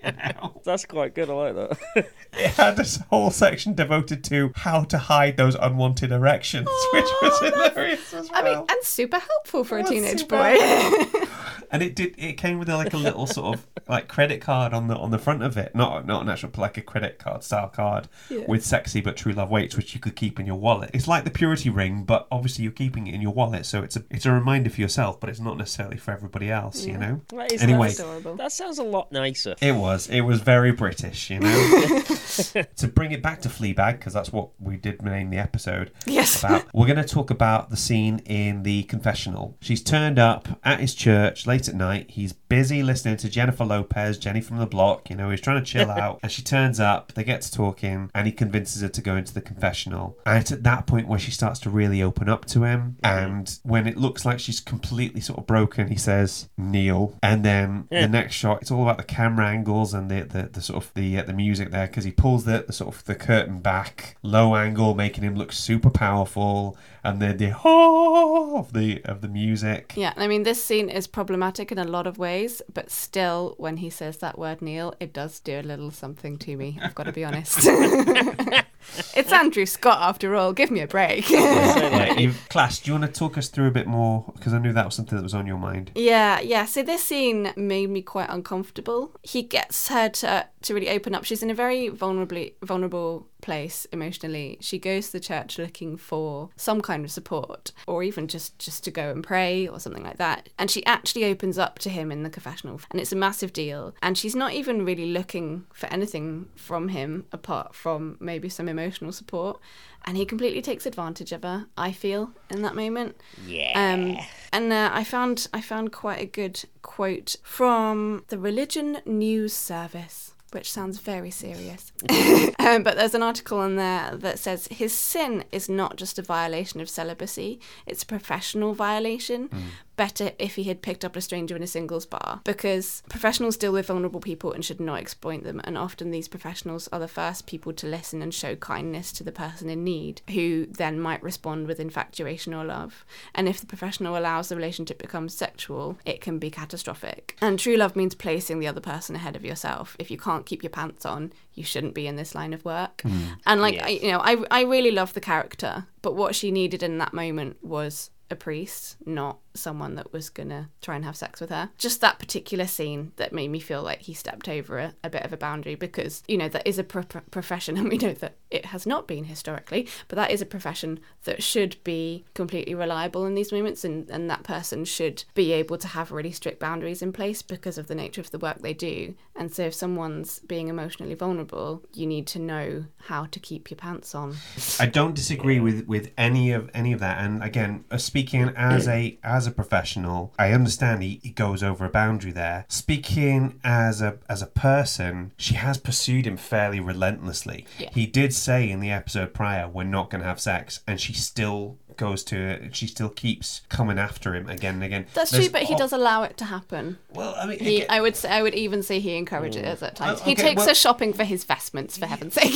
You 0.07 0.13
know? 0.13 0.61
that's 0.65 0.85
quite 0.85 1.15
good 1.15 1.29
i 1.29 1.33
like 1.33 1.55
that 1.55 2.09
It 2.33 2.51
had 2.53 2.77
this 2.77 2.99
whole 3.11 3.31
section 3.31 3.75
devoted 3.75 4.23
to 4.25 4.53
how 4.55 4.85
to 4.85 4.99
hide 4.99 5.37
those 5.37 5.55
unwanted 5.57 6.13
erections, 6.13 6.69
which 6.93 7.05
was 7.23 7.41
hilarious 7.41 8.15
as 8.15 8.31
well. 8.31 8.41
I 8.41 8.45
mean, 8.45 8.59
and 8.59 8.83
super 8.83 9.19
helpful 9.19 9.65
for 9.65 9.79
a 9.79 9.85
teenage 9.85 10.29
boy. 10.29 10.57
and 11.71 11.83
it 11.83 11.95
did. 11.95 12.15
It 12.19 12.35
came 12.35 12.59
with 12.59 12.69
like 12.69 12.93
a 12.93 12.97
little 12.97 13.27
sort 13.27 13.57
of 13.57 13.67
like 13.89 14.09
credit 14.09 14.41
card 14.41 14.73
on 14.75 14.89
the 14.89 14.97
on 14.97 15.11
the 15.11 15.19
front 15.19 15.43
of 15.43 15.57
it, 15.57 15.75
not 15.75 16.07
not 16.07 16.23
an 16.23 16.29
actual 16.29 16.51
like 16.57 16.77
a 16.77 16.83
credit 16.83 17.19
card 17.19 17.43
style 17.45 17.69
card 17.69 18.09
Yeah. 18.31 18.45
with 18.49 18.65
sexy 18.65 19.01
but 19.01 19.17
true 19.17 19.33
love 19.33 19.51
waits, 19.51 19.77
which 19.77 19.95
you 19.95 20.01
could 20.01 20.17
keep 20.17 20.39
in 20.41 20.47
your 20.47 20.57
wallet. 20.57 20.91
It's 20.95 21.07
like 21.09 21.25
the 21.25 21.31
purity 21.31 21.71
ring, 21.71 22.05
but 22.05 22.27
obviously 22.31 22.63
you're 22.65 22.73
keeping 22.73 23.07
it 23.07 23.15
in 23.15 23.21
your 23.21 23.33
wallet, 23.33 23.67
so 23.67 23.83
it's 23.83 23.97
a 23.97 24.05
it's 24.11 24.27
a 24.27 24.33
reminder 24.33 24.71
for 24.71 24.81
yourself, 24.81 25.21
but 25.21 25.31
it's 25.31 25.41
not 25.41 25.57
necessarily 25.59 25.97
for 25.97 26.11
everybody 26.13 26.51
else. 26.51 26.85
You 26.87 26.99
know. 26.99 27.21
That 27.29 27.53
is 27.53 27.63
Anyway. 27.63 27.93
Adorable. 27.93 28.37
that 28.37 28.53
sounds 28.53 28.79
a 28.79 28.83
lot 28.85 29.11
nicer 29.13 29.55
It 29.61 29.75
was. 29.75 30.09
It 30.09 30.21
was 30.23 30.41
very 30.41 30.73
British, 30.73 31.31
you 31.31 31.41
know. 31.41 32.03
to 32.77 32.89
bring 32.89 33.13
it 33.13 33.23
back 33.23 33.41
to 33.43 33.49
Fleabag, 33.49 33.99
because 33.99 34.13
that's 34.13 34.33
what 34.33 34.51
we 34.61 34.77
did 34.77 35.03
name 35.03 35.31
the 35.31 35.39
episode. 35.39 35.91
Yes. 36.07 36.39
About 36.43 36.65
we're 36.75 36.87
going 36.87 36.97
to 36.97 37.05
talk 37.05 37.31
about 37.31 37.71
the 37.71 37.77
scene 37.77 38.19
in 38.27 38.63
the 38.63 38.85
confessional. 38.85 39.57
She's 39.61 39.83
turned 39.83 40.19
up 40.19 40.49
at 40.65 40.81
his 40.81 40.95
church 40.95 41.47
late 41.47 41.56
at 41.69 41.75
night. 41.75 42.11
He's 42.11 42.33
busy 42.49 42.83
listening 42.83 43.17
to 43.19 43.29
Jennifer 43.29 43.65
Lopez, 43.65 44.19
Jenny 44.19 44.41
from 44.41 44.59
the 44.59 44.67
Block. 44.67 45.11
You 45.11 45.17
know, 45.17 45.31
he's 45.31 45.41
trying 45.41 45.63
to 45.63 45.65
chill 45.65 45.91
out, 46.05 46.21
and 46.23 46.31
she 46.31 46.43
turns 46.43 46.81
up. 46.81 47.13
They 47.13 47.25
get 47.25 47.43
to 47.43 47.53
talking, 47.53 48.11
and 48.15 48.27
he 48.27 48.33
convinces 48.33 48.83
her 48.83 48.89
to 48.89 49.01
go 49.01 49.17
into 49.17 49.35
the 49.35 49.41
confessional. 49.41 50.19
And 50.27 50.39
it's 50.39 50.53
at 50.53 50.63
that 50.63 50.87
point 50.87 51.09
where 51.09 51.19
she 51.19 51.31
starts 51.31 51.61
to 51.61 51.71
really 51.71 52.03
open 52.03 52.29
up 52.29 52.45
to 52.47 52.65
him. 52.65 52.97
And 53.03 53.59
when 53.63 53.87
it 53.87 53.97
looks 53.97 54.25
like 54.25 54.39
she's 54.39 54.61
completely 54.61 55.21
sort 55.21 55.39
of 55.39 55.47
broken, 55.47 55.89
he 55.89 55.97
says, 55.97 56.49
"Kneel." 56.57 57.17
And 57.23 57.45
then 57.45 57.89
the 57.91 58.09
next 58.09 58.35
shot, 58.35 58.63
it's 58.63 58.71
all 58.71 58.83
about 58.83 58.99
the 58.99 59.05
camera 59.05 59.49
angles 59.49 59.95
and 59.95 60.11
the 60.11 60.23
the, 60.23 60.49
the 60.53 60.61
sort 60.61 60.83
of 60.83 60.95
the 60.95 61.19
uh, 61.19 61.23
the 61.23 61.33
music 61.33 61.71
there 61.71 61.87
because 61.87 62.05
he 62.05 62.13
pulls 62.13 62.45
the, 62.45 62.65
the 62.67 62.73
sort 62.73 62.95
of 62.95 63.05
the 63.05 63.15
curtain 63.15 63.61
back, 63.61 64.17
low 64.23 64.55
angle, 64.55 64.95
making 64.95 65.25
him 65.25 65.35
look 65.35 65.53
super 65.53 65.91
powerful, 65.91 66.77
and 67.03 67.21
then 67.21 67.37
the 67.37 67.53
oh 67.65 68.57
of 68.59 68.73
the 68.73 69.03
of 69.05 69.21
the 69.21 69.29
music. 69.29 69.95
Yeah, 69.97 70.13
I 70.17 70.27
mean, 70.27 70.43
this 70.43 70.65
scene 70.65 70.89
is 70.89 71.07
problematic 71.07 71.73
in 71.73 71.79
a 71.79 71.85
lot 71.85 72.07
of 72.07 72.19
ways. 72.19 72.36
But 72.73 72.91
still, 72.91 73.55
when 73.59 73.79
he 73.79 73.91
says 73.91 74.19
that 74.19 74.39
word 74.39 74.63
kneel, 74.63 74.95
it 75.01 75.13
does 75.13 75.41
do 75.41 75.61
a 75.61 75.63
little 75.63 75.91
something 75.91 76.37
to 76.39 76.57
me. 76.57 76.79
I've 76.83 76.95
got 76.95 77.05
to 77.05 77.13
be 77.13 77.25
honest. 77.25 77.59
it's 79.15 79.33
Andrew 79.33 79.67
Scott 79.67 79.99
after 80.01 80.35
all. 80.35 80.53
Give 80.53 80.71
me 80.71 80.81
a 80.81 80.87
break. 80.87 81.29
Yeah, 81.31 82.33
Class, 82.51 82.81
do 82.81 82.91
you 82.91 82.99
want 82.99 83.13
to 83.13 83.19
talk 83.19 83.39
us 83.39 83.49
through 83.49 83.69
a 83.69 83.71
bit 83.71 83.87
more? 83.87 84.33
Because 84.35 84.53
I 84.53 84.59
knew 84.59 84.73
that 84.73 84.85
was 84.85 84.95
something 84.95 85.17
that 85.17 85.23
was 85.23 85.35
on 85.35 85.47
your 85.47 85.59
mind. 85.59 85.93
Yeah, 85.95 86.41
yeah. 86.41 86.67
So 86.67 86.83
this 86.83 87.03
scene 87.03 87.53
made 87.57 87.91
me 87.91 88.03
quite 88.03 88.29
uncomfortable. 88.29 89.13
He 89.23 89.43
gets 89.43 89.89
her 89.89 90.09
to 90.09 90.49
to 90.67 90.75
really 90.75 90.91
open 90.91 91.15
up. 91.15 91.25
She's 91.25 91.43
in 91.43 91.51
a 91.51 91.55
very 91.55 91.89
vulnerably 91.89 92.55
vulnerable 92.63 93.29
place 93.43 93.87
emotionally. 93.93 94.59
She 94.61 94.79
goes 94.79 95.07
to 95.07 95.13
the 95.13 95.21
church 95.21 95.59
looking 95.59 95.97
for 95.97 96.51
some 96.57 96.81
kind 96.81 97.05
of 97.05 97.11
support, 97.11 97.73
or 97.87 98.03
even 98.03 98.29
just 98.29 98.59
just 98.59 98.85
to 98.85 98.91
go 98.91 99.11
and 99.11 99.23
pray 99.23 99.67
or 99.67 99.79
something 99.81 100.03
like 100.03 100.19
that. 100.19 100.49
And 100.59 100.71
she 100.71 100.85
actually 100.87 101.25
opens 101.25 101.59
up 101.59 101.79
to 101.81 101.91
him 101.91 102.11
in 102.11 102.23
the 102.23 102.31
confessional, 102.31 102.81
and 102.91 103.01
it's 103.01 103.13
a 103.13 103.17
massive 103.17 103.53
deal. 103.53 103.95
And 104.03 104.19
she's 104.19 104.35
not 104.35 104.53
even 104.53 104.85
really 104.85 105.07
looking 105.07 105.67
for 105.73 105.87
anything 105.87 106.49
from 106.57 106.89
him 106.89 107.27
apart 107.33 107.75
from 107.75 108.17
maybe 108.21 108.49
some 108.49 108.69
emotional 108.69 109.13
support. 109.13 109.61
And 110.05 110.17
he 110.17 110.25
completely 110.25 110.63
takes 110.63 110.87
advantage 110.87 111.33
of 111.33 111.43
her. 111.43 111.67
I 111.77 111.91
feel 111.91 112.31
in 112.49 112.63
that 112.63 112.77
moment. 112.77 113.17
Yeah. 113.45 113.73
Um, 113.75 114.17
and 114.53 114.73
uh, 114.73 114.91
I 114.93 115.03
found 115.03 115.49
I 115.53 115.61
found 115.61 115.91
quite 115.93 116.21
a 116.21 116.27
good 116.27 116.65
quote 116.83 117.37
from 117.43 118.25
the 118.29 118.39
Religion 118.39 118.99
News 119.05 119.53
Service, 119.53 120.35
which 120.57 120.73
sounds 120.73 120.99
very 120.99 121.31
serious. 121.31 121.93
um, 122.59 122.83
but 122.83 122.97
there's 122.97 123.15
an 123.15 123.23
article 123.23 123.63
in 123.63 123.77
there 123.77 124.17
that 124.17 124.39
says 124.39 124.67
his 124.69 124.93
sin 124.93 125.45
is 125.53 125.69
not 125.69 125.97
just 125.97 126.19
a 126.19 126.23
violation 126.23 126.81
of 126.81 126.89
celibacy; 126.89 127.61
it's 127.87 128.03
a 128.03 128.07
professional 128.07 128.73
violation. 128.73 129.51
Better 129.97 130.33
if 130.39 130.57
he 130.57 130.65
had 130.65 130.83
picked 130.83 131.05
up 131.05 131.17
a 131.17 131.21
stranger 131.21 131.57
in 131.57 131.63
a 131.63 131.67
singles 131.67 132.07
bar, 132.07 132.41
because 132.45 133.03
professionals 133.09 133.57
deal 133.57 133.73
with 133.73 133.87
vulnerable 133.87 134.21
people 134.21 134.53
and 134.53 134.65
should 134.65 134.81
not 134.81 135.01
exploit 135.01 135.43
them. 135.43 135.61
And 135.65 135.79
often 135.79 136.11
these 136.11 136.29
professionals 136.29 136.89
are 136.93 137.01
the 137.01 137.09
first 137.09 137.47
people 137.47 137.73
to 137.73 137.87
listen 137.87 138.23
and 138.23 138.33
show 138.35 138.57
kindness 138.57 139.11
to 139.13 139.25
the 139.25 139.33
person 139.33 139.71
in 139.71 139.85
need, 139.85 140.23
who 140.31 140.67
then 140.67 141.01
might 141.01 141.23
respond 141.23 141.67
with 141.67 141.81
infatuation 141.81 142.53
or 142.53 142.65
love. 142.65 143.05
And 143.35 143.49
if 143.49 143.61
the 143.61 143.67
professional 143.67 144.17
allows 144.19 144.49
the 144.49 144.57
relationship 144.57 144.99
to 144.99 145.05
become 145.07 145.29
sexual, 145.29 145.99
it 146.05 146.21
can 146.21 146.39
be 146.39 146.51
catastrophic. 146.51 147.37
And 147.41 147.59
true 147.59 147.77
love 147.77 147.97
means 147.97 148.15
placing 148.15 148.59
the 148.59 148.67
other 148.67 148.81
person 148.81 149.17
ahead 149.17 149.37
of 149.37 149.45
yourself. 149.45 149.97
If 149.99 150.11
you 150.11 150.19
can't 150.19 150.47
keep 150.47 150.63
your 150.63 150.71
pants 150.71 151.07
on, 151.07 151.33
you 151.55 151.65
shouldn't 151.65 151.95
be 151.95 152.07
in 152.07 152.17
this 152.17 152.35
line 152.35 152.53
of 152.53 152.65
work. 152.65 152.99
Mm. 152.99 153.39
And 153.47 153.61
like, 153.61 153.83
I, 153.83 153.89
you 153.89 154.11
know, 154.11 154.21
I 154.21 154.37
I 154.51 154.63
really 154.63 154.91
love 154.91 155.15
the 155.15 155.21
character, 155.21 155.87
but 156.03 156.15
what 156.15 156.35
she 156.35 156.51
needed 156.51 156.83
in 156.83 156.99
that 156.99 157.15
moment 157.15 157.57
was 157.65 158.11
a 158.31 158.37
priest, 158.37 158.97
not 159.07 159.39
someone 159.55 159.95
that 159.95 160.13
was 160.13 160.31
gonna 160.31 160.69
try 160.83 160.97
and 160.97 161.05
have 161.05 161.17
sex 161.17 161.41
with 161.41 161.51
her. 161.51 161.71
Just 161.79 162.01
that 162.01 162.19
particular 162.19 162.67
scene 162.67 163.13
that 163.17 163.33
made 163.33 163.49
me 163.49 163.61
feel 163.61 163.83
like 163.83 164.03
he 164.03 164.15
stepped 164.15 164.49
over 164.49 164.79
a, 164.79 164.95
a 165.05 165.11
bit 165.11 165.23
of 165.25 165.33
a 165.33 165.37
boundary 165.37 165.75
because, 165.75 166.23
you 166.29 166.37
know, 166.37 166.49
that 166.49 166.67
is 166.67 166.79
a 166.79 166.85
pro- 166.85 167.05
pro- 167.05 167.21
profession, 167.31 167.77
and 167.79 167.89
we 167.89 167.99
know 167.99 168.13
that 168.13 168.37
it 168.51 168.67
has 168.67 168.87
not 168.87 169.09
been 169.09 169.25
historically, 169.25 169.89
but 170.09 170.17
that 170.17 170.31
is 170.31 170.41
a 170.41 170.47
profession 170.47 171.01
that 171.25 171.43
should 171.43 171.77
be 171.85 172.25
completely 172.35 172.75
reliable 172.75 173.27
in 173.27 173.35
these 173.35 173.53
moments, 173.53 173.85
and, 173.85 174.09
and 174.11 174.31
that 174.31 174.45
person 174.45 174.85
should 174.85 175.25
be 175.35 175.53
able 175.53 175.79
to 175.79 175.89
have 175.89 176.13
really 176.13 176.33
strict 176.33 176.61
boundaries 176.61 177.03
in 177.03 177.13
place 177.13 177.43
because 177.43 177.79
of 177.79 177.89
the 177.89 177.95
nature 177.95 178.21
of 178.21 178.31
the 178.31 178.39
work 178.39 178.59
they 178.61 178.75
do. 178.75 179.15
And 179.35 179.53
so 179.53 179.65
if 179.65 179.75
someone's 179.75 180.39
being 180.41 180.69
emotionally 180.69 181.15
vulnerable, 181.15 181.83
you 181.93 182.07
need 182.07 182.27
to 182.29 182.39
know 182.39 182.87
how 182.99 183.27
to 183.27 183.39
keep 183.39 183.71
your 183.71 183.77
pants 183.77 184.15
on. 184.15 184.37
I 184.81 184.87
don't 184.87 185.15
disagree 185.15 185.61
with, 185.61 185.87
with 185.87 186.13
any 186.17 186.53
of 186.53 186.71
any 186.73 186.93
of 186.93 187.01
that. 187.01 187.19
And 187.19 187.43
again, 187.43 187.85
uh, 187.91 187.99
speaking 187.99 188.53
as 188.57 188.89
a 188.89 189.19
as 189.23 189.47
a 189.47 189.51
professional, 189.51 190.33
I 190.39 190.53
understand 190.53 191.03
he, 191.03 191.21
he 191.23 191.31
goes 191.31 191.63
over 191.63 191.85
a 191.85 191.91
boundary 191.91 192.33
there. 192.33 192.65
Speaking 192.69 193.61
as 193.63 194.01
a 194.01 194.19
as 194.29 194.41
a 194.41 194.47
person, 194.47 195.33
she 195.37 195.55
has 195.55 195.79
pursued 195.79 196.27
him 196.27 196.37
fairly 196.37 196.81
relentlessly. 196.81 197.67
Yeah. 197.79 197.91
He 197.93 198.07
did 198.07 198.33
say 198.37 198.71
in 198.71 198.81
the 198.81 198.91
episode 198.91 199.35
prior, 199.35 199.69
"We're 199.69 199.85
not 199.85 200.11
going 200.11 200.21
to 200.21 200.27
have 200.27 200.41
sex," 200.41 200.81
and 200.87 201.01
she 201.01 201.13
still 201.13 201.79
goes 201.97 202.23
to 202.25 202.37
her, 202.37 202.69
she 202.73 202.87
still 202.87 203.09
keeps 203.09 203.63
coming 203.69 203.99
after 203.99 204.35
him 204.35 204.49
again 204.49 204.75
and 204.75 204.85
again. 204.85 205.07
That's 205.15 205.31
There's 205.31 205.47
true, 205.47 205.53
but 205.53 205.63
he 205.63 205.73
al- 205.75 205.79
does 205.79 205.93
allow 205.93 206.23
it 206.23 206.37
to 206.39 206.45
happen. 206.47 206.99
Well, 207.15 207.35
I 207.37 207.47
mean, 207.47 207.59
He, 207.59 207.77
again- 207.77 207.87
I 207.91 208.01
would 208.01 208.17
say, 208.17 208.29
I 208.31 208.43
would 208.43 208.55
even 208.55 208.83
say 208.83 209.01
he 209.01 209.17
encourages 209.17 209.63
it 209.63 209.83
at 209.83 209.97
times. 209.97 210.21
Oh, 210.21 210.25
he 210.25 210.35
takes 210.35 210.57
well- 210.59 210.69
her 210.69 210.75
shopping 210.75 211.13
for 211.13 211.25
his 211.25 211.45
vestments, 211.45 211.97
for 211.99 212.07
heaven's 212.07 212.35
sake. 212.35 212.55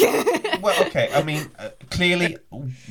well, 0.63 0.81
okay. 0.87 1.11
I 1.15 1.23
mean, 1.23 1.51
uh, 1.59 1.71
clearly 1.91 2.37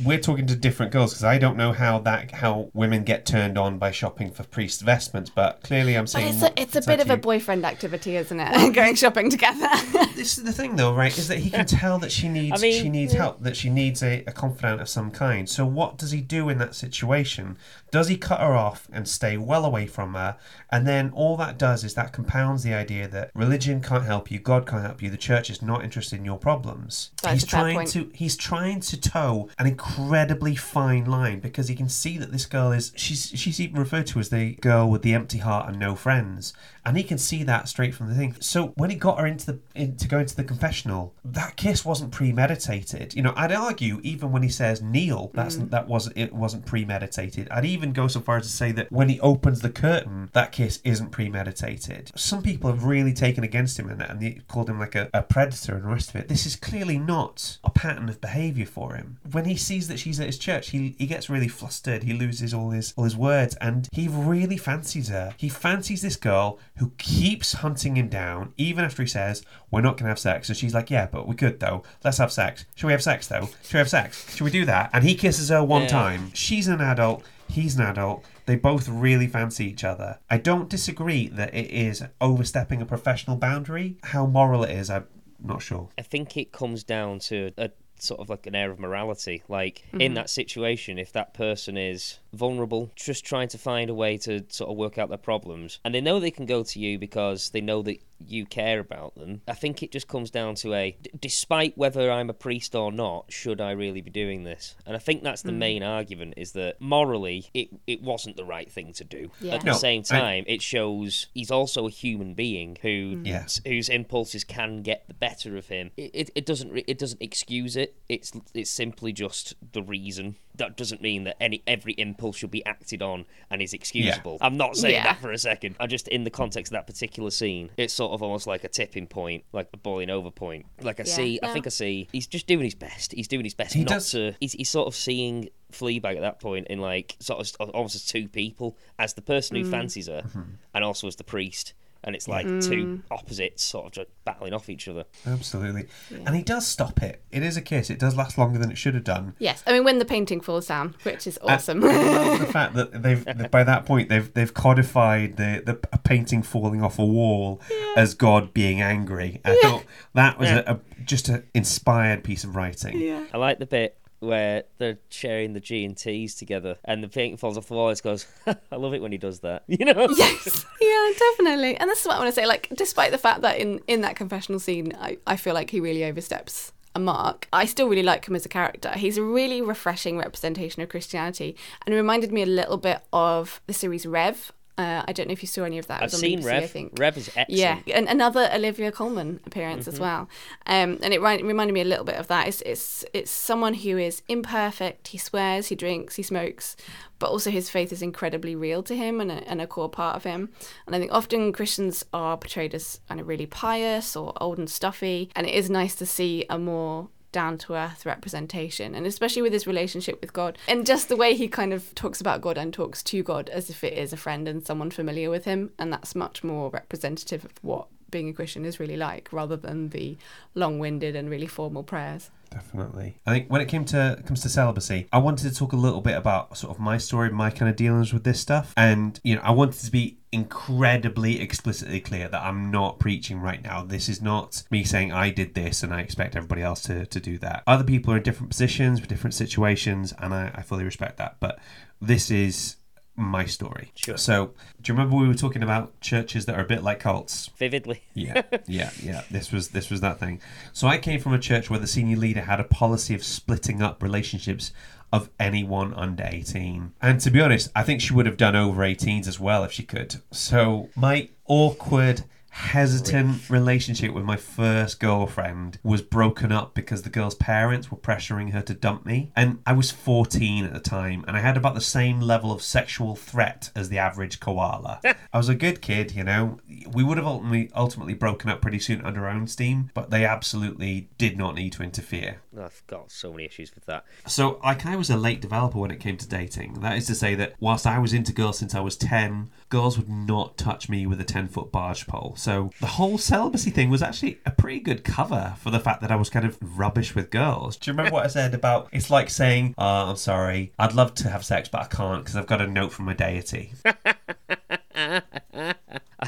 we're 0.03 0.19
talking 0.19 0.47
to 0.47 0.55
different 0.55 0.91
girls 0.91 1.11
because 1.13 1.23
I 1.23 1.37
don't 1.37 1.57
know 1.57 1.71
how 1.73 1.99
that 1.99 2.31
how 2.31 2.69
women 2.73 3.03
get 3.03 3.25
turned 3.25 3.57
on 3.57 3.77
by 3.77 3.91
shopping 3.91 4.31
for 4.31 4.43
priest 4.43 4.81
vestments, 4.81 5.29
but 5.29 5.61
clearly 5.63 5.95
I'm 5.95 6.03
But 6.05 6.09
saying 6.09 6.33
it's 6.33 6.41
a, 6.43 6.61
it's 6.61 6.75
a 6.75 6.81
bit 6.81 6.99
of 6.99 7.09
a 7.09 7.17
boyfriend 7.17 7.65
activity, 7.65 8.15
isn't 8.15 8.39
it? 8.39 8.73
Going 8.73 8.95
shopping 8.95 9.29
together. 9.29 9.67
This 10.15 10.37
is 10.37 10.43
the 10.43 10.51
thing, 10.53 10.75
though, 10.75 10.93
right? 10.93 11.15
Is 11.17 11.27
that 11.27 11.39
he 11.39 11.49
can 11.49 11.65
tell 11.65 11.99
that 11.99 12.11
she 12.11 12.27
needs 12.29 12.57
I 12.59 12.61
mean- 12.61 12.81
she 12.81 12.89
needs 12.89 13.13
help, 13.13 13.41
that 13.43 13.55
she 13.55 13.69
needs 13.69 14.01
a, 14.03 14.23
a 14.27 14.31
confidant 14.31 14.81
of 14.81 14.89
some 14.89 15.11
kind. 15.11 15.47
So 15.49 15.65
what 15.65 15.97
does 15.97 16.11
he 16.11 16.21
do 16.21 16.38
in 16.47 16.59
that 16.59 16.75
situation? 16.75 17.57
Does 17.91 18.07
he 18.07 18.17
cut 18.17 18.39
her 18.39 18.53
off 18.55 18.87
and 18.91 19.07
stay 19.07 19.37
well 19.37 19.65
away 19.65 19.87
from 19.87 20.13
her? 20.13 20.37
And 20.71 20.87
then 20.87 21.11
all 21.13 21.35
that 21.37 21.57
does 21.57 21.83
is 21.83 21.93
that 21.95 22.13
compounds 22.13 22.63
the 22.63 22.73
idea 22.73 23.07
that 23.07 23.31
religion 23.33 23.81
can't 23.81 24.05
help 24.05 24.29
you, 24.31 24.39
God 24.39 24.67
can't 24.67 24.83
help 24.85 25.01
you, 25.01 25.09
the 25.09 25.17
church 25.17 25.49
is 25.49 25.61
not 25.61 25.83
interested 25.83 26.17
in 26.19 26.25
your 26.25 26.37
problems. 26.37 27.11
That's 27.23 27.41
he's 27.41 27.45
trying 27.45 27.87
to 27.87 28.09
he's 28.13 28.35
trying 28.37 28.79
to 28.81 28.99
toe 28.99 29.49
an 29.57 29.67
incredibly 29.67 30.55
fine 30.55 31.05
line 31.05 31.39
because 31.39 31.67
he 31.67 31.75
can 31.75 31.89
see 31.89 32.17
that 32.17 32.31
this 32.31 32.45
girl 32.45 32.71
is 32.71 32.91
she's 32.95 33.31
she's 33.35 33.59
even 33.59 33.79
referred 33.79 34.07
to 34.07 34.19
as 34.19 34.29
the 34.29 34.53
girl 34.55 34.89
with 34.89 35.01
the 35.01 35.13
empty 35.13 35.39
heart 35.39 35.67
and 35.69 35.79
no 35.79 35.95
friends. 35.95 36.53
And 36.85 36.97
he 36.97 37.03
can 37.03 37.17
see 37.17 37.43
that 37.43 37.67
straight 37.67 37.93
from 37.93 38.07
the 38.09 38.15
thing. 38.15 38.35
So 38.39 38.67
when 38.75 38.89
he 38.89 38.95
got 38.95 39.19
her 39.19 39.27
into 39.27 39.45
the 39.45 39.59
in, 39.75 39.95
to 39.97 40.07
go 40.07 40.17
into 40.19 40.35
the 40.35 40.43
confessional, 40.43 41.13
that 41.23 41.55
kiss 41.55 41.85
wasn't 41.85 42.11
premeditated. 42.11 43.13
You 43.15 43.21
know, 43.21 43.33
I'd 43.35 43.51
argue 43.51 43.99
even 44.01 44.31
when 44.31 44.43
he 44.43 44.49
says 44.49 44.81
kneel, 44.81 45.31
that's 45.33 45.57
Mm. 45.57 45.69
that 45.71 45.87
wasn't 45.87 46.17
it 46.17 46.33
wasn't 46.33 46.65
premeditated. 46.65 47.47
I'd 47.51 47.65
even 47.65 47.78
go 47.93 48.07
so 48.07 48.19
far 48.19 48.37
as 48.37 48.43
to 48.43 48.51
say 48.51 48.71
that 48.73 48.91
when 48.91 49.09
he 49.09 49.19
opens 49.21 49.61
the 49.61 49.69
curtain, 49.69 50.27
mm. 50.27 50.31
that 50.33 50.51
kiss 50.51 50.79
isn't 50.83 51.11
premeditated. 51.11 52.11
Some 52.15 52.41
people 52.41 52.69
have 52.69 52.83
really 52.83 53.13
taken 53.13 53.43
against 53.43 53.79
him 53.79 53.89
in 53.89 53.97
that 53.97 54.09
and 54.09 54.19
they 54.19 54.41
called 54.47 54.69
him 54.69 54.79
like 54.79 54.95
a, 54.95 55.09
a 55.13 55.23
predator 55.23 55.75
and 55.75 55.83
the 55.83 55.89
rest 55.89 56.09
of 56.09 56.15
it. 56.17 56.27
This 56.27 56.45
is 56.45 56.55
clearly 56.55 56.97
not 56.97 57.57
a 57.63 57.69
pattern 57.69 58.09
of 58.09 58.21
behaviour 58.21 58.65
for 58.65 58.95
him. 58.95 59.17
When 59.31 59.45
he 59.45 59.55
sees 59.55 59.87
that 59.87 59.99
she's 59.99 60.19
at 60.19 60.27
his 60.27 60.37
church, 60.37 60.69
he 60.69 60.95
he 60.97 61.05
gets 61.07 61.29
really 61.29 61.47
flustered. 61.47 62.03
He 62.03 62.13
loses 62.13 62.53
all 62.53 62.71
his 62.71 62.93
all 62.97 63.03
his 63.05 63.17
words 63.17 63.55
and 63.55 63.87
he 63.91 64.07
really 64.07 64.57
fancies 64.57 65.09
her. 65.09 65.33
He 65.37 65.49
fancies 65.49 66.01
this 66.01 66.15
girl 66.15 66.59
who 66.77 66.91
keeps 66.97 67.53
hunting 67.53 67.95
him 67.97 68.09
down 68.09 68.53
even 68.57 68.83
after 68.85 69.03
he 69.03 69.07
says 69.07 69.43
we're 69.71 69.81
not 69.81 69.97
gonna 69.97 70.09
have 70.09 70.19
sex. 70.19 70.49
And 70.49 70.57
she's 70.57 70.73
like, 70.73 70.89
yeah, 70.89 71.07
but 71.11 71.27
we 71.27 71.35
could 71.35 71.59
though. 71.59 71.83
Let's 72.03 72.17
have 72.17 72.31
sex. 72.31 72.65
Should 72.75 72.87
we 72.87 72.93
have 72.93 73.03
sex 73.03 73.27
though? 73.27 73.49
Should 73.63 73.73
we 73.73 73.79
have 73.79 73.89
sex? 73.89 74.35
Should 74.35 74.43
we 74.43 74.51
do 74.51 74.65
that? 74.65 74.89
And 74.93 75.03
he 75.03 75.15
kisses 75.15 75.49
her 75.49 75.63
one 75.63 75.83
Yeah. 75.83 75.87
time. 75.89 76.31
She's 76.33 76.67
an 76.67 76.81
adult. 76.81 77.23
He's 77.49 77.75
an 77.75 77.81
adult. 77.85 78.23
They 78.45 78.55
both 78.55 78.87
really 78.87 79.27
fancy 79.27 79.65
each 79.65 79.83
other. 79.83 80.19
I 80.29 80.37
don't 80.37 80.69
disagree 80.69 81.27
that 81.29 81.53
it 81.53 81.69
is 81.71 82.03
overstepping 82.21 82.81
a 82.81 82.85
professional 82.85 83.35
boundary. 83.37 83.97
How 84.03 84.25
moral 84.25 84.63
it 84.63 84.71
is, 84.71 84.89
I'm 84.89 85.05
not 85.43 85.61
sure. 85.61 85.89
I 85.97 86.03
think 86.03 86.37
it 86.37 86.51
comes 86.51 86.83
down 86.83 87.19
to 87.19 87.51
a 87.57 87.71
sort 87.99 88.19
of 88.21 88.29
like 88.29 88.47
an 88.47 88.55
air 88.55 88.71
of 88.71 88.79
morality. 88.79 89.43
Like 89.47 89.83
Mm-hmm. 89.87 90.01
in 90.01 90.13
that 90.13 90.29
situation, 90.29 90.97
if 90.99 91.11
that 91.13 91.33
person 91.33 91.75
is 91.75 92.19
vulnerable, 92.33 92.91
just 92.95 93.25
trying 93.25 93.47
to 93.49 93.57
find 93.57 93.89
a 93.89 93.93
way 93.93 94.17
to 94.17 94.43
sort 94.49 94.69
of 94.69 94.77
work 94.77 94.97
out 94.97 95.09
their 95.09 95.17
problems, 95.17 95.79
and 95.83 95.93
they 95.93 96.01
know 96.01 96.19
they 96.19 96.31
can 96.31 96.45
go 96.45 96.63
to 96.63 96.79
you 96.79 96.97
because 96.99 97.49
they 97.51 97.61
know 97.61 97.81
that 97.81 97.99
you 98.27 98.45
care 98.45 98.79
about 98.81 99.15
them, 99.15 99.41
I 99.47 99.53
think 99.53 99.81
it 99.81 99.93
just 99.93 100.09
comes 100.09 100.29
down 100.29 100.55
to 100.55 100.73
a 100.73 100.91
d- 101.01 101.09
despite 101.21 101.77
whether 101.77 102.11
I'm 102.11 102.29
a 102.29 102.33
priest 102.33 102.75
or 102.75 102.91
not, 102.91 103.31
should 103.31 103.61
I 103.61 103.71
really 103.71 104.01
be 104.01 104.11
doing 104.11 104.43
this? 104.43 104.75
And 104.85 104.93
I 104.93 104.99
think 104.99 105.23
that's 105.23 105.41
the 105.41 105.53
Mm. 105.53 105.57
main 105.57 105.83
argument 105.83 106.33
is 106.35 106.51
that 106.51 106.81
morally 106.81 107.45
it, 107.53 107.69
it 107.87 108.01
wasn't 108.01 108.35
the 108.35 108.43
right 108.43 108.69
thing 108.69 108.91
to 108.93 109.05
do. 109.05 109.31
Yeah. 109.39 109.55
At 109.55 109.63
No, 109.63 109.71
the 109.71 109.79
same 109.79 110.01
I- 110.09 110.19
time, 110.19 110.43
it 110.47 110.61
shows 110.61 111.27
he's 111.33 111.49
also 111.49 111.87
a 111.87 111.89
human 111.89 112.33
being 112.33 112.77
who 112.81 113.21
Yes. 113.23 113.61
whose 113.65 113.87
impulses 113.87 114.43
can 114.43 114.81
get 114.81 115.07
the 115.07 115.13
better 115.13 115.55
of 115.55 115.67
him. 115.69 115.91
It, 115.95 116.11
it, 116.13 116.29
it 116.35 116.45
doesn't 116.45 116.71
re- 116.73 116.83
it 116.87 116.97
doesn't 116.97 117.21
excuse 117.21 117.77
it. 117.77 117.95
It's 118.09 118.33
it's 118.53 118.69
simply 118.69 119.13
just 119.13 119.55
the 119.71 119.81
reason. 119.81 120.35
That 120.59 120.77
doesn't 120.77 121.01
mean 121.01 121.23
that 121.23 121.41
any 121.41 121.63
every 121.65 121.93
impulse 121.93 122.37
should 122.37 122.51
be 122.51 122.63
acted 122.65 123.01
on 123.01 123.25
and 123.49 123.61
is 123.61 123.73
excusable. 123.73 124.37
I'm 124.41 124.57
not 124.57 124.77
saying 124.77 124.93
Yeah. 124.93 125.03
that 125.03 125.21
for 125.21 125.31
a 125.31 125.37
second. 125.37 125.75
I'm 125.79 125.89
just 125.89 126.07
in 126.07 126.23
the 126.23 126.29
context 126.29 126.71
of 126.71 126.75
that 126.75 126.85
particular 126.85 127.31
scene. 127.31 127.71
It's 127.77 127.93
sort 127.93 128.11
of 128.11 128.21
almost 128.21 128.45
like 128.45 128.63
a 128.63 128.67
tipping 128.67 129.07
point, 129.07 129.43
like 129.51 129.69
a 129.73 129.77
boiling 129.77 130.09
over 130.09 130.29
point. 130.29 130.65
Like 130.81 130.99
I 130.99 131.03
Yeah, 131.03 131.13
see, 131.13 131.39
I 131.41 131.51
think 131.53 131.65
I 131.65 131.69
see. 131.69 132.07
He's 132.11 132.27
just 132.27 132.45
doing 132.45 132.63
his 132.63 132.75
best. 132.75 133.13
He's 133.13 133.27
doing 133.27 133.43
his 133.43 133.53
best 133.55 133.73
He 133.73 133.81
not 133.81 133.89
does- 133.89 134.11
to. 134.11 134.35
He's, 134.39 134.53
he's 134.53 134.69
sort 134.69 134.87
of 134.87 134.95
seeing 134.95 135.49
Fleabag 135.71 136.15
at 136.15 136.21
that 136.21 136.39
point 136.39 136.67
in 136.67 136.79
like 136.79 137.15
sort 137.19 137.39
of 137.59 137.69
almost 137.71 137.95
as 137.95 138.05
two 138.05 138.27
people, 138.27 138.77
as 138.97 139.13
the 139.13 139.21
person 139.21 139.55
who 139.55 139.63
mm. 139.63 139.71
fancies 139.71 140.07
her, 140.07 140.23
mm-hmm. 140.23 140.41
and 140.73 140.83
also 140.83 141.07
as 141.07 141.15
the 141.15 141.23
priest 141.23 141.73
and 142.03 142.15
it's 142.15 142.27
like 142.27 142.45
two 142.61 142.83
hmm. 142.83 142.95
opposites 143.11 143.63
sort 143.63 143.87
of 143.87 143.91
just 143.91 144.07
battling 144.23 144.53
off 144.53 144.69
each 144.69 144.87
other. 144.87 145.05
Absolutely. 145.25 145.87
And 146.11 146.35
he 146.35 146.41
does 146.41 146.65
stop 146.65 147.01
it. 147.01 147.23
It 147.31 147.43
is 147.43 147.57
a 147.57 147.61
kiss. 147.61 147.89
It 147.89 147.99
does 147.99 148.15
last 148.15 148.37
longer 148.37 148.57
than 148.57 148.71
it 148.71 148.77
should 148.77 148.93
have 148.93 149.03
done. 149.03 149.35
Yes, 149.39 149.63
I 149.67 149.73
mean 149.73 149.83
when 149.83 149.99
the 149.99 150.05
painting 150.05 150.41
falls 150.41 150.67
down, 150.67 150.95
which 151.03 151.27
is 151.27 151.37
awesome. 151.41 151.83
I 151.83 152.27
love 152.27 152.39
the 152.39 152.45
fact 152.51 152.75
that 152.75 153.03
they've 153.03 153.51
by 153.51 153.63
that 153.63 153.85
point 153.85 154.09
they've 154.09 154.33
they've 154.33 154.53
codified 154.53 155.37
the, 155.37 155.61
the 155.65 155.79
a 155.91 155.97
painting 155.97 156.41
falling 156.41 156.81
off 156.81 156.99
a 156.99 157.05
wall 157.05 157.61
as 157.97 158.13
God 158.13 158.53
being 158.53 158.81
angry. 158.81 159.41
I 159.43 159.59
thought 159.61 159.83
that 160.13 160.39
was 160.39 160.49
a, 160.49 160.63
a 160.65 161.03
just 161.03 161.29
an 161.29 161.43
inspired 161.53 162.23
piece 162.23 162.43
of 162.43 162.55
writing. 162.55 162.99
yeah. 162.99 163.25
I 163.33 163.37
like 163.37 163.59
the 163.59 163.65
bit 163.65 163.98
where 164.19 164.63
they're 164.77 164.99
sharing 165.09 165.53
the 165.53 165.59
G 165.59 165.85
and 165.85 165.95
T's 165.95 166.35
together, 166.35 166.77
and 166.85 167.03
the 167.03 167.07
painting 167.07 167.37
falls 167.37 167.57
off 167.57 167.67
the 167.67 167.73
wall. 167.73 167.89
It 167.89 168.01
goes, 168.03 168.27
"I 168.47 168.75
love 168.75 168.93
it 168.93 169.01
when 169.01 169.11
he 169.11 169.17
does 169.17 169.39
that," 169.41 169.63
you 169.67 169.85
know. 169.85 170.07
Yes. 170.17 170.65
Yeah, 170.81 171.11
definitely. 171.17 171.77
And 171.77 171.89
this 171.89 172.01
is 172.01 172.07
what 172.07 172.15
I 172.15 172.19
want 172.19 172.29
to 172.29 172.35
say. 172.35 172.45
Like, 172.45 172.69
despite 172.75 173.11
the 173.11 173.17
fact 173.17 173.41
that 173.41 173.57
in 173.57 173.81
in 173.87 174.01
that 174.01 174.15
confessional 174.15 174.59
scene, 174.59 174.93
I, 174.99 175.17
I 175.25 175.37
feel 175.37 175.53
like 175.53 175.69
he 175.69 175.79
really 175.79 176.03
oversteps 176.03 176.73
a 176.95 176.99
mark. 176.99 177.47
I 177.53 177.65
still 177.65 177.87
really 177.87 178.03
like 178.03 178.27
him 178.27 178.35
as 178.35 178.45
a 178.45 178.49
character. 178.49 178.91
He's 178.95 179.17
a 179.17 179.23
really 179.23 179.61
refreshing 179.61 180.17
representation 180.17 180.81
of 180.81 180.89
Christianity, 180.89 181.55
and 181.85 181.93
it 181.93 181.97
reminded 181.97 182.31
me 182.31 182.41
a 182.41 182.47
little 182.47 182.77
bit 182.77 183.01
of 183.13 183.61
the 183.67 183.73
series 183.73 184.05
Rev. 184.05 184.51
Uh, 184.79 185.03
I 185.05 185.11
don't 185.11 185.27
know 185.27 185.33
if 185.33 185.43
you 185.43 185.47
saw 185.47 185.65
any 185.65 185.77
of 185.77 185.87
that. 185.87 185.99
It 185.99 186.05
I've 186.05 186.11
seen 186.13 186.39
BBC, 186.39 186.45
Rev. 186.45 186.63
I 186.63 186.67
think. 186.67 186.97
Rev 186.97 187.17
is 187.17 187.27
excellent. 187.35 187.49
Yeah, 187.49 187.79
and 187.93 188.07
another 188.07 188.49
Olivia 188.53 188.93
Colman 188.93 189.41
appearance 189.45 189.89
as 189.89 189.99
well, 189.99 190.29
um, 190.67 190.97
and 191.03 191.13
it 191.13 191.21
ri- 191.21 191.43
reminded 191.43 191.73
me 191.73 191.81
a 191.81 191.85
little 191.85 192.05
bit 192.05 192.15
of 192.15 192.27
that. 192.27 192.47
It's 192.47 192.61
it's 192.61 193.03
it's 193.13 193.29
someone 193.29 193.73
who 193.73 193.97
is 193.97 194.21
imperfect. 194.29 195.09
He 195.09 195.17
swears, 195.17 195.67
he 195.67 195.75
drinks, 195.75 196.15
he 196.15 196.23
smokes, 196.23 196.77
but 197.19 197.29
also 197.29 197.49
his 197.49 197.69
faith 197.69 197.91
is 197.91 198.01
incredibly 198.01 198.55
real 198.55 198.81
to 198.83 198.95
him 198.95 199.19
and 199.19 199.29
a, 199.29 199.49
and 199.49 199.59
a 199.59 199.67
core 199.67 199.89
part 199.89 200.15
of 200.15 200.23
him. 200.23 200.47
And 200.87 200.95
I 200.95 200.99
think 200.99 201.11
often 201.11 201.51
Christians 201.51 202.05
are 202.13 202.37
portrayed 202.37 202.73
as 202.73 203.01
kind 203.09 203.19
of 203.19 203.27
really 203.27 203.47
pious 203.47 204.15
or 204.15 204.31
old 204.41 204.59
and 204.59 204.69
stuffy, 204.69 205.29
and 205.35 205.45
it 205.45 205.53
is 205.53 205.69
nice 205.69 205.93
to 205.95 206.05
see 206.05 206.45
a 206.49 206.57
more 206.57 207.09
down 207.31 207.57
to 207.59 207.73
earth 207.73 208.05
representation, 208.05 208.95
and 208.95 209.05
especially 209.05 209.41
with 209.41 209.53
his 209.53 209.67
relationship 209.67 210.19
with 210.21 210.33
God, 210.33 210.57
and 210.67 210.85
just 210.85 211.09
the 211.09 211.15
way 211.15 211.35
he 211.35 211.47
kind 211.47 211.73
of 211.73 211.93
talks 211.95 212.21
about 212.21 212.41
God 212.41 212.57
and 212.57 212.73
talks 212.73 213.03
to 213.03 213.23
God 213.23 213.49
as 213.49 213.69
if 213.69 213.83
it 213.83 213.93
is 213.93 214.13
a 214.13 214.17
friend 214.17 214.47
and 214.47 214.65
someone 214.65 214.91
familiar 214.91 215.29
with 215.29 215.45
him, 215.45 215.71
and 215.77 215.91
that's 215.91 216.15
much 216.15 216.43
more 216.43 216.69
representative 216.69 217.45
of 217.45 217.51
what 217.61 217.87
being 218.11 218.29
a 218.29 218.33
Christian 218.33 218.65
is 218.65 218.79
really 218.79 218.97
like, 218.97 219.29
rather 219.31 219.57
than 219.57 219.89
the 219.89 220.17
long-winded 220.55 221.15
and 221.15 221.29
really 221.29 221.47
formal 221.47 221.83
prayers. 221.83 222.31
Definitely. 222.51 223.19
I 223.27 223.31
think 223.31 223.51
when 223.51 223.61
it 223.61 223.67
came 223.67 223.85
to 223.85 224.21
comes 224.25 224.41
to 224.41 224.49
celibacy, 224.49 225.07
I 225.13 225.19
wanted 225.19 225.47
to 225.49 225.55
talk 225.55 225.71
a 225.71 225.75
little 225.75 226.01
bit 226.01 226.17
about 226.17 226.57
sort 226.57 226.75
of 226.75 226.79
my 226.79 226.97
story, 226.97 227.29
my 227.29 227.51
kind 227.51 227.69
of 227.69 227.75
dealings 227.75 228.11
with 228.11 228.23
this 228.23 228.39
stuff. 228.39 228.73
And, 228.75 229.19
you 229.23 229.35
know, 229.35 229.41
I 229.43 229.51
wanted 229.51 229.79
to 229.85 229.91
be 229.91 230.17
incredibly 230.31 231.41
explicitly 231.41 231.99
clear 231.99 232.27
that 232.27 232.41
I'm 232.41 232.71
not 232.71 232.99
preaching 232.99 233.39
right 233.39 233.63
now. 233.63 233.83
This 233.83 234.09
is 234.09 234.19
not 234.19 234.63
me 234.71 234.83
saying 234.83 235.11
I 235.11 235.29
did 235.29 235.53
this 235.53 235.83
and 235.83 235.93
I 235.93 236.01
expect 236.01 236.35
everybody 236.35 236.63
else 236.63 236.81
to, 236.83 237.05
to 237.05 237.19
do 237.19 237.37
that. 237.37 237.61
Other 237.67 237.83
people 237.83 238.13
are 238.13 238.17
in 238.17 238.23
different 238.23 238.49
positions 238.49 238.99
with 238.99 239.09
different 239.09 239.35
situations, 239.35 240.13
and 240.17 240.33
I, 240.33 240.51
I 240.55 240.63
fully 240.63 240.83
respect 240.83 241.17
that. 241.17 241.35
But 241.39 241.59
this 242.01 242.31
is 242.31 242.77
my 243.19 243.45
story. 243.45 243.91
Sure. 243.95 244.17
So, 244.17 244.53
do 244.81 244.91
you 244.91 244.97
remember 244.97 245.17
we 245.17 245.27
were 245.27 245.33
talking 245.33 245.63
about 245.63 245.99
churches 246.01 246.45
that 246.45 246.55
are 246.55 246.61
a 246.61 246.67
bit 246.67 246.83
like 246.83 246.99
cults? 246.99 247.49
Vividly. 247.57 248.03
Yeah, 248.13 248.41
yeah, 248.67 248.89
yeah. 249.01 249.23
This 249.31 249.51
was 249.51 249.69
this 249.69 249.89
was 249.89 250.01
that 250.01 250.19
thing. 250.19 250.41
So 250.73 250.87
I 250.89 250.97
came 250.97 251.21
from 251.21 251.33
a 251.33 251.39
church 251.39 251.69
where 251.69 251.79
the 251.79 251.87
senior 251.87 252.17
leader 252.17 252.41
had 252.41 252.59
a 252.59 252.65
policy 252.65 253.15
of 253.15 253.23
splitting 253.23 253.81
up 253.81 254.03
relationships 254.03 254.73
of 255.13 255.29
anyone 255.39 255.93
under 255.93 256.27
18. 256.29 256.93
And 257.01 257.19
to 257.21 257.31
be 257.31 257.41
honest, 257.41 257.71
I 257.75 257.83
think 257.83 258.01
she 258.01 258.13
would 258.13 258.25
have 258.25 258.37
done 258.37 258.55
over 258.55 258.81
18s 258.81 259.27
as 259.27 259.39
well 259.39 259.63
if 259.63 259.71
she 259.71 259.83
could. 259.83 260.17
So 260.31 260.89
my 260.95 261.29
awkward 261.45 262.23
hesitant 262.59 263.49
relationship 263.49 264.13
with 264.13 264.25
my 264.25 264.35
first 264.35 264.99
girlfriend 264.99 265.79
was 265.81 266.01
broken 266.01 266.51
up 266.51 266.73
because 266.73 267.01
the 267.03 267.09
girl's 267.09 267.35
parents 267.35 267.89
were 267.89 267.97
pressuring 267.97 268.51
her 268.51 268.61
to 268.61 268.73
dump 268.73 269.05
me 269.05 269.31
and 269.35 269.59
I 269.65 269.73
was 269.73 269.91
14 269.91 270.65
at 270.65 270.73
the 270.73 270.79
time 270.79 271.23
and 271.27 271.37
I 271.37 271.39
had 271.39 271.55
about 271.55 271.73
the 271.73 271.81
same 271.81 272.19
level 272.19 272.51
of 272.51 272.61
sexual 272.61 273.15
threat 273.15 273.71
as 273.75 273.89
the 273.89 273.97
average 273.97 274.39
koala. 274.39 274.99
I 275.33 275.37
was 275.37 275.49
a 275.49 275.55
good 275.55 275.81
kid, 275.81 276.13
you 276.13 276.23
know. 276.23 276.59
We 276.91 277.03
would 277.03 277.17
have 277.17 277.25
ultimately 277.25 277.71
ultimately 277.75 278.13
broken 278.13 278.49
up 278.49 278.61
pretty 278.61 278.79
soon 278.79 279.01
under 279.05 279.25
our 279.25 279.31
own 279.31 279.47
steam, 279.47 279.89
but 279.93 280.09
they 280.09 280.25
absolutely 280.25 281.09
did 281.17 281.37
not 281.37 281.55
need 281.55 281.71
to 281.73 281.83
interfere. 281.83 282.41
I've 282.59 282.83
got 282.87 283.11
so 283.11 283.31
many 283.31 283.45
issues 283.45 283.73
with 283.73 283.85
that. 283.85 284.05
So, 284.27 284.59
like, 284.63 284.85
I 284.85 284.95
was 284.95 285.09
a 285.09 285.17
late 285.17 285.39
developer 285.41 285.77
when 285.77 285.91
it 285.91 285.99
came 285.99 286.17
to 286.17 286.27
dating. 286.27 286.81
That 286.81 286.97
is 286.97 287.07
to 287.07 287.15
say 287.15 287.35
that 287.35 287.53
whilst 287.59 287.85
I 287.87 287.99
was 287.99 288.13
into 288.13 288.33
girls 288.33 288.57
since 288.57 288.75
I 288.75 288.79
was 288.79 288.97
10, 288.97 289.49
girls 289.69 289.97
would 289.97 290.09
not 290.09 290.57
touch 290.57 290.89
me 290.89 291.05
with 291.05 291.21
a 291.21 291.23
10 291.23 291.47
foot 291.47 291.71
barge 291.71 292.07
pole. 292.07 292.33
So, 292.37 292.48
the 292.79 292.85
whole 292.85 293.17
celibacy 293.17 293.69
thing 293.71 293.89
was 293.89 294.01
actually 294.01 294.39
a 294.45 294.51
pretty 294.51 294.79
good 294.79 295.03
cover 295.03 295.55
for 295.59 295.69
the 295.71 295.79
fact 295.79 296.01
that 296.01 296.11
I 296.11 296.15
was 296.15 296.29
kind 296.29 296.45
of 296.45 296.57
rubbish 296.61 297.15
with 297.15 297.29
girls. 297.29 297.77
Do 297.77 297.89
you 297.89 297.93
remember 297.93 298.13
what 298.15 298.25
I 298.25 298.27
said 298.27 298.53
about 298.53 298.89
it's 298.91 299.09
like 299.09 299.29
saying, 299.29 299.75
oh, 299.77 300.09
I'm 300.09 300.15
sorry, 300.15 300.71
I'd 300.79 300.93
love 300.93 301.13
to 301.15 301.29
have 301.29 301.45
sex, 301.45 301.69
but 301.69 301.81
I 301.81 301.85
can't 301.85 302.23
because 302.23 302.35
I've 302.35 302.47
got 302.47 302.61
a 302.61 302.67
note 302.67 302.91
from 302.91 303.05
my 303.05 303.13
deity? 303.13 303.73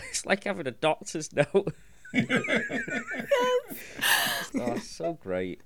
It's 0.10 0.26
like 0.26 0.44
having 0.46 0.68
a 0.68 0.72
doctor's 0.72 1.30
note. 1.34 1.74
Oh, 4.54 4.78
so 4.80 5.14
great. 5.14 5.62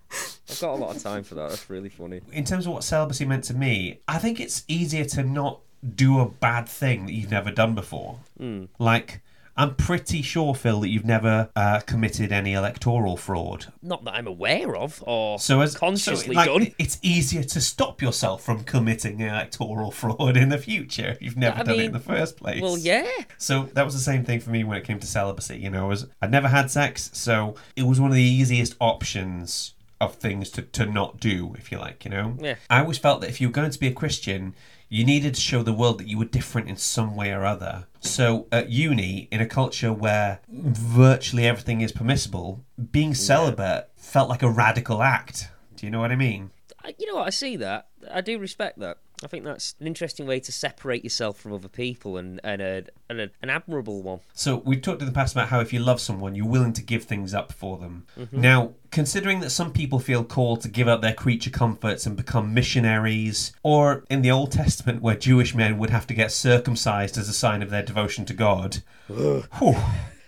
I've 0.47 0.59
got 0.61 0.73
a 0.73 0.75
lot 0.75 0.95
of 0.95 1.01
time 1.01 1.23
for 1.23 1.33
that. 1.35 1.49
That's 1.49 1.69
really 1.71 1.89
funny. 1.89 2.21
in 2.31 2.43
terms 2.43 2.67
of 2.67 2.73
what 2.73 2.83
celibacy 2.83 3.25
meant 3.25 3.43
to 3.45 3.55
me, 3.55 3.99
I 4.07 4.19
think 4.19 4.39
it's 4.39 4.63
easier 4.67 5.05
to 5.05 5.23
not 5.23 5.61
do 5.95 6.19
a 6.19 6.27
bad 6.29 6.69
thing 6.69 7.07
that 7.07 7.13
you've 7.13 7.31
never 7.31 7.49
done 7.51 7.73
before. 7.73 8.19
Hmm. 8.37 8.65
Like, 8.77 9.21
I'm 9.57 9.75
pretty 9.75 10.21
sure, 10.21 10.53
Phil, 10.53 10.81
that 10.81 10.89
you've 10.89 11.05
never 11.05 11.49
uh, 11.55 11.79
committed 11.81 12.31
any 12.31 12.53
electoral 12.53 13.15
fraud. 13.15 13.71
Not 13.81 14.03
that 14.03 14.15
I'm 14.15 14.27
aware 14.27 14.75
of 14.75 15.01
or 15.07 15.39
So, 15.39 15.61
as 15.61 15.75
consciously 15.77 16.33
so, 16.35 16.39
like, 16.39 16.47
done. 16.47 16.73
it's 16.77 16.99
easier 17.01 17.43
to 17.43 17.61
stop 17.61 18.01
yourself 18.01 18.43
from 18.43 18.63
committing 18.63 19.21
electoral 19.21 19.91
fraud 19.91 20.35
in 20.35 20.49
the 20.49 20.57
future 20.57 21.07
if 21.07 21.21
you've 21.21 21.37
never 21.37 21.59
I 21.59 21.63
done 21.63 21.79
it 21.79 21.85
in 21.85 21.91
the 21.93 21.99
first 21.99 22.37
place. 22.37 22.61
Well, 22.61 22.77
yeah. 22.77 23.09
So 23.37 23.69
that 23.73 23.85
was 23.85 23.93
the 23.93 24.01
same 24.01 24.25
thing 24.25 24.41
for 24.41 24.49
me 24.49 24.63
when 24.63 24.77
it 24.77 24.83
came 24.83 24.99
to 24.99 25.07
celibacy. 25.07 25.57
You 25.57 25.69
know, 25.69 25.85
I 25.85 25.87
was 25.87 26.07
I'd 26.21 26.31
never 26.31 26.49
had 26.49 26.69
sex, 26.69 27.09
so 27.13 27.55
it 27.75 27.83
was 27.83 27.99
one 27.99 28.11
of 28.11 28.15
the 28.15 28.21
easiest 28.23 28.75
options 28.81 29.73
of 30.01 30.15
things 30.15 30.49
to, 30.51 30.61
to 30.61 30.85
not 30.85 31.19
do, 31.19 31.55
if 31.57 31.71
you 31.71 31.77
like, 31.77 32.03
you 32.03 32.11
know? 32.11 32.35
Yeah. 32.39 32.55
I 32.69 32.81
always 32.81 32.97
felt 32.97 33.21
that 33.21 33.29
if 33.29 33.39
you 33.39 33.47
were 33.47 33.53
going 33.53 33.71
to 33.71 33.79
be 33.79 33.87
a 33.87 33.93
Christian, 33.93 34.53
you 34.95 35.03
needed 35.03 35.35
to 35.35 35.41
show 35.41 35.61
the 35.61 35.73
world 35.73 35.97
that 35.97 36.07
you 36.07 36.17
were 36.17 36.23
different 36.23 36.69
in 36.69 36.77
some 36.77 37.17
way 37.17 37.29
or 37.33 37.45
other. 37.45 37.85
So 37.99 38.47
at 38.49 38.69
uni, 38.69 39.27
in 39.29 39.41
a 39.41 39.45
culture 39.45 39.91
where 39.91 40.39
virtually 40.47 41.45
everything 41.45 41.81
is 41.81 41.91
permissible, 41.91 42.63
being 42.93 43.13
celibate 43.13 43.89
felt 43.97 44.29
like 44.29 44.41
a 44.41 44.49
radical 44.49 45.03
act. 45.03 45.49
Do 45.75 45.85
you 45.85 45.91
know 45.91 45.99
what 45.99 46.13
I 46.13 46.15
mean? 46.15 46.51
You 46.97 47.07
know 47.07 47.15
what? 47.15 47.27
I 47.27 47.31
see 47.31 47.57
that. 47.57 47.87
I 48.09 48.21
do 48.21 48.39
respect 48.39 48.79
that. 48.79 48.99
I 49.25 49.27
think 49.27 49.43
that's 49.43 49.73
an 49.79 49.87
interesting 49.87 50.27
way 50.27 50.39
to 50.39 50.51
separate 50.51 51.03
yourself 51.03 51.39
from 51.39 51.51
other 51.51 51.67
people 51.67 52.17
and, 52.17 52.39
and, 52.43 52.61
a, 52.61 52.83
and 53.09 53.19
a, 53.19 53.31
an 53.41 53.49
admirable 53.49 54.03
one. 54.03 54.19
So 54.35 54.57
we've 54.57 54.83
talked 54.83 55.01
in 55.01 55.07
the 55.07 55.13
past 55.13 55.33
about 55.33 55.47
how 55.47 55.61
if 55.61 55.73
you 55.73 55.79
love 55.79 55.99
someone, 55.99 56.35
you're 56.35 56.45
willing 56.45 56.73
to 56.73 56.83
give 56.83 57.05
things 57.05 57.33
up 57.33 57.51
for 57.51 57.79
them. 57.79 58.05
Mm-hmm. 58.19 58.39
Now, 58.39 58.73
considering 58.91 59.39
that 59.39 59.49
some 59.49 59.73
people 59.73 59.97
feel 59.97 60.23
called 60.23 60.61
to 60.61 60.69
give 60.69 60.87
up 60.87 61.01
their 61.01 61.15
creature 61.15 61.49
comforts 61.49 62.05
and 62.05 62.15
become 62.15 62.53
missionaries, 62.53 63.51
or 63.63 64.03
in 64.11 64.21
the 64.21 64.29
Old 64.29 64.51
Testament 64.51 65.01
where 65.01 65.15
Jewish 65.15 65.55
men 65.55 65.79
would 65.79 65.89
have 65.89 66.05
to 66.05 66.13
get 66.13 66.31
circumcised 66.31 67.17
as 67.17 67.27
a 67.27 67.33
sign 67.33 67.63
of 67.63 67.71
their 67.71 67.81
devotion 67.81 68.25
to 68.25 68.33
God, 68.35 68.83
whew, 69.07 69.75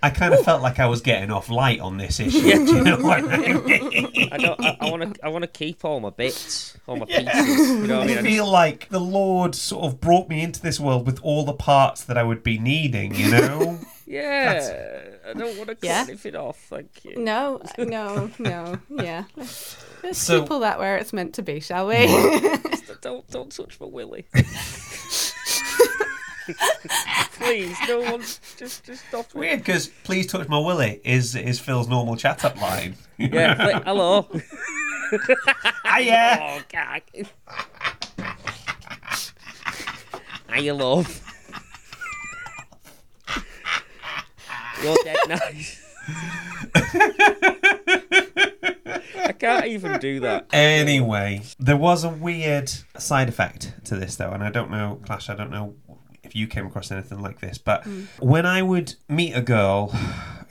I 0.04 0.10
kind 0.12 0.34
of 0.34 0.44
felt 0.44 0.62
like 0.62 0.80
I 0.80 0.86
was 0.86 1.02
getting 1.02 1.32
off 1.32 1.50
light 1.50 1.80
on 1.80 1.98
this 1.98 2.20
issue. 2.26 2.40
Do 2.42 2.48
you 2.76 2.84
know 2.84 2.98
what 2.98 3.24
I 3.24 3.38
mean? 3.38 4.30
I 4.32 4.90
want 4.92 5.16
to. 5.16 5.26
I 5.26 5.30
want 5.30 5.42
to 5.44 5.48
keep 5.48 5.84
all 5.84 6.00
my 6.00 6.12
bits, 6.12 6.78
all 6.88 6.98
my 6.98 7.06
pieces. 7.06 7.26
You 7.70 7.88
know 7.88 8.00
what 8.00 8.04
I 8.04 8.08
mean? 8.08 8.18
I 8.18 8.22
I 8.22 8.24
feel 8.24 8.46
like 8.50 8.90
the 8.90 9.00
Lord 9.00 9.56
sort 9.56 9.86
of 9.86 10.00
brought 10.00 10.30
me 10.30 10.42
into 10.44 10.62
this 10.62 10.80
world 10.80 11.06
with 11.06 11.20
all 11.24 11.46
the 11.46 11.54
parts 11.54 12.04
that 12.04 12.18
I 12.18 12.24
would 12.24 12.44
be 12.44 12.60
needing, 12.60 13.16
you 13.16 13.32
know? 13.32 13.80
yeah. 14.06 15.02
I 15.28 15.34
don't 15.34 15.58
want 15.58 15.70
to 15.70 15.76
cut 15.76 15.84
Yeah. 15.84 16.06
anything 16.08 16.36
off. 16.36 16.58
Thank 16.70 17.04
you. 17.04 17.18
No, 17.18 17.62
no, 17.78 18.30
no. 18.40 18.78
Yeah. 18.90 19.24
Let's, 19.36 19.78
let's 20.04 20.20
So- 20.20 20.42
people 20.42 20.60
that 20.60 20.80
where 20.80 20.98
it's 20.98 21.12
meant 21.12 21.34
to 21.36 21.42
be, 21.42 21.60
shall 21.60 21.88
we? 21.88 22.06
Don't 23.02 23.28
don't 23.30 23.52
touch 23.52 23.80
my 23.80 23.86
willy. 23.88 24.26
Please, 27.34 27.78
no 27.88 28.00
one. 28.00 28.22
Just 28.58 28.84
just 28.84 29.08
stop. 29.08 29.34
Weird, 29.34 29.60
because 29.60 29.88
please 30.04 30.28
touch 30.28 30.48
my 30.48 30.60
willy 30.60 31.02
is 31.04 31.36
is 31.36 31.60
Phil's 31.60 31.88
normal 31.88 32.16
chat 32.16 32.44
up 32.46 32.60
line. 32.62 32.96
Yeah. 33.18 33.80
Hello. 33.86 34.28
Hiya! 35.86 36.38
Oh 36.48 36.62
God. 36.70 37.02
Hiya, 40.54 40.74
love. 40.74 41.24
You're 44.84 44.96
dead 45.04 45.18
nice. 45.30 45.84
I 49.18 49.34
can't 49.38 49.66
even 49.66 50.00
do 50.00 50.20
that. 50.22 50.48
Anyway, 50.54 51.42
there 51.60 51.78
was 51.78 52.04
a 52.04 52.10
weird 52.10 52.72
side 52.98 53.30
effect 53.30 53.74
to 53.86 53.96
this, 53.96 54.16
though, 54.16 54.32
and 54.32 54.44
I 54.44 54.50
don't 54.50 54.72
know, 54.72 55.00
Clash, 55.06 55.30
I 55.30 55.36
don't 55.36 55.52
know 55.52 55.76
if 56.28 56.36
you 56.36 56.48
came 56.48 56.68
across 56.68 56.92
anything 56.92 57.22
like 57.22 57.40
this, 57.40 57.58
but 57.58 57.84
mm. 57.84 58.06
when 58.20 58.46
I 58.46 58.62
would 58.62 58.96
meet 59.08 59.34
a 59.34 59.42
girl 59.42 59.88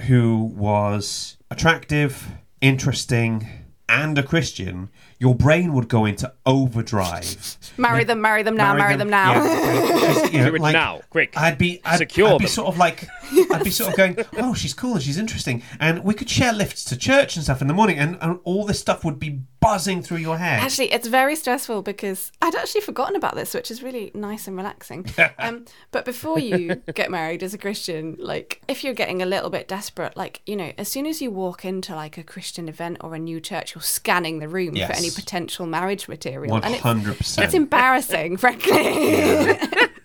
who 0.09 0.53
was 0.57 1.37
attractive, 1.51 2.29
interesting, 2.61 3.47
and 3.89 4.19
a 4.19 4.23
Christian, 4.23 4.91
your 5.19 5.35
brain 5.35 5.73
would 5.73 5.89
go 5.89 6.05
into 6.05 6.33
overdrive. 6.45 7.57
Marry 7.79 8.05
them, 8.05 8.21
marry 8.21 8.43
them 8.43 8.57
now, 8.57 8.75
marry, 8.75 8.97
them, 8.97 9.09
now. 9.11 9.33
Yeah. 9.35 10.27
You 10.27 10.39
know, 10.39 10.51
Do 10.51 10.57
it 10.57 10.73
now, 10.73 11.01
quick. 11.11 11.37
I'd 11.37 11.59
be, 11.59 11.81
I'd, 11.85 11.99
Secure 11.99 12.29
I'd 12.35 12.39
be 12.39 12.45
them. 12.45 12.51
sort 12.51 12.69
of 12.69 12.79
like, 12.79 13.09
I'd 13.51 13.65
be 13.65 13.71
sort 13.71 13.91
of 13.91 13.97
going, 13.97 14.17
oh, 14.39 14.55
she's 14.55 14.75
cool 14.75 14.95
and 14.95 15.03
she's 15.03 15.19
interesting, 15.19 15.63
and 15.81 16.05
we 16.05 16.15
could 16.15 16.29
share 16.31 16.53
lifts 16.53 16.85
to 16.87 16.97
church 16.97 17.37
and 17.37 17.45
stuff 17.45 17.61
in 17.63 17.69
the 17.69 17.75
morning, 17.75 17.99
and, 17.99 18.19
and 18.21 18.39
all 18.45 18.65
this 18.67 18.79
stuff 18.81 19.05
would 19.05 19.19
be 19.19 19.41
buzzing 19.61 20.03
through 20.03 20.19
your 20.19 20.39
head. 20.39 20.61
Actually, 20.61 20.93
it's 20.93 21.09
very 21.09 21.35
stressful 21.35 21.83
because 21.83 22.31
I'd 22.43 22.55
actually 22.55 22.83
forgotten 22.83 23.17
about 23.17 23.35
this, 23.35 23.53
which 23.55 23.71
is 23.71 23.83
really 23.83 24.11
nice 24.15 24.47
and 24.47 24.57
relaxing. 24.57 25.07
um, 25.39 25.65
but 25.91 26.05
before 26.05 26.39
you 26.39 26.77
get 26.95 27.11
married 27.11 27.43
as 27.43 27.53
a 27.55 27.59
Christian, 27.59 28.17
like 28.19 28.61
if 28.69 28.85
you're 28.85 28.95
getting 28.95 29.23
a 29.23 29.27
little 29.27 29.51
bit 29.51 29.67
desperate, 29.67 30.17
like 30.17 30.43
you 30.47 30.57
know, 30.57 30.73
as 30.79 30.89
soon 30.89 31.07
as 31.07 31.21
you 31.23 31.31
walk 31.31 31.65
into 31.65 31.95
like 31.95 32.17
a 32.19 32.23
Christian 32.23 32.69
event 32.69 32.99
or 33.01 33.15
a 33.15 33.19
new 33.19 33.41
church, 33.41 33.75
you're 33.75 33.83
scanning 33.83 34.39
the 34.39 34.49
room 34.49 34.77
Yes. 34.77 34.91
for 34.91 34.97
any 34.97 35.06
potential 35.15 35.67
marriage 35.67 36.09
material, 36.09 36.51
One 36.53 36.65
and 36.65 36.75
it's, 36.75 36.83
hundred 36.83 37.17
percent. 37.19 37.45
it's 37.47 37.55
embarrassing, 37.55 38.37
frankly. 38.39 38.73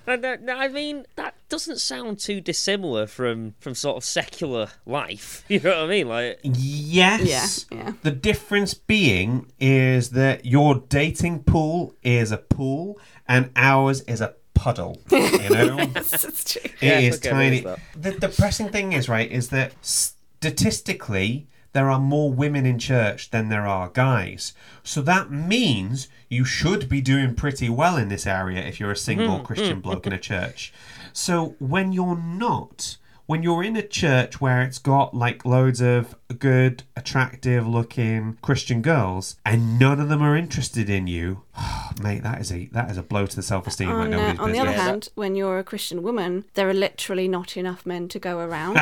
I, 0.08 0.18
don't- 0.18 0.49
I 0.49 0.68
mean, 0.68 1.06
that 1.16 1.36
doesn't 1.47 1.80
sound 1.80 2.20
too 2.20 2.41
dissimilar 2.41 3.08
from 3.08 3.54
from 3.60 3.76
sort 3.76 3.97
of 3.97 4.04
secular 4.04 4.70
life. 4.86 5.45
You 5.49 5.60
know 5.60 5.70
what 5.70 5.78
I 5.80 5.88
mean? 5.88 6.08
Like, 6.10 6.39
Yes. 6.43 7.66
Yeah, 7.72 7.78
yeah. 7.78 7.91
The 8.02 8.12
difference 8.12 8.74
being 8.74 9.52
is 9.60 10.10
that 10.12 10.45
your 10.45 10.76
dating 10.89 11.43
pool 11.43 11.95
is 12.04 12.32
a 12.32 12.38
pool 12.38 12.99
and 13.28 13.52
ours 13.56 14.02
is 14.02 14.22
a 14.22 14.34
puddle. 14.54 15.02
You 15.12 15.49
know? 15.49 15.78
Yes, 15.95 16.24
it's 16.26 16.54
true. 16.54 16.62
It 16.82 17.04
is 17.04 17.22
Yeah, 17.24 17.32
okay, 17.32 17.62
tiny. 17.62 17.66
The 17.95 18.12
depressing 18.12 18.70
thing 18.70 18.93
is, 18.93 19.08
right, 19.08 19.32
is 19.32 19.49
that 19.49 19.74
statistically 19.82 21.47
there 21.74 21.90
are 21.90 22.00
more 22.00 22.32
women 22.32 22.66
in 22.66 22.80
church 22.80 23.30
than 23.30 23.50
there 23.50 23.66
are 23.68 23.90
guys. 23.90 24.54
So 24.84 25.02
that 25.02 25.32
means 25.32 26.08
you 26.30 26.44
should 26.44 26.90
be 26.90 27.02
doing 27.02 27.36
pretty 27.36 27.70
well 27.70 27.98
in 27.98 28.10
this 28.10 28.28
area 28.28 28.62
if 28.62 28.80
you're 28.80 28.92
a 28.92 28.98
single 28.98 29.38
hmm, 29.38 29.44
Christian 29.44 29.76
hmm. 29.76 29.82
bloke 29.82 30.08
in 30.08 30.14
a 30.14 30.20
church. 30.32 30.74
So 31.14 31.56
when 31.60 31.92
you're 31.92 32.18
not, 32.18 32.98
when 33.32 33.44
you're 33.44 33.64
in 33.64 33.78
a 33.78 33.82
church 33.82 34.42
where 34.42 34.62
it's 34.62 34.78
got 34.78 35.14
like 35.14 35.46
loads 35.46 35.80
of 35.80 36.18
good, 36.38 36.84
attractive 36.98 37.66
looking 37.66 38.38
Christian 38.42 38.82
girls 38.82 39.38
and 39.46 39.80
none 39.80 40.02
of 40.02 40.10
them 40.10 40.22
are 40.22 40.36
interested 40.36 40.90
in 40.90 41.08
you, 41.08 41.44
mate, 42.04 42.24
that 42.24 42.42
is 42.42 42.52
a 42.52 42.66
that 42.74 42.92
is 42.92 42.98
a 42.98 43.02
blow 43.02 43.26
to 43.26 43.34
the 43.34 43.42
self 43.42 43.66
esteem 43.68 43.88
like 43.88 43.98
On, 44.00 44.14
uh, 44.14 44.18
nobody's 44.18 44.40
on 44.42 44.52
the 44.52 44.60
other 44.60 44.74
hand, 44.74 45.08
when 45.16 45.36
you're 45.36 45.60
a 45.60 45.64
Christian 45.64 46.04
woman, 46.04 46.44
there 46.56 46.70
are 46.70 46.74
literally 46.74 47.30
not 47.30 47.56
enough 47.56 47.86
men 47.86 48.10
to 48.10 48.20
go 48.20 48.40
around. 48.40 48.78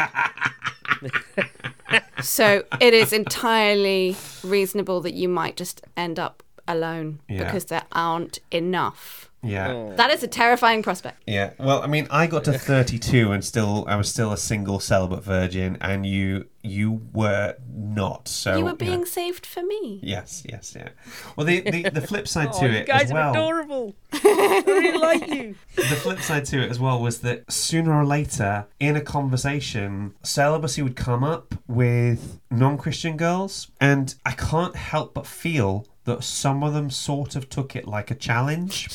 so 2.23 2.63
it 2.81 2.95
is 2.95 3.13
entirely 3.13 4.17
reasonable 4.43 4.99
that 5.01 5.13
you 5.13 5.29
might 5.29 5.57
just 5.57 5.85
end 5.95 6.17
up 6.17 6.41
alone 6.67 7.19
Yeah. 7.29 7.43
because 7.43 7.65
there 7.65 7.85
aren't 7.91 8.39
enough. 8.49 9.28
Yeah. 9.41 9.71
Oh. 9.71 9.93
That 9.95 10.11
is 10.11 10.21
a 10.23 10.27
terrifying 10.27 10.83
prospect. 10.83 11.23
Yeah, 11.25 11.51
well, 11.57 11.81
I 11.81 11.87
mean, 11.87 12.07
I 12.11 12.27
got 12.27 12.43
to 12.45 12.57
32 12.57 13.31
and 13.31 13.43
still 13.43 13.85
I 13.87 13.95
was 13.95 14.09
still 14.09 14.33
a 14.33 14.37
single 14.37 14.79
celibate 14.79 15.23
virgin, 15.23 15.77
and 15.79 16.05
you 16.05 16.47
you 16.61 17.01
were 17.13 17.55
not. 17.73 18.27
So 18.27 18.57
you 18.57 18.63
were 18.65 18.71
know. 18.71 18.75
being 18.75 19.05
saved 19.05 19.45
for 19.45 19.63
me. 19.63 19.99
Yes, 20.03 20.43
yes, 20.47 20.73
yeah. 20.75 20.89
Well, 21.35 21.45
the 21.45 21.61
the, 21.61 21.89
the 21.89 22.01
flip 22.01 22.27
side 22.27 22.49
oh, 22.53 22.59
to 22.59 22.65
you 22.67 22.73
it 22.79 22.87
guys 22.87 23.03
as 23.03 23.11
are 23.11 23.31
adorable. 23.31 23.95
I 24.11 24.63
really 24.65 24.97
like 24.97 25.27
you. 25.27 25.55
The 25.75 25.83
flip 25.83 26.19
side 26.19 26.45
to 26.45 26.61
it 26.61 26.69
as 26.69 26.79
well 26.79 27.01
was 27.01 27.19
that 27.19 27.49
sooner 27.49 27.93
or 27.93 28.05
later 28.05 28.67
in 28.79 28.97
a 28.97 29.01
conversation, 29.01 30.15
celibacy 30.21 30.81
would 30.81 30.97
come 30.97 31.23
up 31.23 31.55
with 31.67 32.39
non-Christian 32.51 33.15
girls, 33.15 33.71
and 33.79 34.13
I 34.25 34.31
can't 34.31 34.75
help 34.75 35.13
but 35.13 35.25
feel 35.25 35.87
that 36.03 36.23
some 36.23 36.63
of 36.63 36.73
them 36.73 36.89
sort 36.89 37.35
of 37.35 37.49
took 37.49 37.75
it 37.75 37.87
like 37.87 38.11
a 38.11 38.15
challenge. 38.15 38.89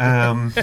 Um. 0.00 0.52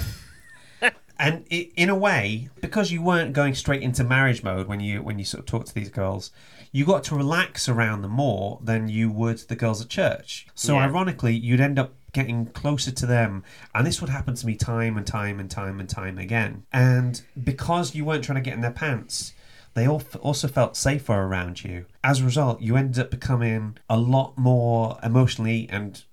and 1.20 1.46
i 1.52 1.70
in 1.76 1.90
a 1.90 1.96
way, 1.96 2.50
because 2.62 2.92
you 2.92 3.02
weren't 3.02 3.34
going 3.34 3.56
straight 3.56 3.82
into 3.82 4.04
marriage 4.04 4.44
mode 4.44 4.68
when 4.68 4.80
you 4.80 5.02
when 5.02 5.18
you 5.20 5.26
sort 5.26 5.40
of 5.40 5.46
talk 5.46 5.66
to 5.66 5.74
these 5.74 5.90
girls, 5.90 6.32
you 6.72 6.86
got 6.86 7.04
to 7.06 7.16
relax 7.16 7.68
around 7.70 8.02
them 8.02 8.12
more 8.12 8.60
than 8.64 8.88
you 8.88 9.10
would 9.10 9.38
the 9.48 9.56
girls 9.56 9.82
at 9.82 9.90
church. 9.90 10.48
So 10.56 10.76
Yeah. 10.76 10.86
ironically, 10.86 11.36
you'd 11.36 11.62
end 11.62 11.80
up 11.80 11.94
getting 12.14 12.48
closer 12.48 12.92
to 12.92 13.06
them, 13.06 13.44
and 13.76 13.86
this 13.86 14.02
would 14.02 14.10
happen 14.10 14.34
to 14.36 14.46
me 14.46 14.56
time 14.56 14.98
and 14.98 15.06
time 15.06 15.40
and 15.40 15.50
time 15.52 15.80
and 15.80 15.90
time 15.90 16.18
again. 16.18 16.64
And 16.74 17.22
because 17.42 17.94
you 17.96 18.06
weren't 18.06 18.24
trying 18.24 18.38
to 18.38 18.42
get 18.42 18.54
in 18.56 18.62
their 18.62 18.72
pants. 18.72 19.34
They 19.74 19.86
al- 19.86 20.02
also 20.22 20.48
felt 20.48 20.76
safer 20.76 21.14
around 21.14 21.64
you. 21.64 21.86
As 22.04 22.20
a 22.22 22.26
result, 22.26 22.62
you 22.62 22.76
ended 22.76 22.98
up 23.00 23.12
becoming 23.12 23.78
a 23.88 23.96
lot 23.96 24.36
more 24.36 24.98
emotionally 25.04 25.68
and 25.70 26.04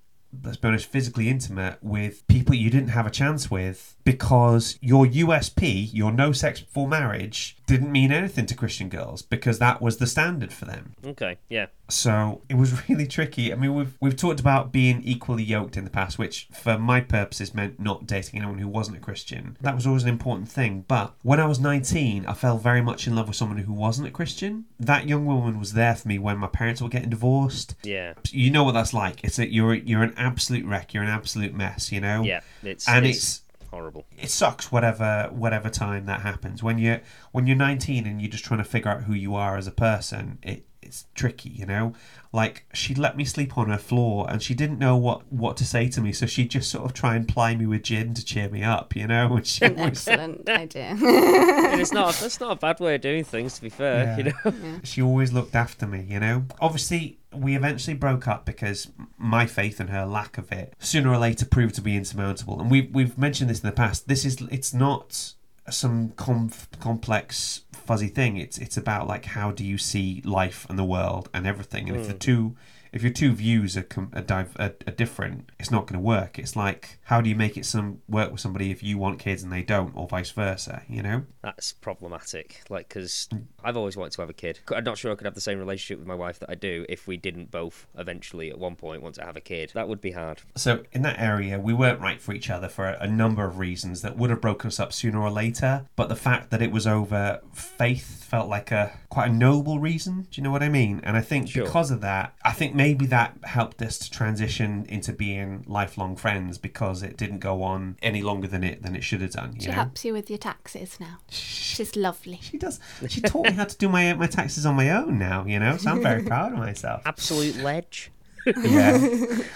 let's 0.43 0.57
be 0.57 0.69
honest, 0.69 0.87
physically 0.87 1.29
intimate 1.29 1.79
with 1.83 2.27
people 2.27 2.55
you 2.55 2.71
didn't 2.71 2.89
have 2.89 3.07
a 3.07 3.11
chance 3.11 3.51
with 3.51 3.94
because 4.05 4.79
your 4.81 5.07
USP, 5.07 5.89
your 5.93 6.13
no 6.13 6.33
sex 6.33 6.61
before 6.61 6.87
marriage, 6.87 7.57
didn't 7.67 7.91
mean 7.91 8.13
anything 8.13 8.45
to 8.47 8.55
Christian 8.55 8.91
girls 8.91 9.23
because 9.23 9.59
that 9.59 9.81
was 9.81 9.97
the 9.97 10.07
standard 10.07 10.53
for 10.53 10.67
them. 10.67 10.95
Okay, 11.05 11.39
yeah. 11.49 11.67
So 11.89 12.43
it 12.49 12.55
was 12.57 12.89
really 12.89 13.07
tricky. 13.07 13.53
I 13.53 13.57
mean, 13.57 13.75
we've 13.75 13.97
we've 14.01 14.17
talked 14.17 14.41
about 14.41 14.73
being 14.73 15.03
equally 15.03 15.43
yoked 15.43 15.77
in 15.77 15.85
the 15.85 15.91
past, 15.91 16.19
which 16.19 16.49
for 16.53 16.79
my 16.79 17.01
purposes 17.01 17.55
meant 17.55 17.81
not 17.81 18.07
dating 18.07 18.41
anyone 18.41 18.59
who 18.59 18.69
wasn't 18.69 18.99
a 18.99 19.01
Christian. 19.01 19.57
That 19.63 19.75
was 19.75 19.87
always 19.87 20.03
an 20.03 20.11
important 20.11 20.49
thing. 20.49 20.85
But 20.87 21.15
when 21.23 21.41
I 21.41 21.47
was 21.47 21.59
19, 21.59 22.27
I 22.27 22.35
fell 22.35 22.59
very 22.59 22.83
much 22.83 23.07
in 23.07 23.17
love 23.17 23.29
with 23.29 23.37
someone 23.37 23.59
who 23.59 23.73
wasn't 23.73 24.09
a 24.09 24.11
Christian. 24.11 24.67
That 24.79 25.09
young 25.09 25.25
woman 25.25 25.59
was 25.59 25.73
there 25.73 25.95
for 25.95 26.09
me 26.09 26.19
when 26.19 26.39
my 26.39 26.49
parents 26.49 26.83
were 26.83 26.89
getting 26.89 27.11
divorced. 27.11 27.75
Yeah. 27.83 28.15
You 28.31 28.51
know 28.51 28.65
what 28.65 28.73
that's 28.73 28.93
like. 28.93 29.25
It's 29.25 29.37
that 29.37 29.53
you're 29.53 29.75
you're 29.75 30.03
an 30.03 30.15
absolute 30.19 30.67
wreck. 30.67 30.93
You're 30.93 31.03
an 31.03 31.09
absolute 31.09 31.55
mess. 31.55 31.91
You 31.91 32.01
know. 32.03 32.23
Yeah. 32.23 32.41
It's, 32.63 32.87
And 32.89 33.07
it's, 33.07 33.17
it's 33.19 33.44
horrible. 33.75 34.07
it 34.19 34.31
sucks 34.31 34.71
whatever 34.73 35.29
whatever 35.33 35.69
time 35.69 36.07
that 36.07 36.21
happens 36.21 36.63
when 36.63 36.79
you're 36.79 37.01
when 37.33 37.47
you're 37.47 37.57
19 37.57 38.07
and 38.07 38.21
you're 38.21 38.31
just 38.31 38.45
trying 38.45 38.59
to 38.59 38.65
figure 38.65 38.91
out 38.91 39.03
who 39.05 39.13
you 39.15 39.35
are 39.35 39.57
as 39.57 39.67
a 39.67 39.73
person 39.73 40.39
it 40.43 40.65
it's 40.83 41.07
tricky 41.15 41.49
you 41.49 41.65
know 41.65 41.95
like 42.31 42.67
she'd 42.75 42.99
let 42.99 43.17
me 43.17 43.25
sleep 43.25 43.57
on 43.57 43.71
her 43.71 43.79
floor 43.79 44.27
and 44.31 44.43
she 44.43 44.53
didn't 44.55 44.79
know 44.79 44.95
what 44.97 45.33
what 45.33 45.57
to 45.57 45.65
say 45.65 45.89
to 45.89 45.99
me 46.01 46.13
so 46.13 46.27
she'd 46.27 46.51
just 46.51 46.71
sort 46.71 46.85
of 46.85 46.93
try 46.93 47.17
and 47.17 47.27
ply 47.27 47.55
me 47.57 47.65
with 47.65 47.83
gin 47.83 48.13
to 48.13 48.23
cheer 48.23 48.51
me 48.51 48.63
up 48.63 48.95
you 48.95 49.07
know 49.07 49.33
and 49.37 49.47
she 49.47 49.65
An 49.65 49.79
always, 49.79 50.07
excellent 50.09 50.47
idea. 50.49 50.97
And 51.01 51.81
it's 51.81 51.93
not 51.93 52.15
that's 52.15 52.39
not 52.39 52.53
a 52.53 52.57
bad 52.57 52.81
way 52.81 52.97
of 52.97 53.01
doing 53.01 53.25
things 53.25 53.55
to 53.55 53.63
be 53.63 53.71
fair, 53.71 54.05
Yeah. 54.05 54.17
you 54.19 54.51
know. 54.53 54.81
she 54.85 55.01
always 55.03 55.33
looked 55.33 55.55
after 55.55 55.87
me 55.87 56.07
you 56.09 56.21
know 56.21 56.45
obviously 56.61 57.19
we 57.37 57.57
eventually 57.57 57.97
broke 57.97 58.27
up 58.29 58.45
because 58.45 58.91
my 59.19 59.47
faith 59.47 59.81
and 59.81 59.91
her 59.91 60.05
lack 60.05 60.39
of 60.39 60.51
it 60.53 60.75
sooner 60.79 61.11
or 61.11 61.19
later 61.19 61.45
proved 61.45 61.75
to 61.77 61.83
be 61.83 61.97
insurmountable. 61.97 62.61
And 62.61 62.71
we've, 62.71 62.93
we've 62.95 63.19
mentioned 63.19 63.51
this 63.51 63.61
in 63.61 63.67
the 63.67 63.73
past. 63.73 64.09
This 64.09 64.25
is 64.25 64.41
it's 64.51 64.75
not 64.75 65.35
some 65.71 66.11
com- 66.17 66.51
complex 66.81 67.63
fuzzy 67.73 68.09
thing. 68.09 68.37
It's 68.37 68.59
it's 68.59 68.77
about 68.77 69.07
like 69.07 69.27
how 69.27 69.51
do 69.51 69.65
you 69.65 69.79
see 69.79 70.23
life 70.25 70.67
and 70.69 70.79
the 70.79 70.85
world 70.85 71.29
and 71.33 71.47
everything? 71.47 71.89
And 71.89 71.99
if 71.99 72.07
the 72.07 72.13
hmm. 72.13 72.19
two 72.19 72.57
if 72.93 73.03
your 73.03 73.13
two 73.13 73.33
views 73.33 73.77
are, 73.77 73.83
com- 73.83 74.13
are, 74.15 74.23
div- 74.23 74.57
are, 74.57 74.73
are 74.87 74.93
different 74.93 75.51
it's 75.59 75.71
not 75.71 75.87
going 75.87 76.01
to 76.01 76.05
work. 76.05 76.39
It's 76.39 76.55
like 76.55 76.99
how 77.05 77.21
do 77.21 77.29
you 77.29 77.37
make 77.37 77.57
it 77.57 77.67
some 77.67 78.03
work 78.09 78.31
with 78.31 78.41
somebody 78.41 78.71
if 78.71 78.83
you 78.83 78.99
want 78.99 79.19
kids 79.19 79.43
and 79.43 79.53
they 79.53 79.63
don't 79.63 79.97
or 79.97 80.07
vice 80.07 80.31
versa 80.31 80.83
you 80.89 81.03
know? 81.03 81.25
That's 81.43 81.73
problematic. 81.73 82.63
Like, 82.69 82.89
because 82.89 83.29
mm. 83.33 83.45
I've 83.65 83.77
always 83.77 83.97
wanted 83.97 84.13
to 84.13 84.23
have 84.23 84.31
a 84.31 84.35
kid. 84.35 84.61
I'm 84.75 84.85
not 84.85 84.99
sure 84.99 85.11
I 85.11 85.15
could 85.15 85.25
have 85.25 85.35
the 85.35 85.41
same 85.41 85.59
relationship 85.59 85.99
with 85.99 86.07
my 86.07 86.15
wife 86.15 86.39
that 86.41 86.51
I 86.51 86.55
do 86.55 86.85
if 86.89 87.07
we 87.07 87.17
didn't 87.17 87.51
both 87.51 87.87
eventually 87.97 88.51
at 88.51 88.59
one 88.59 88.77
point 88.77 89.03
want 89.03 89.15
to 89.17 89.25
have 89.25 89.37
a 89.37 89.41
kid. 89.41 89.73
That 89.75 89.89
would 89.89 90.01
be 90.01 90.13
hard. 90.13 90.43
So 90.57 90.85
in 90.93 91.03
that 91.03 91.19
area, 91.19 91.59
we 91.59 91.73
weren't 91.73 92.01
right 92.01 92.21
for 92.21 92.33
each 92.35 92.51
other 92.51 92.69
for 92.69 92.87
a, 92.87 92.99
a 93.01 93.07
number 93.07 93.45
of 93.45 93.59
reasons 93.59 94.03
that 94.03 94.17
would 94.17 94.31
have 94.31 94.41
broken 94.41 94.69
us 94.69 94.79
up 94.79 94.93
sooner 94.93 95.21
or 95.21 95.31
later. 95.31 95.87
But 95.97 96.09
the 96.09 96.17
fact 96.17 96.51
that 96.51 96.61
it 96.63 96.71
was 96.73 96.87
over 96.87 97.41
faith 97.53 98.25
felt 98.25 98.49
like 98.49 98.71
a 98.71 98.99
quite 99.09 99.31
a 99.31 99.33
noble 99.33 99.79
reason. 99.79 100.23
Do 100.23 100.41
you 100.41 100.43
know 100.43 100.51
what 100.51 100.63
I 100.63 100.69
mean? 100.69 101.01
And 101.05 101.17
I 101.17 101.21
think 101.21 101.49
Sure. 101.49 101.65
because 101.65 101.91
of 101.91 102.01
that, 102.01 102.35
I 102.45 102.53
think 102.53 102.75
maybe 102.75 103.07
that 103.07 103.37
helped 103.45 103.81
us 103.81 103.99
to 103.99 104.11
transition 104.11 104.87
into 104.89 105.13
being 105.13 105.65
lifelong 105.67 106.17
friends 106.17 106.59
because 106.59 107.03
it 107.03 107.17
didn't 107.17 107.39
go 107.39 107.63
on 107.63 107.97
any 108.03 108.23
longer 108.23 108.49
than 108.49 108.65
it 108.65 108.83
than 108.83 108.97
it 108.97 109.05
should 109.05 109.21
have 109.21 109.31
done. 109.31 109.53
You 109.55 109.61
she 109.63 109.67
know. 109.69 109.75
helps 109.75 110.05
you 110.05 110.13
with 110.13 110.29
your 110.29 110.39
taxes 110.39 110.99
now. 111.01 111.19
She's 111.31 111.95
lovely. 111.97 112.41
She 112.43 112.59
does. 112.59 112.81
She 113.09 113.21
taught 113.21 113.54
me 113.55 113.59
how 113.59 113.65
to 113.65 113.77
do 113.77 113.89
my 113.89 114.13
my 114.15 114.27
taxes 114.27 114.67
on 114.67 114.75
my 114.75 114.91
own 114.91 115.19
now. 115.19 115.45
You 115.47 115.59
know, 115.59 115.77
so 115.77 115.91
I'm 115.91 116.03
very 116.03 116.23
proud 116.33 116.53
of 116.53 116.59
myself. 116.59 117.03
Absolute 117.07 117.57
ledge. 117.57 118.11
Yeah. 118.63 118.99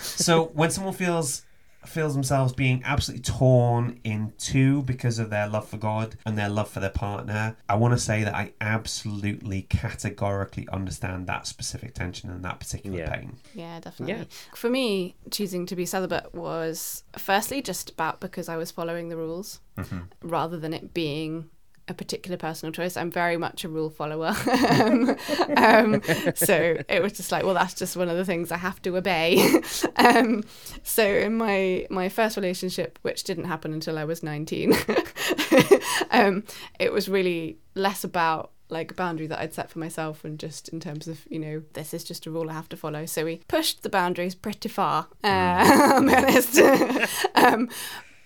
So 0.00 0.46
when 0.54 0.70
someone 0.70 0.94
feels 0.94 1.42
feels 1.84 2.14
themselves 2.14 2.54
being 2.54 2.82
absolutely 2.84 3.22
torn 3.22 4.00
in 4.02 4.32
two 4.38 4.82
because 4.82 5.18
of 5.18 5.28
their 5.28 5.46
love 5.46 5.68
for 5.68 5.76
God 5.76 6.16
and 6.24 6.38
their 6.38 6.48
love 6.48 6.70
for 6.70 6.80
their 6.80 6.90
partner, 6.90 7.56
I 7.68 7.74
want 7.76 7.92
to 7.92 7.98
say 7.98 8.24
that 8.24 8.34
I 8.34 8.52
absolutely 8.62 9.62
categorically 9.62 10.66
understand 10.72 11.26
that 11.26 11.46
specific 11.46 11.94
tension 11.94 12.30
and 12.30 12.42
that 12.44 12.60
particular 12.60 12.98
Yeah. 12.98 13.14
pain. 13.14 13.36
Yeah, 13.54 13.80
definitely. 13.80 14.14
Yeah. 14.14 14.24
For 14.54 14.70
me, 14.70 15.16
choosing 15.30 15.66
to 15.66 15.76
be 15.76 15.84
celibate 15.84 16.34
was 16.34 17.04
firstly 17.16 17.60
just 17.60 17.90
about 17.90 18.20
because 18.20 18.48
I 18.48 18.56
was 18.56 18.70
following 18.70 19.08
the 19.08 19.16
rules 19.16 19.60
mm-hmm. 19.76 20.00
rather 20.22 20.58
than 20.58 20.72
it 20.72 20.94
being 20.94 21.50
a 21.88 21.94
particular 21.94 22.36
personal 22.36 22.72
choice. 22.72 22.96
I'm 22.96 23.10
very 23.10 23.36
much 23.36 23.64
a 23.64 23.68
rule 23.68 23.90
follower. 23.90 24.34
um, 24.70 25.16
um, 25.56 26.02
so 26.34 26.78
it 26.88 27.02
was 27.02 27.12
just 27.14 27.32
like, 27.32 27.44
well, 27.44 27.54
that's 27.54 27.74
just 27.74 27.96
one 27.96 28.08
of 28.08 28.16
the 28.16 28.24
things 28.24 28.52
I 28.52 28.58
have 28.58 28.80
to 28.82 28.96
obey. 28.96 29.60
um, 29.96 30.44
so 30.82 31.04
in 31.04 31.36
my 31.36 31.86
my 31.90 32.08
first 32.08 32.36
relationship, 32.36 32.98
which 33.02 33.24
didn't 33.24 33.44
happen 33.44 33.72
until 33.72 33.98
I 33.98 34.04
was 34.04 34.22
19, 34.22 34.74
um, 36.10 36.44
it 36.78 36.92
was 36.92 37.08
really 37.08 37.58
less 37.74 38.04
about 38.04 38.52
like 38.70 38.90
a 38.90 38.94
boundary 38.94 39.26
that 39.26 39.38
I'd 39.38 39.54
set 39.54 39.70
for 39.70 39.78
myself 39.78 40.24
and 40.24 40.38
just 40.38 40.68
in 40.68 40.80
terms 40.80 41.08
of, 41.08 41.26
you 41.30 41.38
know, 41.38 41.62
this 41.72 41.94
is 41.94 42.04
just 42.04 42.26
a 42.26 42.30
rule 42.30 42.50
I 42.50 42.52
have 42.52 42.68
to 42.70 42.76
follow. 42.76 43.06
So 43.06 43.24
we 43.24 43.40
pushed 43.48 43.82
the 43.82 43.88
boundaries 43.88 44.34
pretty 44.34 44.68
far, 44.68 45.08
uh, 45.24 45.26
I'm 45.26 46.08
honest. 46.08 46.58
um, 47.34 47.70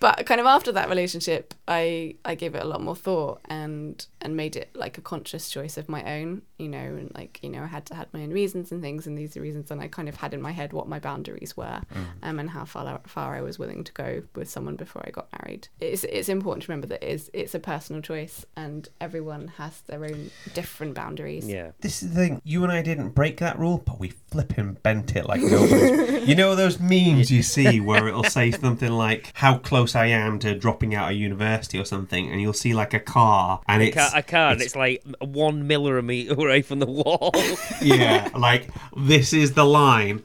but 0.03 0.25
kind 0.25 0.41
of 0.41 0.47
after 0.47 0.73
that 0.73 0.89
relationship, 0.89 1.53
I 1.65 2.15
I 2.25 2.35
gave 2.35 2.55
it 2.55 2.61
a 2.61 2.67
lot 2.67 2.81
more 2.81 2.93
thought 2.93 3.39
and 3.45 4.05
and 4.19 4.35
made 4.35 4.57
it 4.57 4.69
like 4.75 4.97
a 4.97 5.01
conscious 5.01 5.49
choice 5.49 5.77
of 5.77 5.87
my 5.87 6.03
own, 6.03 6.41
you 6.57 6.67
know, 6.67 6.77
and 6.77 7.09
like 7.15 7.39
you 7.41 7.49
know 7.49 7.63
I 7.63 7.67
had 7.67 7.85
to 7.85 7.95
had 7.95 8.07
my 8.11 8.21
own 8.23 8.31
reasons 8.31 8.73
and 8.73 8.81
things, 8.81 9.07
and 9.07 9.17
these 9.17 9.37
are 9.37 9.41
reasons, 9.41 9.71
and 9.71 9.79
I 9.81 9.87
kind 9.87 10.09
of 10.09 10.17
had 10.17 10.33
in 10.33 10.41
my 10.41 10.51
head 10.51 10.73
what 10.73 10.89
my 10.89 10.99
boundaries 10.99 11.55
were, 11.55 11.79
um, 12.21 12.37
and 12.37 12.49
how 12.49 12.65
far 12.65 12.99
far 13.07 13.33
I 13.33 13.39
was 13.39 13.57
willing 13.57 13.85
to 13.85 13.93
go 13.93 14.23
with 14.35 14.49
someone 14.49 14.75
before 14.75 15.03
I 15.07 15.11
got 15.11 15.29
married. 15.39 15.69
It's 15.79 16.03
it's 16.03 16.27
important 16.27 16.63
to 16.63 16.73
remember 16.73 16.87
that 16.87 17.01
it's 17.01 17.29
it's 17.31 17.55
a 17.55 17.59
personal 17.59 18.01
choice, 18.01 18.45
and 18.57 18.89
everyone 18.99 19.53
has 19.57 19.79
their 19.87 20.03
own 20.03 20.31
different 20.53 20.95
boundaries. 20.95 21.47
Yeah. 21.47 21.71
This 21.79 22.03
is 22.03 22.09
the 22.09 22.15
thing. 22.15 22.41
You 22.43 22.63
and 22.63 22.73
I 22.73 22.81
didn't 22.81 23.11
break 23.11 23.37
that 23.37 23.57
rule, 23.57 23.77
but 23.77 24.01
we 24.01 24.09
flipping 24.09 24.73
bent 24.83 25.15
it 25.15 25.25
like 25.27 25.39
nobody's. 25.55 26.27
you 26.27 26.35
know 26.35 26.57
those 26.57 26.81
memes 26.81 27.31
you 27.31 27.41
see 27.41 27.79
where 27.79 28.09
it'll 28.09 28.25
say 28.25 28.51
something 28.51 28.91
like 28.91 29.31
"How 29.33 29.59
close 29.59 29.92
I 29.95 30.07
am 30.07 30.39
to 30.39 30.55
dropping 30.55 30.95
out 30.95 31.11
of 31.11 31.17
university" 31.17 31.79
or 31.79 31.85
something, 31.85 32.29
and 32.31 32.41
you'll 32.41 32.53
see 32.53 32.73
like 32.73 32.93
a 32.93 32.99
car, 32.99 33.61
and 33.67 33.81
it's 33.83 33.95
Ca- 33.95 34.11
I 34.13 34.21
can't. 34.21 34.61
It's 34.61 34.75
like 34.75 35.03
one 35.19 35.67
millimeter 35.67 36.33
away 36.33 36.61
from 36.61 36.79
the 36.79 36.85
wall. 36.87 37.31
yeah, 37.81 38.29
like 38.37 38.69
this 38.95 39.33
is 39.33 39.53
the 39.53 39.65
line. 39.65 40.23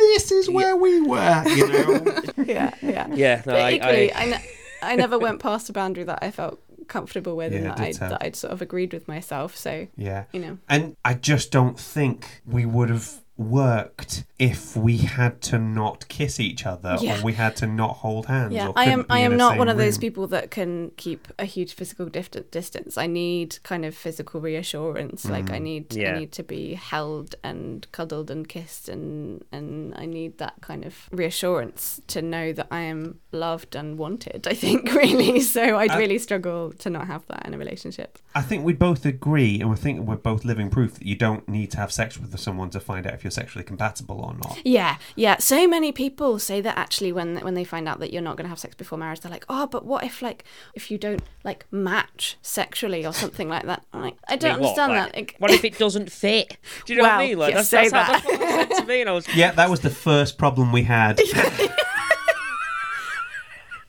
This 0.00 0.32
is 0.32 0.48
where 0.50 0.76
we 0.76 1.00
were. 1.00 1.44
You 1.46 1.68
know. 1.68 2.22
yeah, 2.44 2.74
yeah. 2.82 3.06
yeah. 3.12 3.36
No, 3.46 3.52
But 3.52 3.60
I, 3.60 3.72
equally, 3.72 4.12
I, 4.12 4.22
I, 4.22 4.26
ne- 4.26 4.44
I 4.82 4.96
never 4.96 5.18
went 5.26 5.40
past 5.40 5.68
a 5.68 5.72
boundary 5.72 6.04
that 6.04 6.18
I 6.22 6.30
felt 6.30 6.60
comfortable 6.88 7.36
with 7.36 7.52
and 7.52 7.66
that 7.66 7.78
I'd, 7.80 7.94
that 7.96 8.18
I'd 8.22 8.34
sort 8.34 8.52
of 8.52 8.60
agreed 8.62 8.92
with 8.92 9.06
myself. 9.06 9.56
So, 9.56 9.86
Yeah. 9.96 10.24
you 10.32 10.40
know. 10.40 10.58
And 10.68 10.96
I 11.04 11.14
just 11.14 11.52
don't 11.52 11.78
think 11.78 12.42
we 12.44 12.66
would 12.66 12.88
have 12.90 13.20
worked 13.40 14.24
if 14.38 14.76
we 14.76 14.98
had 14.98 15.40
to 15.40 15.58
not 15.58 16.06
kiss 16.08 16.38
each 16.38 16.66
other 16.66 16.98
Yeah. 17.00 17.20
or 17.20 17.24
we 17.24 17.32
had 17.32 17.56
to 17.56 17.66
not 17.66 17.96
hold 17.96 18.26
hands. 18.26 18.54
Yeah, 18.54 18.68
or 18.68 18.72
I 18.76 18.84
am. 18.84 19.00
couldn't 19.00 19.12
I 19.12 19.18
am 19.20 19.36
not 19.36 19.52
same 19.52 19.58
one 19.58 19.68
of 19.68 19.78
those 19.78 19.96
people 19.98 20.26
that 20.28 20.50
can 20.50 20.92
keep 20.96 21.26
a 21.38 21.46
huge 21.46 21.72
physical 21.74 22.06
dif- 22.06 22.50
distance. 22.50 22.98
I 22.98 23.06
need 23.06 23.58
kind 23.62 23.84
of 23.84 23.94
physical 23.94 24.40
reassurance. 24.40 25.24
Like 25.24 25.50
I 25.50 25.58
mm. 25.58 25.62
need, 25.62 25.94
Yeah. 25.94 26.14
I 26.14 26.18
need 26.18 26.32
to 26.32 26.42
be 26.42 26.74
held 26.74 27.34
and 27.42 27.90
cuddled 27.92 28.30
and 28.30 28.46
kissed, 28.46 28.88
and 28.88 29.42
and 29.50 29.94
I 29.96 30.04
need 30.06 30.38
that 30.38 30.54
kind 30.60 30.84
of 30.84 31.08
reassurance 31.10 32.00
to 32.08 32.20
know 32.20 32.52
that 32.52 32.68
I 32.70 32.80
am 32.80 33.20
loved 33.32 33.74
and 33.74 33.96
wanted. 33.98 34.46
I 34.46 34.54
think 34.54 34.92
really. 34.94 35.40
So 35.40 35.78
I'd 35.78 35.90
I- 35.90 35.98
really 35.98 36.18
struggle 36.18 36.72
to 36.72 36.90
not 36.90 37.06
have 37.06 37.26
that 37.28 37.46
in 37.46 37.54
a 37.54 37.58
relationship. 37.58 38.18
I 38.34 38.42
think 38.42 38.64
we 38.64 38.74
both 38.74 39.06
agree, 39.06 39.60
and 39.60 39.70
we 39.70 39.76
think 39.76 40.06
we're 40.06 40.16
both 40.16 40.44
living 40.44 40.68
proof 40.68 40.94
that 40.94 41.06
you 41.06 41.16
don't 41.16 41.48
need 41.48 41.70
to 41.72 41.78
have 41.78 41.90
sex 41.90 42.18
with 42.18 42.38
someone 42.38 42.70
to 42.70 42.80
find 42.80 43.06
out 43.06 43.14
if 43.14 43.24
you're 43.24 43.29
sexually 43.30 43.64
compatible 43.64 44.20
or 44.20 44.34
not. 44.34 44.60
Yeah, 44.64 44.96
yeah. 45.16 45.38
So 45.38 45.66
many 45.66 45.92
people 45.92 46.38
say 46.38 46.60
that 46.60 46.76
actually 46.76 47.12
when 47.12 47.38
when 47.38 47.54
they 47.54 47.64
find 47.64 47.88
out 47.88 48.00
that 48.00 48.12
you're 48.12 48.22
not 48.22 48.36
going 48.36 48.44
to 48.44 48.48
have 48.48 48.58
sex 48.58 48.74
before 48.74 48.98
marriage, 48.98 49.20
they're 49.20 49.30
like, 49.30 49.44
"Oh, 49.48 49.66
but 49.66 49.84
what 49.84 50.04
if 50.04 50.22
like 50.22 50.44
if 50.74 50.90
you 50.90 50.98
don't 50.98 51.22
like 51.44 51.66
match 51.70 52.36
sexually 52.42 53.06
or 53.06 53.12
something 53.12 53.48
like 53.48 53.64
that?" 53.66 53.84
I'm 53.92 54.02
like, 54.02 54.16
I 54.28 54.36
don't 54.36 54.52
mean, 54.52 54.60
what, 54.60 54.78
understand 54.78 54.92
like, 54.92 55.12
that. 55.12 55.16
Like, 55.16 55.36
What 55.38 55.50
if 55.50 55.64
it 55.64 55.78
doesn't 55.78 56.10
fit? 56.12 56.56
Do 56.86 56.94
you 56.94 56.98
know 56.98 57.08
what 57.08 57.12
I 57.12 57.26
mean? 57.26 57.38
Like 57.38 57.50
yeah, 57.50 57.56
that's, 57.56 57.68
say 57.68 57.88
that's, 57.88 57.92
how, 57.92 58.12
that. 58.12 58.24
that's 58.24 58.26
what 58.26 58.40
was 58.40 58.68
said 58.68 58.80
to 58.80 58.86
me, 58.86 59.00
and 59.00 59.10
I 59.10 59.12
was 59.12 59.34
Yeah, 59.34 59.52
that 59.52 59.70
was 59.70 59.80
the 59.80 59.90
first 59.90 60.38
problem 60.38 60.72
we 60.72 60.82
had. 60.82 61.20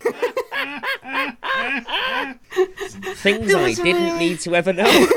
things 2.51 3.53
I 3.53 3.73
didn't 3.73 4.17
need 4.17 4.39
to 4.41 4.55
ever 4.55 4.73
know. 4.73 4.85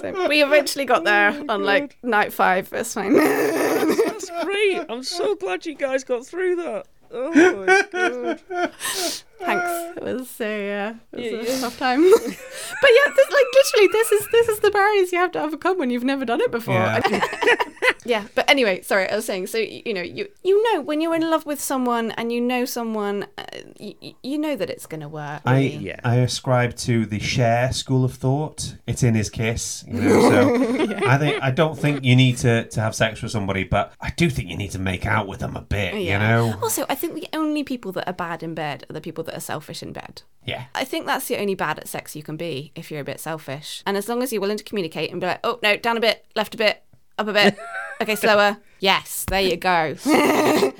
so 0.00 0.28
we 0.28 0.42
eventually 0.42 0.84
got 0.84 1.04
there 1.04 1.32
oh 1.32 1.54
on 1.54 1.64
like 1.64 1.96
night 2.02 2.32
five. 2.32 2.72
It's 2.72 2.94
fine. 2.94 3.14
That's 3.14 4.30
great. 4.42 4.84
I'm 4.88 5.02
so 5.02 5.34
glad 5.34 5.66
you 5.66 5.74
guys 5.74 6.04
got 6.04 6.26
through 6.26 6.56
that. 6.56 6.86
Oh 7.10 7.66
my 7.66 8.38
god. 8.48 9.22
Thanks. 9.40 9.96
It 9.96 10.02
was 10.02 10.40
a 10.40 10.72
uh, 10.72 10.94
it 11.12 11.38
was 11.38 11.58
a 11.58 11.60
tough 11.60 11.78
time. 11.78 12.02
but 12.12 12.20
yeah, 12.22 13.12
this, 13.16 13.30
like 13.30 13.46
literally, 13.54 13.88
this 13.92 14.12
is 14.12 14.28
this 14.32 14.48
is 14.48 14.60
the 14.60 14.70
barriers 14.70 15.12
you 15.12 15.18
have 15.18 15.32
to 15.32 15.42
overcome 15.42 15.78
when 15.78 15.90
you've 15.90 16.04
never 16.04 16.24
done 16.24 16.40
it 16.40 16.50
before. 16.50 16.74
Yeah. 16.74 17.24
yeah 18.06 18.24
but 18.34 18.48
anyway 18.48 18.80
sorry 18.80 19.08
i 19.10 19.14
was 19.14 19.26
saying 19.26 19.46
so 19.46 19.58
you 19.58 19.92
know 19.92 20.00
you 20.00 20.26
you 20.42 20.62
know 20.72 20.80
when 20.80 21.02
you're 21.02 21.14
in 21.14 21.28
love 21.28 21.44
with 21.44 21.60
someone 21.60 22.12
and 22.12 22.32
you 22.32 22.40
know 22.40 22.64
someone 22.64 23.26
uh, 23.36 23.44
you, 23.78 24.14
you 24.22 24.38
know 24.38 24.56
that 24.56 24.70
it's 24.70 24.86
gonna 24.86 25.08
work 25.08 25.42
I 25.44 25.56
really. 25.56 25.76
Yeah. 25.76 26.00
I 26.04 26.16
ascribe 26.16 26.76
to 26.76 27.06
the 27.06 27.18
Cher 27.18 27.72
school 27.72 28.04
of 28.04 28.14
thought. 28.14 28.76
It's 28.86 29.02
in 29.02 29.14
his 29.14 29.30
kiss, 29.30 29.84
you 29.86 29.94
know. 29.94 30.30
So 30.30 30.96
I 31.06 31.18
think 31.18 31.42
I 31.42 31.50
don't 31.50 31.78
think 31.78 32.04
you 32.04 32.16
need 32.16 32.38
to, 32.38 32.68
to 32.68 32.80
have 32.80 32.94
sex 32.94 33.22
with 33.22 33.32
somebody, 33.32 33.64
but 33.64 33.92
I 34.00 34.10
do 34.10 34.30
think 34.30 34.48
you 34.48 34.56
need 34.56 34.70
to 34.72 34.78
make 34.78 35.06
out 35.06 35.26
with 35.26 35.40
them 35.40 35.56
a 35.56 35.62
bit, 35.62 35.94
you 35.94 36.18
know. 36.18 36.58
also 36.62 36.84
i 36.88 36.94
think 36.94 37.14
the 37.14 37.28
only 37.32 37.64
people 37.64 37.92
that 37.92 38.06
are 38.08 38.12
bad 38.12 38.42
in 38.42 38.54
bed 38.54 38.84
are 38.88 38.92
the 38.92 39.00
people 39.00 39.24
that 39.24 39.29
are 39.34 39.40
selfish 39.40 39.82
in 39.82 39.92
bed 39.92 40.22
Yeah. 40.44 40.64
I 40.74 40.84
think 40.84 41.06
that's 41.06 41.28
the 41.28 41.36
only 41.38 41.54
bad 41.54 41.78
at 41.78 41.88
sex 41.88 42.14
you 42.16 42.22
can 42.22 42.36
be 42.36 42.72
if 42.74 42.90
you're 42.90 43.00
a 43.00 43.04
bit 43.04 43.20
selfish. 43.20 43.82
And 43.86 43.96
as 43.96 44.08
long 44.08 44.22
as 44.22 44.32
you're 44.32 44.40
willing 44.40 44.56
to 44.58 44.64
communicate 44.64 45.10
and 45.10 45.20
be 45.20 45.26
like, 45.26 45.40
oh, 45.44 45.58
no, 45.62 45.76
down 45.76 45.96
a 45.96 46.00
bit, 46.00 46.24
left 46.34 46.54
a 46.54 46.58
bit, 46.58 46.82
up 47.18 47.28
a 47.28 47.32
bit, 47.32 47.58
okay, 48.00 48.16
slower. 48.16 48.56
Yes, 48.80 49.26
there 49.28 49.42
you 49.42 49.56
go. 49.56 49.96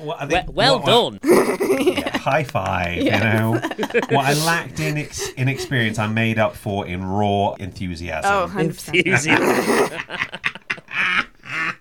Well, 0.01 0.17
I 0.19 0.25
Well, 0.27 0.45
well 0.53 0.81
what- 0.81 1.21
done. 1.23 1.59
yeah, 1.83 2.17
high 2.17 2.43
five, 2.45 2.97
you 3.03 3.11
know. 3.11 3.61
what 4.09 4.25
I 4.25 4.33
lacked 4.47 4.81
in 4.81 4.97
ex- 4.97 5.29
in 5.33 5.47
experience, 5.49 5.99
I 5.99 6.07
made 6.07 6.39
up 6.39 6.57
for 6.57 6.87
in 6.87 7.05
raw 7.05 7.53
enthusiasm. 7.61 8.31
Oh, 8.33 8.49
100%. 8.51 8.95
Enthusiasm. 8.95 10.01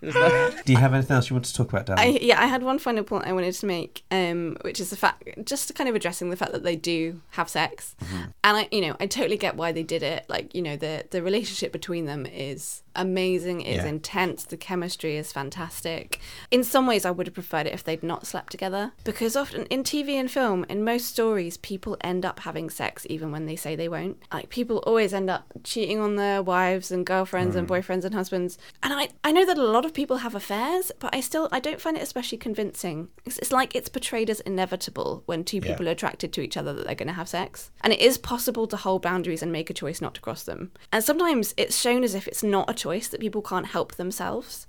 Do 0.02 0.72
you 0.74 0.78
have 0.78 0.93
anything 0.93 1.16
else 1.16 1.30
you 1.30 1.36
want 1.36 1.45
to 1.45 1.54
talk 1.54 1.70
about, 1.70 1.86
Dan? 1.88 2.00
I, 2.00 2.18
yeah, 2.22 2.41
I 2.41 2.45
had 2.47 2.64
one 2.64 2.80
final 2.80 3.04
point 3.04 3.26
I 3.28 3.34
wanted 3.34 3.54
to 3.54 3.66
make, 3.66 4.04
um, 4.12 4.58
which 4.62 4.80
is 4.80 4.89
the 4.89 4.95
fact, 4.95 5.24
just 5.45 5.74
kind 5.76 5.89
of 5.89 5.95
addressing 5.95 6.30
the 6.30 6.36
fact 6.38 6.52
that 6.54 6.64
they 6.64 6.76
do 6.76 7.22
have 7.32 7.50
sex, 7.50 7.95
and 8.43 8.58
I, 8.58 8.68
you 8.72 8.82
know, 8.82 8.95
I 9.00 9.08
totally 9.08 9.38
get 9.38 9.56
why 9.56 9.72
they 9.72 9.84
did 9.84 10.04
it. 10.04 10.26
Like, 10.30 10.56
you 10.56 10.62
know, 10.62 10.76
the 10.78 11.06
the 11.12 11.22
relationship 11.22 11.72
between 11.72 12.06
them 12.06 12.26
is 12.26 12.82
amazing, 12.95 13.62
it's 13.62 13.84
Yeah. 13.84 13.89
intense, 13.89 14.43
the 14.45 14.58
chemistry 14.58 15.16
is 15.16 15.32
fantastic. 15.32 16.20
In 16.52 16.64
some 16.64 16.86
ways, 16.88 17.06
I 17.06 17.12
would 17.12 17.28
have 17.28 17.34
preferred 17.34 17.68
it 17.68 17.74
if 17.74 17.84
they'd 17.84 18.04
not 18.04 18.26
slept 18.28 18.52
together, 18.52 18.91
because 19.04 19.36
often 19.36 19.66
in 19.68 19.84
TV 19.84 20.10
and 20.20 20.30
film, 20.30 20.66
in 20.70 20.84
most 20.84 21.06
stories, 21.08 21.58
people 21.58 21.97
end 22.02 22.26
up 22.26 22.39
having 22.41 22.70
sex 22.70 23.06
even 23.10 23.32
when 23.32 23.45
they 23.45 23.56
say 23.56 23.76
they 23.76 23.88
won't. 23.89 24.18
Like, 24.34 24.50
people 24.50 24.78
always 24.80 25.14
end 25.14 25.30
up 25.30 25.45
cheating 25.64 26.00
on 26.00 26.16
their 26.16 26.41
wives 26.41 26.91
and 26.91 27.06
girlfriends 27.06 27.56
and 27.56 27.68
boyfriends 27.68 28.04
and 28.06 28.14
husbands, 28.14 28.58
and 28.84 28.93
I, 28.93 29.10
I 29.24 29.32
know 29.32 29.45
that 29.45 29.58
a 29.58 29.64
lot 29.64 29.86
of 29.86 29.89
people 29.94 30.18
have 30.18 30.36
affairs, 30.36 30.92
but 31.00 31.14
I 31.16 31.22
still 31.22 31.50
I 31.52 31.60
don't 31.60 31.82
find 31.82 31.98
it 31.98 32.04
especially 32.04 32.38
convincing. 32.38 33.10
It's, 33.26 33.38
it's 33.40 33.52
like 33.52 33.76
it's 33.76 33.90
portrayed 33.90 34.30
as 34.30 34.40
inevitable 34.42 35.24
when 35.26 35.44
two 35.44 35.58
Yeah. 35.58 35.68
people 35.72 35.88
are 35.88 35.92
attracted 35.92 36.34
to 36.34 36.42
each 36.42 36.58
other 36.58 36.74
that 36.74 36.86
they're 36.86 36.96
going 36.96 37.08
to 37.08 37.14
have 37.14 37.30
sex, 37.30 37.72
and 37.82 37.92
it 37.94 38.00
is 38.00 38.18
possible 38.18 38.68
to 38.68 38.78
hold 38.78 39.02
boundaries 39.02 39.42
and 39.44 39.52
make 39.52 39.70
a 39.70 39.74
choice 39.74 40.02
not 40.02 40.14
to 40.16 40.22
cross 40.22 40.44
them. 40.44 40.72
And 40.92 41.04
sometimes 41.04 41.54
it's 41.58 41.80
shown 41.80 42.04
as 42.04 42.16
if 42.16 42.28
it's 42.28 42.44
not 42.44 42.70
a 42.70 42.74
choice 42.74 43.08
that 43.10 43.22
people 43.22 43.42
can't 43.42 43.68
help 43.68 43.96
themselves. 43.96 44.68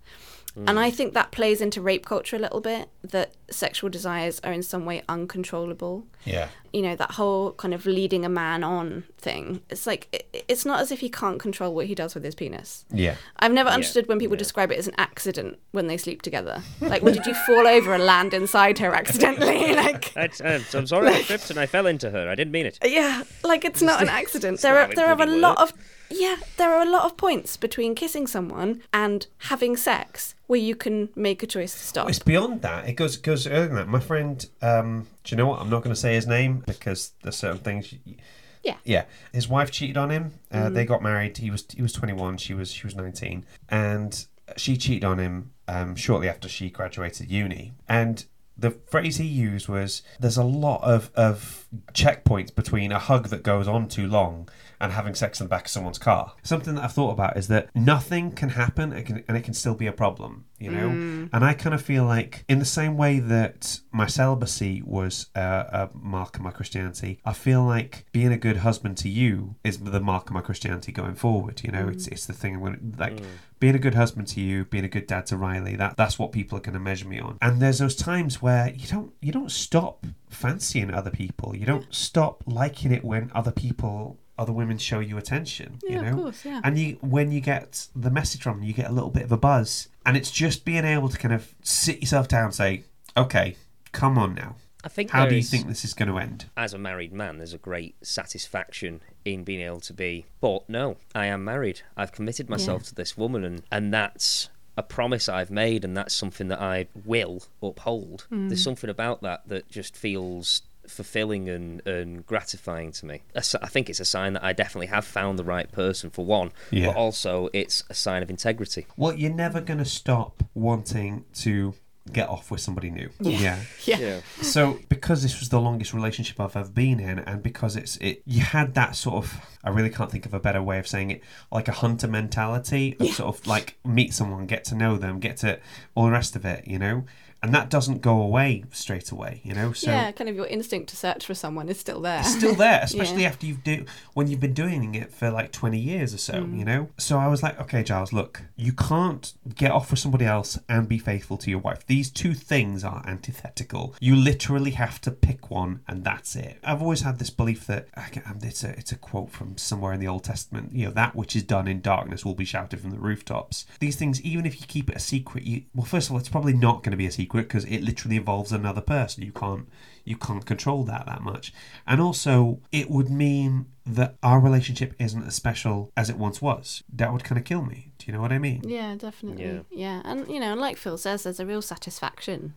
And 0.57 0.79
I 0.81 0.91
mm. 0.91 0.95
think 0.95 1.15
that 1.15 1.31
plays 1.31 1.61
into 1.61 1.81
rape 1.81 2.05
culture 2.05 2.37
a 2.37 2.39
little 2.39 2.61
bit 2.61 2.89
that 3.03 3.33
sexual 3.51 3.89
desires 3.89 4.41
are 4.43 4.53
in 4.53 4.63
some 4.63 4.85
way 4.85 5.03
uncontrollable. 5.09 6.07
Yeah. 6.25 6.49
you 6.71 6.83
know 6.83 6.95
that 6.97 7.13
whole 7.13 7.53
kind 7.53 7.73
of 7.73 7.87
leading 7.87 8.27
a 8.27 8.29
man 8.29 8.63
on 8.63 9.05
thing 9.17 9.63
it's 9.71 9.87
like 9.87 10.07
it, 10.13 10.45
it's 10.47 10.67
not 10.67 10.79
as 10.81 10.93
if 10.93 11.01
he 11.01 11.09
can't 11.09 11.41
control 11.41 11.75
what 11.75 11.87
he 11.87 11.95
does 11.95 12.15
with 12.15 12.23
his 12.23 12.35
penis. 12.35 12.85
Yeah. 12.93 13.15
i've 13.39 13.53
never 13.53 13.71
understood 13.71 14.07
when 14.07 14.19
people 14.19 14.37
describe 14.37 14.71
it 14.71 14.79
as 14.79 14.87
an 14.87 14.95
accident 14.99 15.59
when 15.73 15.87
they 15.87 15.97
sleep 15.97 16.21
together. 16.21 16.63
Like 16.81 17.03
well, 17.03 17.15
did 17.15 17.25
you 17.25 17.33
fall 17.33 17.67
over 17.67 17.95
and 17.95 18.05
land 18.05 18.35
inside 18.35 18.79
her 18.81 18.95
accidentally? 18.95 19.75
Like 19.81 20.13
I, 20.17 20.29
I'm, 20.45 20.61
uh, 20.61 20.79
I'm 20.79 20.87
sorry, 20.87 21.09
I 21.09 21.23
tripped 21.23 21.49
and 21.49 21.59
I 21.59 21.65
fell 21.65 21.87
into 21.87 22.11
her. 22.11 22.29
I 22.29 22.35
didn't 22.35 22.53
mean 22.53 22.67
it. 22.67 22.79
yeah 22.85 23.23
like 23.43 23.65
it's 23.65 23.81
not 23.81 24.03
an 24.03 24.09
accident. 24.21 24.61
There 24.61 24.79
are 24.79 24.91
a 24.91 24.95
there 24.95 25.07
are 25.07 25.23
a 25.23 25.27
lot 25.27 25.59
of 25.59 25.73
Yeah, 26.11 26.37
there 26.57 26.75
are 26.75 26.83
a 26.83 26.91
lot 26.91 27.05
of 27.05 27.17
points 27.17 27.57
between 27.57 27.95
kissing 27.95 28.27
someone 28.27 28.83
and 28.93 29.27
having 29.39 29.77
sex 29.77 30.35
where 30.49 30.59
you 30.59 30.75
can 30.75 31.09
make 31.15 31.43
a 31.43 31.47
choice 31.47 31.73
to 31.73 31.79
stop. 31.79 32.09
It's 32.09 32.19
beyond 32.19 32.63
that. 32.63 32.89
It 32.89 32.95
goes 32.95 33.17
goes 33.17 33.47
earlier 33.47 33.67
than 33.69 33.77
that. 33.77 33.89
My 33.89 34.01
friend, 34.01 34.45
um, 34.61 35.07
do 35.25 35.33
you 35.33 35.37
know 35.37 35.47
what? 35.47 35.61
I'm 35.61 35.71
not 35.71 35.83
going 35.83 35.95
to 35.95 36.01
say 36.01 36.15
his 36.15 36.27
name 36.27 36.65
because 36.67 37.13
there's 37.23 37.37
certain 37.37 37.59
things. 37.59 37.93
You, 37.93 38.17
Yeah. 38.65 38.77
yeah. 38.85 39.05
His 39.33 39.49
wife 39.49 39.71
cheated 39.71 39.97
on 39.97 40.11
him. 40.11 40.33
Uh, 40.51 40.69
They 40.69 40.85
got 40.85 41.03
married. 41.03 41.39
He 41.39 41.51
was 41.51 41.65
he 41.75 41.81
was 41.83 41.93
21. 41.93 42.39
She 42.39 42.55
was 42.55 42.73
she 42.73 42.87
was 42.87 42.97
19, 42.97 43.47
and 43.69 44.27
she 44.57 44.77
cheated 44.77 45.05
on 45.05 45.19
him 45.19 45.53
um, 45.69 45.95
shortly 45.95 46.29
after 46.29 46.49
she 46.49 46.71
graduated 46.71 47.31
uni. 47.31 47.73
And 47.89 48.25
the 48.59 48.73
phrase 48.73 49.17
he 49.19 49.27
used 49.27 49.69
was, 49.69 50.03
"There's 50.19 50.37
a 50.37 50.45
lot 50.45 50.83
of 50.83 51.11
of 51.15 51.67
checkpoints 51.93 52.53
between 52.55 52.91
a 52.91 52.99
hug 52.99 53.29
that 53.29 53.45
goes 53.45 53.69
on 53.69 53.87
too 53.89 54.09
long." 54.09 54.49
And 54.81 54.93
having 54.93 55.15
sex 55.15 55.41
in 55.41 55.45
the 55.47 55.51
back 55.51 55.67
of 55.67 55.71
someone's 55.71 55.99
car. 55.99 56.33
Something 56.43 56.75
that 56.77 56.85
I've 56.85 56.93
thought 56.93 57.13
about 57.13 57.37
is 57.37 57.49
that 57.49 57.69
nothing 57.75 58.33
can 58.33 58.51
happen 58.51 58.93
and, 58.93 59.05
can, 59.05 59.25
and 59.29 59.37
it 59.37 59.43
can 59.43 59.55
still 59.55 59.75
be 59.75 59.87
a 59.87 59.93
problem, 59.93 60.47
you 60.59 60.71
know? 60.71 60.89
Mm. 60.89 61.31
And 61.33 61.45
I 61.45 61.53
kind 61.55 61.75
of 61.75 61.83
feel 61.83 62.05
like, 62.05 62.45
in 62.49 62.59
the 62.59 62.65
same 62.65 62.97
way 62.97 63.19
that 63.19 63.81
my 63.93 64.07
celibacy 64.07 64.83
was 64.85 65.27
uh, 65.35 65.65
a 65.73 65.91
mark 65.93 66.37
of 66.37 66.43
my 66.43 66.51
Christianity, 66.51 67.21
I 67.25 67.33
feel 67.33 67.63
like 67.63 68.07
being 68.13 68.33
a 68.33 68.39
good 68.39 68.59
husband 68.59 68.97
to 68.99 69.09
you 69.09 69.57
is 69.65 69.79
the 69.79 70.01
mark 70.01 70.29
of 70.29 70.35
my 70.35 70.41
Christianity 70.41 70.93
going 70.93 71.15
forward. 71.15 71.63
You 71.63 71.73
know, 71.73 71.89
it's 71.89 72.07
mm. 72.09 72.13
it's 72.13 72.27
the 72.27 72.33
thing 72.33 72.55
I'm 72.55 72.61
going 72.61 72.93
to 72.93 73.01
like 73.01 73.17
mm. 73.17 73.27
being 73.59 73.75
a 73.75 73.79
good 73.79 73.95
husband 73.95 74.29
to 74.29 74.41
you, 74.41 74.65
being 74.65 74.85
a 74.85 74.89
good 74.89 75.07
dad 75.07 75.27
to 75.27 75.37
Riley. 75.37 75.77
That 75.77 75.97
that's 75.97 76.19
what 76.19 76.33
people 76.33 76.57
are 76.59 76.63
going 76.63 76.75
to 76.75 76.81
measure 76.81 77.09
me 77.09 77.21
on. 77.21 77.39
And 77.43 77.61
there's 77.61 77.79
those 77.79 77.97
times 77.97 78.41
where 78.41 78.71
you 78.71 78.87
don't 78.87 79.13
you 79.21 79.33
don't 79.33 79.53
stop 79.53 80.07
fancying 80.29 80.93
other 80.93 81.11
people. 81.11 81.57
You 81.57 81.67
don't 81.67 81.93
stop 81.95 82.45
liking 82.47 82.93
it 82.93 83.05
when 83.05 83.31
other 83.35 83.53
people. 83.53 84.20
Other 84.41 84.55
women 84.55 84.79
show 84.79 85.01
you 85.01 85.19
attention, 85.19 85.81
you 85.83 86.01
know, 86.01 86.09
of 86.09 86.15
course, 86.15 86.45
yeah. 86.47 86.63
and 86.65 86.79
you 86.79 86.97
when 87.03 87.31
you 87.31 87.43
get 87.43 87.89
the 87.95 88.11
message 88.11 88.43
from 88.43 88.57
them, 88.57 88.65
you 88.65 88.73
get 88.73 88.89
a 88.89 88.93
little 88.93 89.11
bit 89.11 89.23
of 89.23 89.33
a 89.33 89.37
buzz, 89.37 89.89
and 90.07 90.17
it's 90.17 90.31
just 90.31 90.65
being 90.65 90.87
able 90.87 91.11
to 91.11 91.19
kind 91.19 91.35
of 91.35 91.55
sit 91.63 92.01
yourself 92.01 92.27
down, 92.27 92.47
and 92.47 92.55
say, 92.55 92.85
"Okay, 93.15 93.57
come 93.93 94.17
on 94.17 94.35
now, 94.35 94.57
I 94.83 94.89
think 94.89 95.11
how 95.11 95.27
do 95.27 95.35
you 95.35 95.41
is- 95.41 95.51
think 95.51 95.69
this 95.69 95.85
is 95.85 95.93
going 95.93 96.09
to 96.09 96.17
end?" 96.17 96.47
as 96.57 96.73
a 96.73 96.79
married 96.79 97.13
man, 97.13 97.37
there's 97.37 97.53
a 97.53 97.59
great 97.59 97.97
satisfaction 98.01 99.03
in 99.27 99.45
being 99.45 99.61
able 99.61 99.81
to 99.81 99.93
be, 99.93 100.25
but 100.41 100.67
no, 100.71 100.97
I 101.15 101.27
am 101.27 101.45
married. 101.45 101.83
I've 101.95 102.13
committed 102.13 102.49
myself 102.49 102.85
to 102.85 102.95
this 102.95 103.19
woman, 103.19 103.45
and, 103.45 103.63
and 103.71 103.93
that's 103.93 104.49
a 104.79 104.83
promise 104.83 105.29
I've 105.29 105.51
made, 105.51 105.85
and 105.85 105.95
that's 105.95 106.15
something 106.15 106.49
that 106.49 106.63
I 106.63 106.87
will 107.05 107.43
uphold. 107.63 108.27
Mm. 108.33 108.49
There's 108.49 108.63
something 108.63 108.89
about 108.89 109.21
that 109.21 109.49
that 109.49 109.69
just 109.69 109.95
feels 109.95 110.63
fulfilling 110.91 111.49
and, 111.49 111.87
and 111.87 112.27
gratifying 112.27 112.93
to 112.93 113.07
me. 113.07 113.23
I 113.35 113.41
think 113.69 113.89
it's 113.89 114.01
a 114.01 114.05
sign 114.05 114.35
that 114.35 114.45
I 114.45 114.53
definitely 114.53 114.89
have 114.89 115.05
found 115.05 115.39
the 115.39 115.45
right 115.45 115.71
person 115.71 116.11
for 116.11 116.25
one, 116.25 116.53
Yeah. 116.71 116.87
but 116.89 116.97
also 116.97 117.49
it's 117.53 117.85
a 117.89 117.95
sign 117.95 118.23
of 118.23 118.31
integrity. 118.31 118.87
Well, 118.97 119.15
you're 119.15 119.33
never 119.33 119.61
going 119.61 119.79
to 119.79 119.85
stop 119.85 120.43
wanting 120.55 121.25
to 121.35 121.75
get 122.13 122.29
off 122.29 122.51
with 122.51 122.61
somebody 122.61 122.91
new. 122.91 123.09
Yeah. 123.21 123.61
yeah. 123.85 124.21
So 124.43 124.81
because 124.89 125.23
this 125.23 125.39
was 125.39 125.51
the 125.51 125.61
longest 125.61 125.95
relationship 125.95 126.41
I've 126.41 126.57
ever 126.57 126.69
been 126.71 126.99
in, 126.99 127.19
and 127.21 127.43
because 127.43 127.77
it's 127.77 127.97
it, 127.99 128.23
you 128.27 128.41
had 128.41 128.75
that 128.75 128.97
sort 128.97 129.17
of 129.17 129.41
I 129.63 129.71
really 129.71 129.91
can't 129.91 130.11
think 130.11 130.27
of 130.27 130.35
a 130.35 130.41
better 130.41 130.63
way 130.63 130.79
of 130.79 130.89
saying 130.89 131.11
it, 131.13 131.23
like 131.53 131.69
a 131.69 131.73
hunter 131.73 132.09
mentality 132.09 132.97
of 132.99 133.09
sort 133.09 133.37
of 133.39 133.47
like 133.47 133.77
meet 133.85 134.13
someone, 134.15 134.47
get 134.47 134.65
to 134.67 134.75
know 134.75 134.97
them, 134.97 135.21
get 135.21 135.37
to 135.39 135.61
all 135.95 136.07
the 136.07 136.11
rest 136.11 136.35
of 136.35 136.45
it, 136.45 136.67
you 136.67 136.79
know, 136.79 137.05
and 137.43 137.55
that 137.55 137.71
doesn't 137.71 138.01
go 138.03 138.21
away 138.21 138.65
straight 138.71 139.11
away, 139.11 139.41
you 139.45 139.55
know. 139.55 139.73
So 139.73 139.91
yeah, 139.91 140.13
kind 140.13 140.29
of 140.29 140.37
your 140.37 140.47
instinct 140.47 140.89
to 140.91 140.97
search 140.97 141.25
for 141.27 141.35
someone 141.35 141.69
is 141.69 141.79
still 141.81 142.01
there. 142.01 142.21
it's 142.21 142.35
still 142.35 142.55
there, 142.55 142.81
especially 142.85 143.23
Yeah. 143.23 143.29
after 143.29 143.47
you've 143.47 143.65
do 143.65 143.85
when 144.15 144.27
you've 144.29 144.41
been 144.41 144.55
doing 144.55 144.95
it 144.95 145.13
for 145.13 145.31
like 145.31 145.53
twenty 145.53 145.79
years 145.79 146.13
or 146.15 146.19
so, 146.19 146.35
Mm. 146.35 146.59
you 146.59 146.65
know. 146.65 146.89
So 146.99 147.19
I 147.19 147.29
was 147.29 147.43
like, 147.43 147.61
okay, 147.61 147.83
Giles, 147.83 148.13
look, 148.13 148.43
you 148.57 148.73
can't 148.73 149.33
get 149.55 149.71
off 149.71 149.91
with 149.91 150.01
somebody 150.01 150.25
else 150.27 150.59
and 150.69 150.89
be 150.89 150.99
faithful 150.99 151.37
to 151.39 151.51
your 151.51 151.61
wife. 151.61 151.87
These 151.87 152.11
two 152.11 152.35
things 152.35 152.85
are 152.85 153.03
antithetical. 153.07 153.95
You 154.01 154.17
literally 154.17 154.73
have 154.73 155.01
to 155.03 155.11
pick 155.11 155.51
one, 155.51 155.81
and 155.89 156.05
that's 156.05 156.37
it. 156.37 156.59
I've 156.65 156.83
always 156.83 157.03
had 157.03 157.19
this 157.19 157.31
belief 157.31 157.67
that 157.67 157.89
um, 158.27 158.39
it's 158.43 158.65
a 158.65 158.71
it's 158.79 158.93
a 158.93 158.97
quote 158.97 159.31
from 159.31 159.57
somewhere 159.57 159.93
in 159.93 160.01
the 160.01 160.09
Old 160.09 160.25
Testament. 160.25 160.73
You 160.75 160.87
know, 160.87 160.93
that 160.93 161.15
which 161.17 161.35
is 161.37 161.43
done 161.43 161.67
in 161.69 161.81
darkness 161.81 162.25
will 162.25 162.35
be 162.35 162.45
shouted 162.45 162.81
from 162.81 162.91
the 162.91 162.99
rooftops. 162.99 163.67
These 163.81 163.97
things, 163.97 164.21
even 164.23 164.45
if 164.47 164.61
you 164.61 164.67
keep 164.67 164.91
it 164.91 164.97
a 164.97 165.01
secret, 165.01 165.45
you 165.45 165.63
well, 165.75 165.87
first 165.87 166.09
of 166.09 166.13
all, 166.13 166.19
it's 166.19 166.29
probably 166.29 166.53
not 166.53 166.83
going 166.83 166.91
to 166.93 166.97
be 166.97 167.07
a 167.07 167.11
secret 167.11 167.30
because 167.33 167.65
it 167.65 167.83
literally 167.83 168.17
involves 168.17 168.53
another 168.53 168.81
person. 168.81 169.23
You 169.23 169.33
can't 169.33 169.69
you 170.05 170.17
can't 170.17 170.45
control 170.45 170.85
that 170.85 171.07
that 171.07 171.23
much. 171.23 171.53
And 171.87 172.01
also, 172.01 172.61
it 172.73 172.91
would 172.91 173.11
mean 173.11 173.67
that 173.87 174.17
our 174.23 174.41
relationship 174.41 174.95
isn't 174.99 175.27
as 175.27 175.35
special 175.35 175.93
as 175.97 176.11
it 176.11 176.17
once 176.17 176.41
was. 176.41 176.83
That 176.93 177.13
would 177.13 177.25
kind 177.25 177.39
of 177.39 177.45
kill 177.45 177.63
me. 177.63 177.93
Do 177.99 178.07
you 178.07 178.13
know 178.13 178.21
what 178.21 178.33
I 178.33 178.39
mean? 178.39 178.63
Yeah, 178.67 178.95
definitely. 178.97 179.45
Yeah. 179.45 179.61
Yeah. 179.71 180.03
And, 180.05 180.29
you 180.29 180.41
know, 180.41 180.53
and 180.53 180.61
like 180.61 180.77
Phil 180.77 180.97
says, 180.97 181.25
there's 181.25 181.41
a 181.41 181.47
real 181.47 181.63
satisfaction 181.63 182.55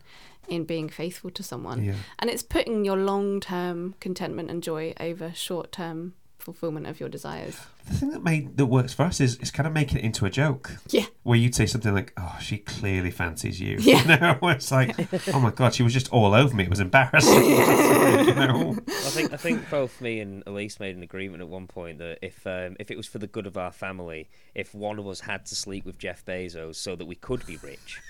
in 0.48 0.64
being 0.64 0.88
faithful 0.88 1.30
to 1.30 1.42
someone. 1.42 1.84
Yeah. 1.84 1.94
And 2.18 2.30
it's 2.30 2.42
putting 2.42 2.84
your 2.84 2.96
long 2.96 3.40
term 3.40 3.94
contentment 4.00 4.50
and 4.50 4.62
joy 4.62 4.94
over 5.00 5.32
short 5.34 5.72
term 5.72 6.14
fulfillment 6.38 6.86
of 6.86 7.00
your 7.00 7.08
desires. 7.08 7.58
The 7.86 7.94
thing 7.94 8.10
that 8.10 8.22
made 8.22 8.56
that 8.56 8.66
works 8.66 8.94
for 8.94 9.02
us 9.02 9.20
is, 9.20 9.36
is 9.36 9.50
kind 9.50 9.66
of 9.66 9.72
making 9.72 9.98
it 9.98 10.04
into 10.04 10.24
a 10.24 10.30
joke. 10.30 10.72
Yeah. 10.88 11.04
Where 11.22 11.38
you'd 11.38 11.54
say 11.54 11.66
something 11.66 11.94
like, 11.94 12.12
"Oh, 12.16 12.38
she 12.40 12.58
clearly 12.58 13.10
fancies 13.10 13.60
you." 13.60 13.76
Yeah. 13.80 13.94
You 14.04 14.20
know, 14.20 14.36
where 14.40 14.54
it's 14.54 14.70
like, 14.70 14.96
"Oh 15.34 15.40
my 15.40 15.50
god, 15.50 15.74
she 15.74 15.82
was 15.82 15.92
just 15.92 16.10
all 16.12 16.34
over 16.34 16.54
me. 16.54 16.64
It 16.64 16.70
was 16.70 16.80
embarrassing." 16.80 17.44
you 17.44 18.34
know. 18.34 18.76
I 18.88 19.10
think 19.10 19.32
I 19.32 19.36
think 19.36 19.68
both 19.70 20.00
me 20.00 20.20
and 20.20 20.42
Elise 20.46 20.80
made 20.80 20.96
an 20.96 21.02
agreement 21.02 21.42
at 21.42 21.48
one 21.48 21.66
point 21.66 21.98
that 21.98 22.18
if 22.22 22.46
um, 22.46 22.76
if 22.80 22.90
it 22.90 22.96
was 22.96 23.06
for 23.06 23.18
the 23.18 23.26
good 23.26 23.46
of 23.46 23.56
our 23.56 23.72
family, 23.72 24.28
if 24.54 24.74
one 24.74 24.98
of 24.98 25.06
us 25.06 25.20
had 25.20 25.44
to 25.46 25.54
sleep 25.54 25.84
with 25.84 25.98
Jeff 25.98 26.24
Bezos 26.24 26.76
so 26.76 26.96
that 26.96 27.06
we 27.06 27.14
could 27.14 27.44
be 27.46 27.56
rich, 27.58 28.00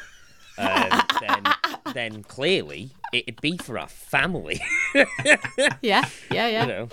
um, 0.59 1.01
then 1.29 1.43
then 1.95 2.23
clearly 2.25 2.91
it'd 3.13 3.41
be 3.41 3.57
for 3.57 3.79
our 3.79 3.89
family. 3.89 4.61
Yeah. 5.83 6.09
Yeah. 6.31 6.49
Yeah. 6.49 6.63
you 6.63 6.67
know, 6.69 6.89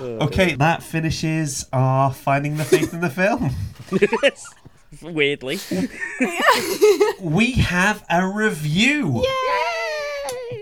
Okay, 0.24 0.54
that 0.56 0.82
finishes 0.82 1.66
our 1.72 2.12
finding 2.12 2.56
the 2.56 2.64
faith 2.64 2.92
in 2.92 3.00
the 3.00 3.10
film. 3.10 3.50
weirdly. 5.02 5.58
We 7.20 7.52
have 7.52 8.04
a 8.10 8.26
review. 8.26 9.24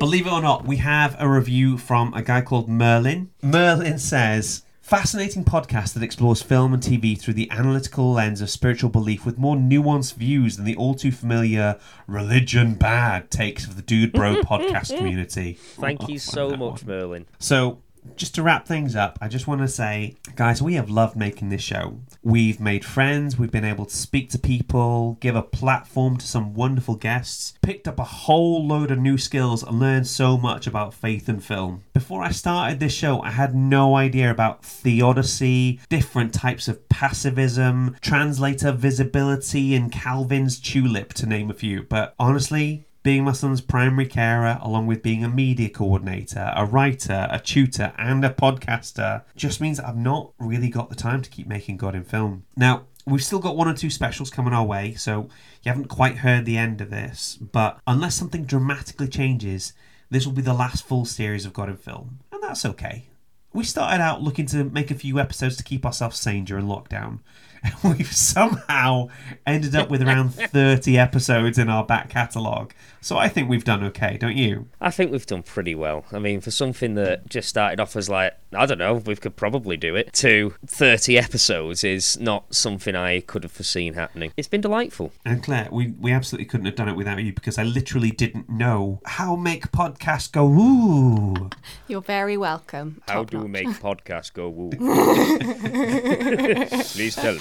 Believe 0.00 0.26
it 0.26 0.32
or 0.32 0.42
not, 0.42 0.64
we 0.66 0.76
have 0.78 1.16
a 1.18 1.28
review 1.28 1.78
from 1.78 2.12
a 2.14 2.22
guy 2.22 2.40
called 2.40 2.68
Merlin. 2.68 3.30
Merlin 3.42 3.98
says, 3.98 4.64
Fascinating 4.82 5.44
podcast 5.44 5.94
that 5.94 6.02
explores 6.02 6.42
film 6.42 6.74
and 6.74 6.82
TV 6.82 7.16
through 7.16 7.34
the 7.34 7.48
analytical 7.52 8.12
lens 8.12 8.40
of 8.40 8.50
spiritual 8.50 8.90
belief 8.90 9.24
with 9.24 9.38
more 9.38 9.54
nuanced 9.54 10.14
views 10.14 10.56
than 10.56 10.64
the 10.66 10.74
all 10.74 10.92
too 10.92 11.12
familiar 11.12 11.78
religion 12.08 12.74
bad 12.74 13.30
takes 13.30 13.64
of 13.64 13.76
the 13.76 13.82
Dude 13.82 14.12
Bro 14.12 14.34
podcast 14.42 14.94
community. 14.94 15.52
Thank 15.52 16.08
you 16.08 16.18
so 16.18 16.50
much, 16.50 16.58
one. 16.58 16.86
Merlin. 16.86 17.26
So, 17.38 17.80
just 18.16 18.34
to 18.34 18.42
wrap 18.42 18.66
things 18.66 18.96
up, 18.96 19.18
I 19.20 19.28
just 19.28 19.46
want 19.46 19.60
to 19.60 19.68
say, 19.68 20.16
guys, 20.34 20.62
we 20.62 20.74
have 20.74 20.90
loved 20.90 21.16
making 21.16 21.48
this 21.48 21.62
show. 21.62 22.00
We've 22.22 22.60
made 22.60 22.84
friends, 22.84 23.38
we've 23.38 23.50
been 23.50 23.64
able 23.64 23.86
to 23.86 23.96
speak 23.96 24.30
to 24.30 24.38
people, 24.38 25.18
give 25.20 25.36
a 25.36 25.42
platform 25.42 26.16
to 26.18 26.26
some 26.26 26.54
wonderful 26.54 26.96
guests, 26.96 27.54
picked 27.62 27.88
up 27.88 27.98
a 27.98 28.04
whole 28.04 28.66
load 28.66 28.90
of 28.90 28.98
new 28.98 29.18
skills, 29.18 29.62
and 29.62 29.80
learned 29.80 30.06
so 30.06 30.36
much 30.36 30.66
about 30.66 30.94
faith 30.94 31.28
and 31.28 31.42
film. 31.42 31.84
Before 31.94 32.22
I 32.22 32.30
started 32.30 32.80
this 32.80 32.92
show, 32.92 33.20
I 33.22 33.30
had 33.30 33.54
no 33.54 33.96
idea 33.96 34.30
about 34.30 34.64
theodicy, 34.64 35.80
different 35.88 36.32
types 36.34 36.68
of 36.68 36.88
pacifism, 36.88 37.96
translator 38.00 38.72
visibility, 38.72 39.74
and 39.74 39.90
Calvin's 39.90 40.58
tulip, 40.58 41.12
to 41.14 41.26
name 41.26 41.50
a 41.50 41.54
few. 41.54 41.82
But 41.82 42.14
honestly, 42.18 42.84
being 43.02 43.24
my 43.24 43.32
son's 43.32 43.60
primary 43.60 44.06
carer, 44.06 44.58
along 44.62 44.86
with 44.86 45.02
being 45.02 45.24
a 45.24 45.28
media 45.28 45.68
coordinator, 45.68 46.52
a 46.54 46.64
writer, 46.64 47.26
a 47.30 47.40
tutor, 47.40 47.92
and 47.98 48.24
a 48.24 48.30
podcaster, 48.30 49.22
just 49.36 49.60
means 49.60 49.80
I've 49.80 49.96
not 49.96 50.32
really 50.38 50.68
got 50.68 50.88
the 50.88 50.96
time 50.96 51.22
to 51.22 51.30
keep 51.30 51.46
making 51.46 51.78
God 51.78 51.94
in 51.94 52.04
film. 52.04 52.44
Now, 52.56 52.84
we've 53.06 53.24
still 53.24 53.40
got 53.40 53.56
one 53.56 53.68
or 53.68 53.74
two 53.74 53.90
specials 53.90 54.30
coming 54.30 54.52
our 54.52 54.64
way, 54.64 54.94
so 54.94 55.28
you 55.62 55.70
haven't 55.70 55.88
quite 55.88 56.18
heard 56.18 56.44
the 56.44 56.58
end 56.58 56.80
of 56.80 56.90
this, 56.90 57.36
but 57.40 57.80
unless 57.86 58.14
something 58.14 58.44
dramatically 58.44 59.08
changes, 59.08 59.72
this 60.10 60.26
will 60.26 60.32
be 60.32 60.42
the 60.42 60.54
last 60.54 60.84
full 60.84 61.04
series 61.04 61.46
of 61.46 61.52
God 61.52 61.68
in 61.68 61.76
film, 61.76 62.20
and 62.30 62.42
that's 62.42 62.64
okay. 62.64 63.06
We 63.54 63.64
started 63.64 64.00
out 64.00 64.22
looking 64.22 64.46
to 64.46 64.64
make 64.64 64.90
a 64.90 64.94
few 64.94 65.18
episodes 65.18 65.56
to 65.56 65.62
keep 65.62 65.84
ourselves 65.84 66.18
sane 66.18 66.44
during 66.44 66.66
lockdown. 66.66 67.18
And 67.62 67.74
we've 67.98 68.12
somehow 68.12 69.08
ended 69.46 69.76
up 69.76 69.90
with 69.90 70.02
around 70.02 70.30
30 70.34 70.98
episodes 70.98 71.58
in 71.58 71.68
our 71.68 71.84
back 71.84 72.08
catalogue. 72.08 72.72
So 73.02 73.18
I 73.18 73.28
think 73.28 73.48
we've 73.48 73.64
done 73.64 73.82
okay, 73.84 74.16
don't 74.16 74.36
you? 74.36 74.68
I 74.80 74.92
think 74.92 75.10
we've 75.10 75.26
done 75.26 75.42
pretty 75.42 75.74
well. 75.74 76.04
I 76.12 76.20
mean, 76.20 76.40
for 76.40 76.52
something 76.52 76.94
that 76.94 77.28
just 77.28 77.48
started 77.48 77.80
off 77.80 77.96
as 77.96 78.08
like, 78.08 78.34
I 78.52 78.64
don't 78.64 78.78
know, 78.78 78.94
we 78.94 79.16
could 79.16 79.34
probably 79.34 79.76
do 79.76 79.96
it, 79.96 80.12
to 80.14 80.54
30 80.66 81.18
episodes 81.18 81.82
is 81.82 82.18
not 82.20 82.54
something 82.54 82.94
I 82.94 83.20
could 83.20 83.42
have 83.42 83.50
foreseen 83.50 83.94
happening. 83.94 84.32
It's 84.36 84.46
been 84.46 84.60
delightful. 84.60 85.10
And 85.24 85.42
Claire, 85.42 85.68
we, 85.72 85.88
we 85.98 86.12
absolutely 86.12 86.46
couldn't 86.46 86.66
have 86.66 86.76
done 86.76 86.88
it 86.88 86.94
without 86.94 87.20
you 87.22 87.32
because 87.32 87.58
I 87.58 87.64
literally 87.64 88.12
didn't 88.12 88.48
know 88.48 89.00
how 89.04 89.34
make 89.34 89.72
podcasts 89.72 90.30
go 90.30 90.46
ooh. 90.46 91.50
You're 91.88 92.02
very 92.02 92.36
welcome. 92.36 93.02
How 93.08 93.24
Top 93.24 93.30
do 93.30 93.38
who 93.38 93.48
not. 93.48 93.50
make 93.50 93.68
podcasts 93.80 94.32
go 94.32 94.48
woo. 94.48 94.70
Please 96.92 97.16
tell 97.16 97.34
me. 97.34 97.40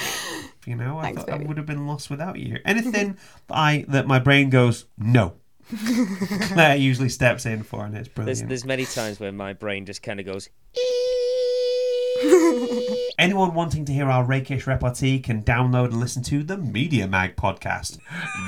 You 0.65 0.75
know, 0.75 0.99
I 0.99 1.03
Thanks, 1.03 1.23
thought 1.23 1.41
I 1.41 1.43
would 1.43 1.57
have 1.57 1.65
been 1.65 1.87
lost 1.87 2.09
without 2.09 2.39
you. 2.39 2.59
Anything 2.65 3.17
I 3.49 3.85
that 3.89 4.07
my 4.07 4.19
brain 4.19 4.49
goes 4.49 4.85
no. 4.97 5.33
Claire 6.53 6.75
usually 6.75 7.09
steps 7.09 7.45
in 7.45 7.63
for, 7.63 7.85
and 7.85 7.95
it's 7.95 8.07
There's 8.07 8.15
brilliant. 8.15 8.49
there's 8.49 8.65
many 8.65 8.85
times 8.85 9.19
where 9.19 9.31
my 9.31 9.53
brain 9.53 9.85
just 9.85 10.03
kind 10.03 10.19
of 10.19 10.25
goes. 10.25 10.49
Anyone 13.17 13.53
wanting 13.53 13.85
to 13.85 13.93
hear 13.93 14.09
our 14.09 14.23
rakish 14.23 14.65
repartee 14.67 15.19
can 15.19 15.43
download 15.43 15.85
and 15.85 15.99
listen 15.99 16.23
to 16.23 16.43
the 16.43 16.57
Media 16.57 17.07
Mag 17.07 17.35
podcast, 17.35 17.97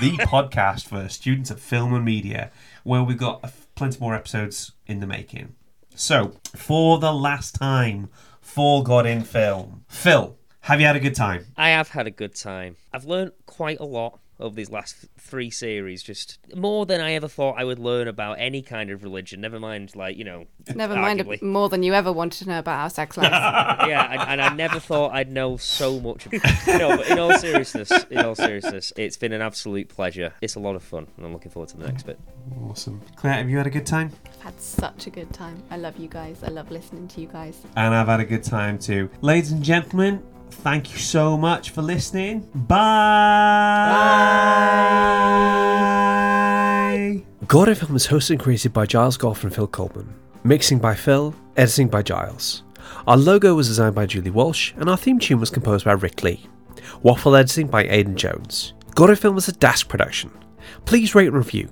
the 0.02 0.12
podcast 0.26 0.88
for 0.88 1.08
students 1.10 1.52
of 1.52 1.60
film 1.60 1.94
and 1.94 2.04
media, 2.04 2.52
where 2.84 3.04
we've 3.04 3.18
got 3.18 3.52
plenty 3.76 4.00
more 4.00 4.16
episodes 4.16 4.72
in 4.88 5.00
the 5.00 5.08
making. 5.08 5.56
So, 5.96 6.34
for 6.56 6.98
the 7.00 7.14
last 7.14 7.56
time, 7.56 8.10
for 8.42 8.84
God 8.84 9.06
in 9.06 9.24
Film. 9.24 9.86
Phil, 9.88 10.36
have 10.62 10.80
you 10.80 10.88
had 10.88 10.96
a 10.96 11.00
good 11.00 11.16
time? 11.16 11.46
I 11.56 11.70
have 11.70 11.90
had 11.90 12.08
a 12.08 12.12
good 12.12 12.36
time. 12.36 12.76
I've 12.92 13.06
learned 13.06 13.32
quite 13.46 13.80
a 13.80 13.86
lot 13.86 14.20
over 14.40 14.56
these 14.56 14.70
last 14.70 15.06
three 15.18 15.50
series, 15.50 16.04
just 16.04 16.38
more 16.56 16.86
than 16.86 17.00
I 17.02 17.14
ever 17.14 17.28
thought 17.28 17.56
I 17.58 17.64
would 17.64 17.80
learn 17.80 18.08
about 18.08 18.40
any 18.40 18.62
kind 18.62 18.90
of 18.90 19.04
religion. 19.04 19.42
Never 19.42 19.60
mind, 19.60 19.96
like 19.96 20.18
you 20.18 20.24
know, 20.24 20.46
Never 20.74 20.96
mind 20.96 21.20
arguably. 21.20 21.42
more 21.42 21.70
than 21.70 21.84
you 21.84 21.94
ever 21.94 22.12
wanted 22.12 22.44
to 22.44 22.50
know 22.50 22.60
about 22.60 22.80
our 22.84 22.90
sex 22.90 23.18
lives. 23.18 23.30
yeah, 23.88 24.12
and, 24.12 24.22
and 24.22 24.42
I 24.42 24.54
never 24.56 24.80
thought 24.80 25.14
I'd 25.14 25.32
know 25.32 25.58
so 25.58 26.00
much. 26.00 26.28
no, 26.68 26.98
but 26.98 27.08
in 27.10 27.20
all 27.20 27.38
seriousness, 27.38 27.92
in 28.10 28.20
all 28.20 28.36
seriousness, 28.36 28.92
it's 28.98 29.18
been 29.18 29.34
an 29.34 29.42
absolute 29.42 29.90
pleasure. 29.90 30.34
It's 30.42 30.56
a 30.56 30.60
lot 30.60 30.76
of 30.76 30.84
fun, 30.84 31.08
and 31.18 31.26
I'm 31.26 31.34
looking 31.34 31.52
forward 31.52 31.70
to 31.70 31.78
the 31.78 31.86
next 31.86 32.04
bit. 32.04 32.20
Awesome. 32.70 33.02
Claire, 33.16 33.36
have 33.36 33.50
you 33.50 33.58
had 33.58 33.68
a 33.68 33.72
good 33.72 33.86
time? 33.86 34.12
I've 34.26 34.42
had 34.42 34.60
such 34.62 35.08
a 35.08 35.10
good 35.10 35.32
time. 35.34 35.62
I 35.70 35.78
love 35.78 35.98
you 35.98 36.08
guys. 36.08 36.44
I 36.44 36.48
love 36.50 36.72
listening 36.72 37.08
to 37.10 37.22
you 37.22 37.28
guys. 37.28 37.62
And 37.76 37.94
I've 37.94 38.08
had 38.08 38.20
a 38.20 38.26
good 38.26 38.44
time 38.44 38.78
too. 38.80 39.10
Ladies 39.22 39.52
and 39.52 39.64
gentlemen, 39.64 40.24
thank 40.54 40.94
you 40.94 41.00
so 41.00 41.38
much 41.38 41.72
for 41.72 41.82
listening. 41.82 42.48
Bye. 42.54 42.74
God 47.48 47.70
in 47.70 47.76
Film 47.76 47.96
is 47.96 48.08
hosted 48.08 48.32
and 48.32 48.40
created 48.40 48.74
by 48.74 48.86
Giles 48.86 49.18
Gough 49.18 49.44
and 49.44 49.54
Phil 49.54 49.68
Coleman. 49.68 50.14
Mixing 50.44 50.80
by 50.80 50.96
Phil, 50.96 51.36
editing 51.58 51.88
by 51.88 52.02
Giles. 52.02 52.64
Our 53.08 53.18
logo 53.18 53.56
was 53.56 53.68
designed 53.68 53.96
by 53.96 54.06
Julie 54.06 54.30
Walsh, 54.32 54.74
and 54.78 54.90
our 54.90 54.98
theme 54.98 55.20
tune 55.20 55.40
was 55.40 55.50
composed 55.50 55.86
by 55.86 55.92
Rick 55.94 56.24
Lee. 56.24 56.46
Waffle 57.02 57.36
editing 57.36 57.68
by 57.68 57.84
Aidan 57.86 58.16
Jones. 58.16 58.74
God 58.96 59.10
in 59.10 59.16
Film 59.16 59.38
is 59.38 59.48
a 59.48 59.54
Dask 59.54 59.88
production. 59.88 60.32
Please 60.86 61.16
rate 61.16 61.28
and 61.28 61.36
review. 61.38 61.70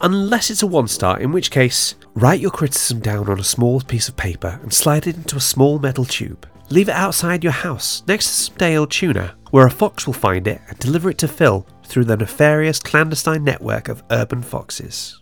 Unless 0.00 0.50
it's 0.50 0.62
a 0.62 0.66
one 0.66 0.88
star, 0.88 1.20
in 1.20 1.32
which 1.32 1.50
case, 1.50 1.94
write 2.14 2.40
your 2.40 2.50
criticism 2.50 3.00
down 3.00 3.28
on 3.28 3.38
a 3.38 3.44
small 3.44 3.80
piece 3.80 4.08
of 4.08 4.16
paper 4.16 4.58
and 4.62 4.72
slide 4.72 5.06
it 5.06 5.16
into 5.16 5.36
a 5.36 5.40
small 5.40 5.78
metal 5.78 6.04
tube. 6.04 6.48
Leave 6.72 6.88
it 6.88 6.92
outside 6.92 7.42
your 7.42 7.52
house, 7.52 8.04
next 8.06 8.26
to 8.26 8.32
some 8.32 8.76
old 8.76 8.92
tuna, 8.92 9.34
where 9.50 9.66
a 9.66 9.70
fox 9.70 10.06
will 10.06 10.14
find 10.14 10.46
it 10.46 10.60
and 10.68 10.78
deliver 10.78 11.10
it 11.10 11.18
to 11.18 11.26
Phil 11.26 11.66
through 11.84 12.04
the 12.04 12.16
nefarious 12.16 12.78
clandestine 12.78 13.42
network 13.42 13.88
of 13.88 14.04
urban 14.12 14.40
foxes. 14.40 15.19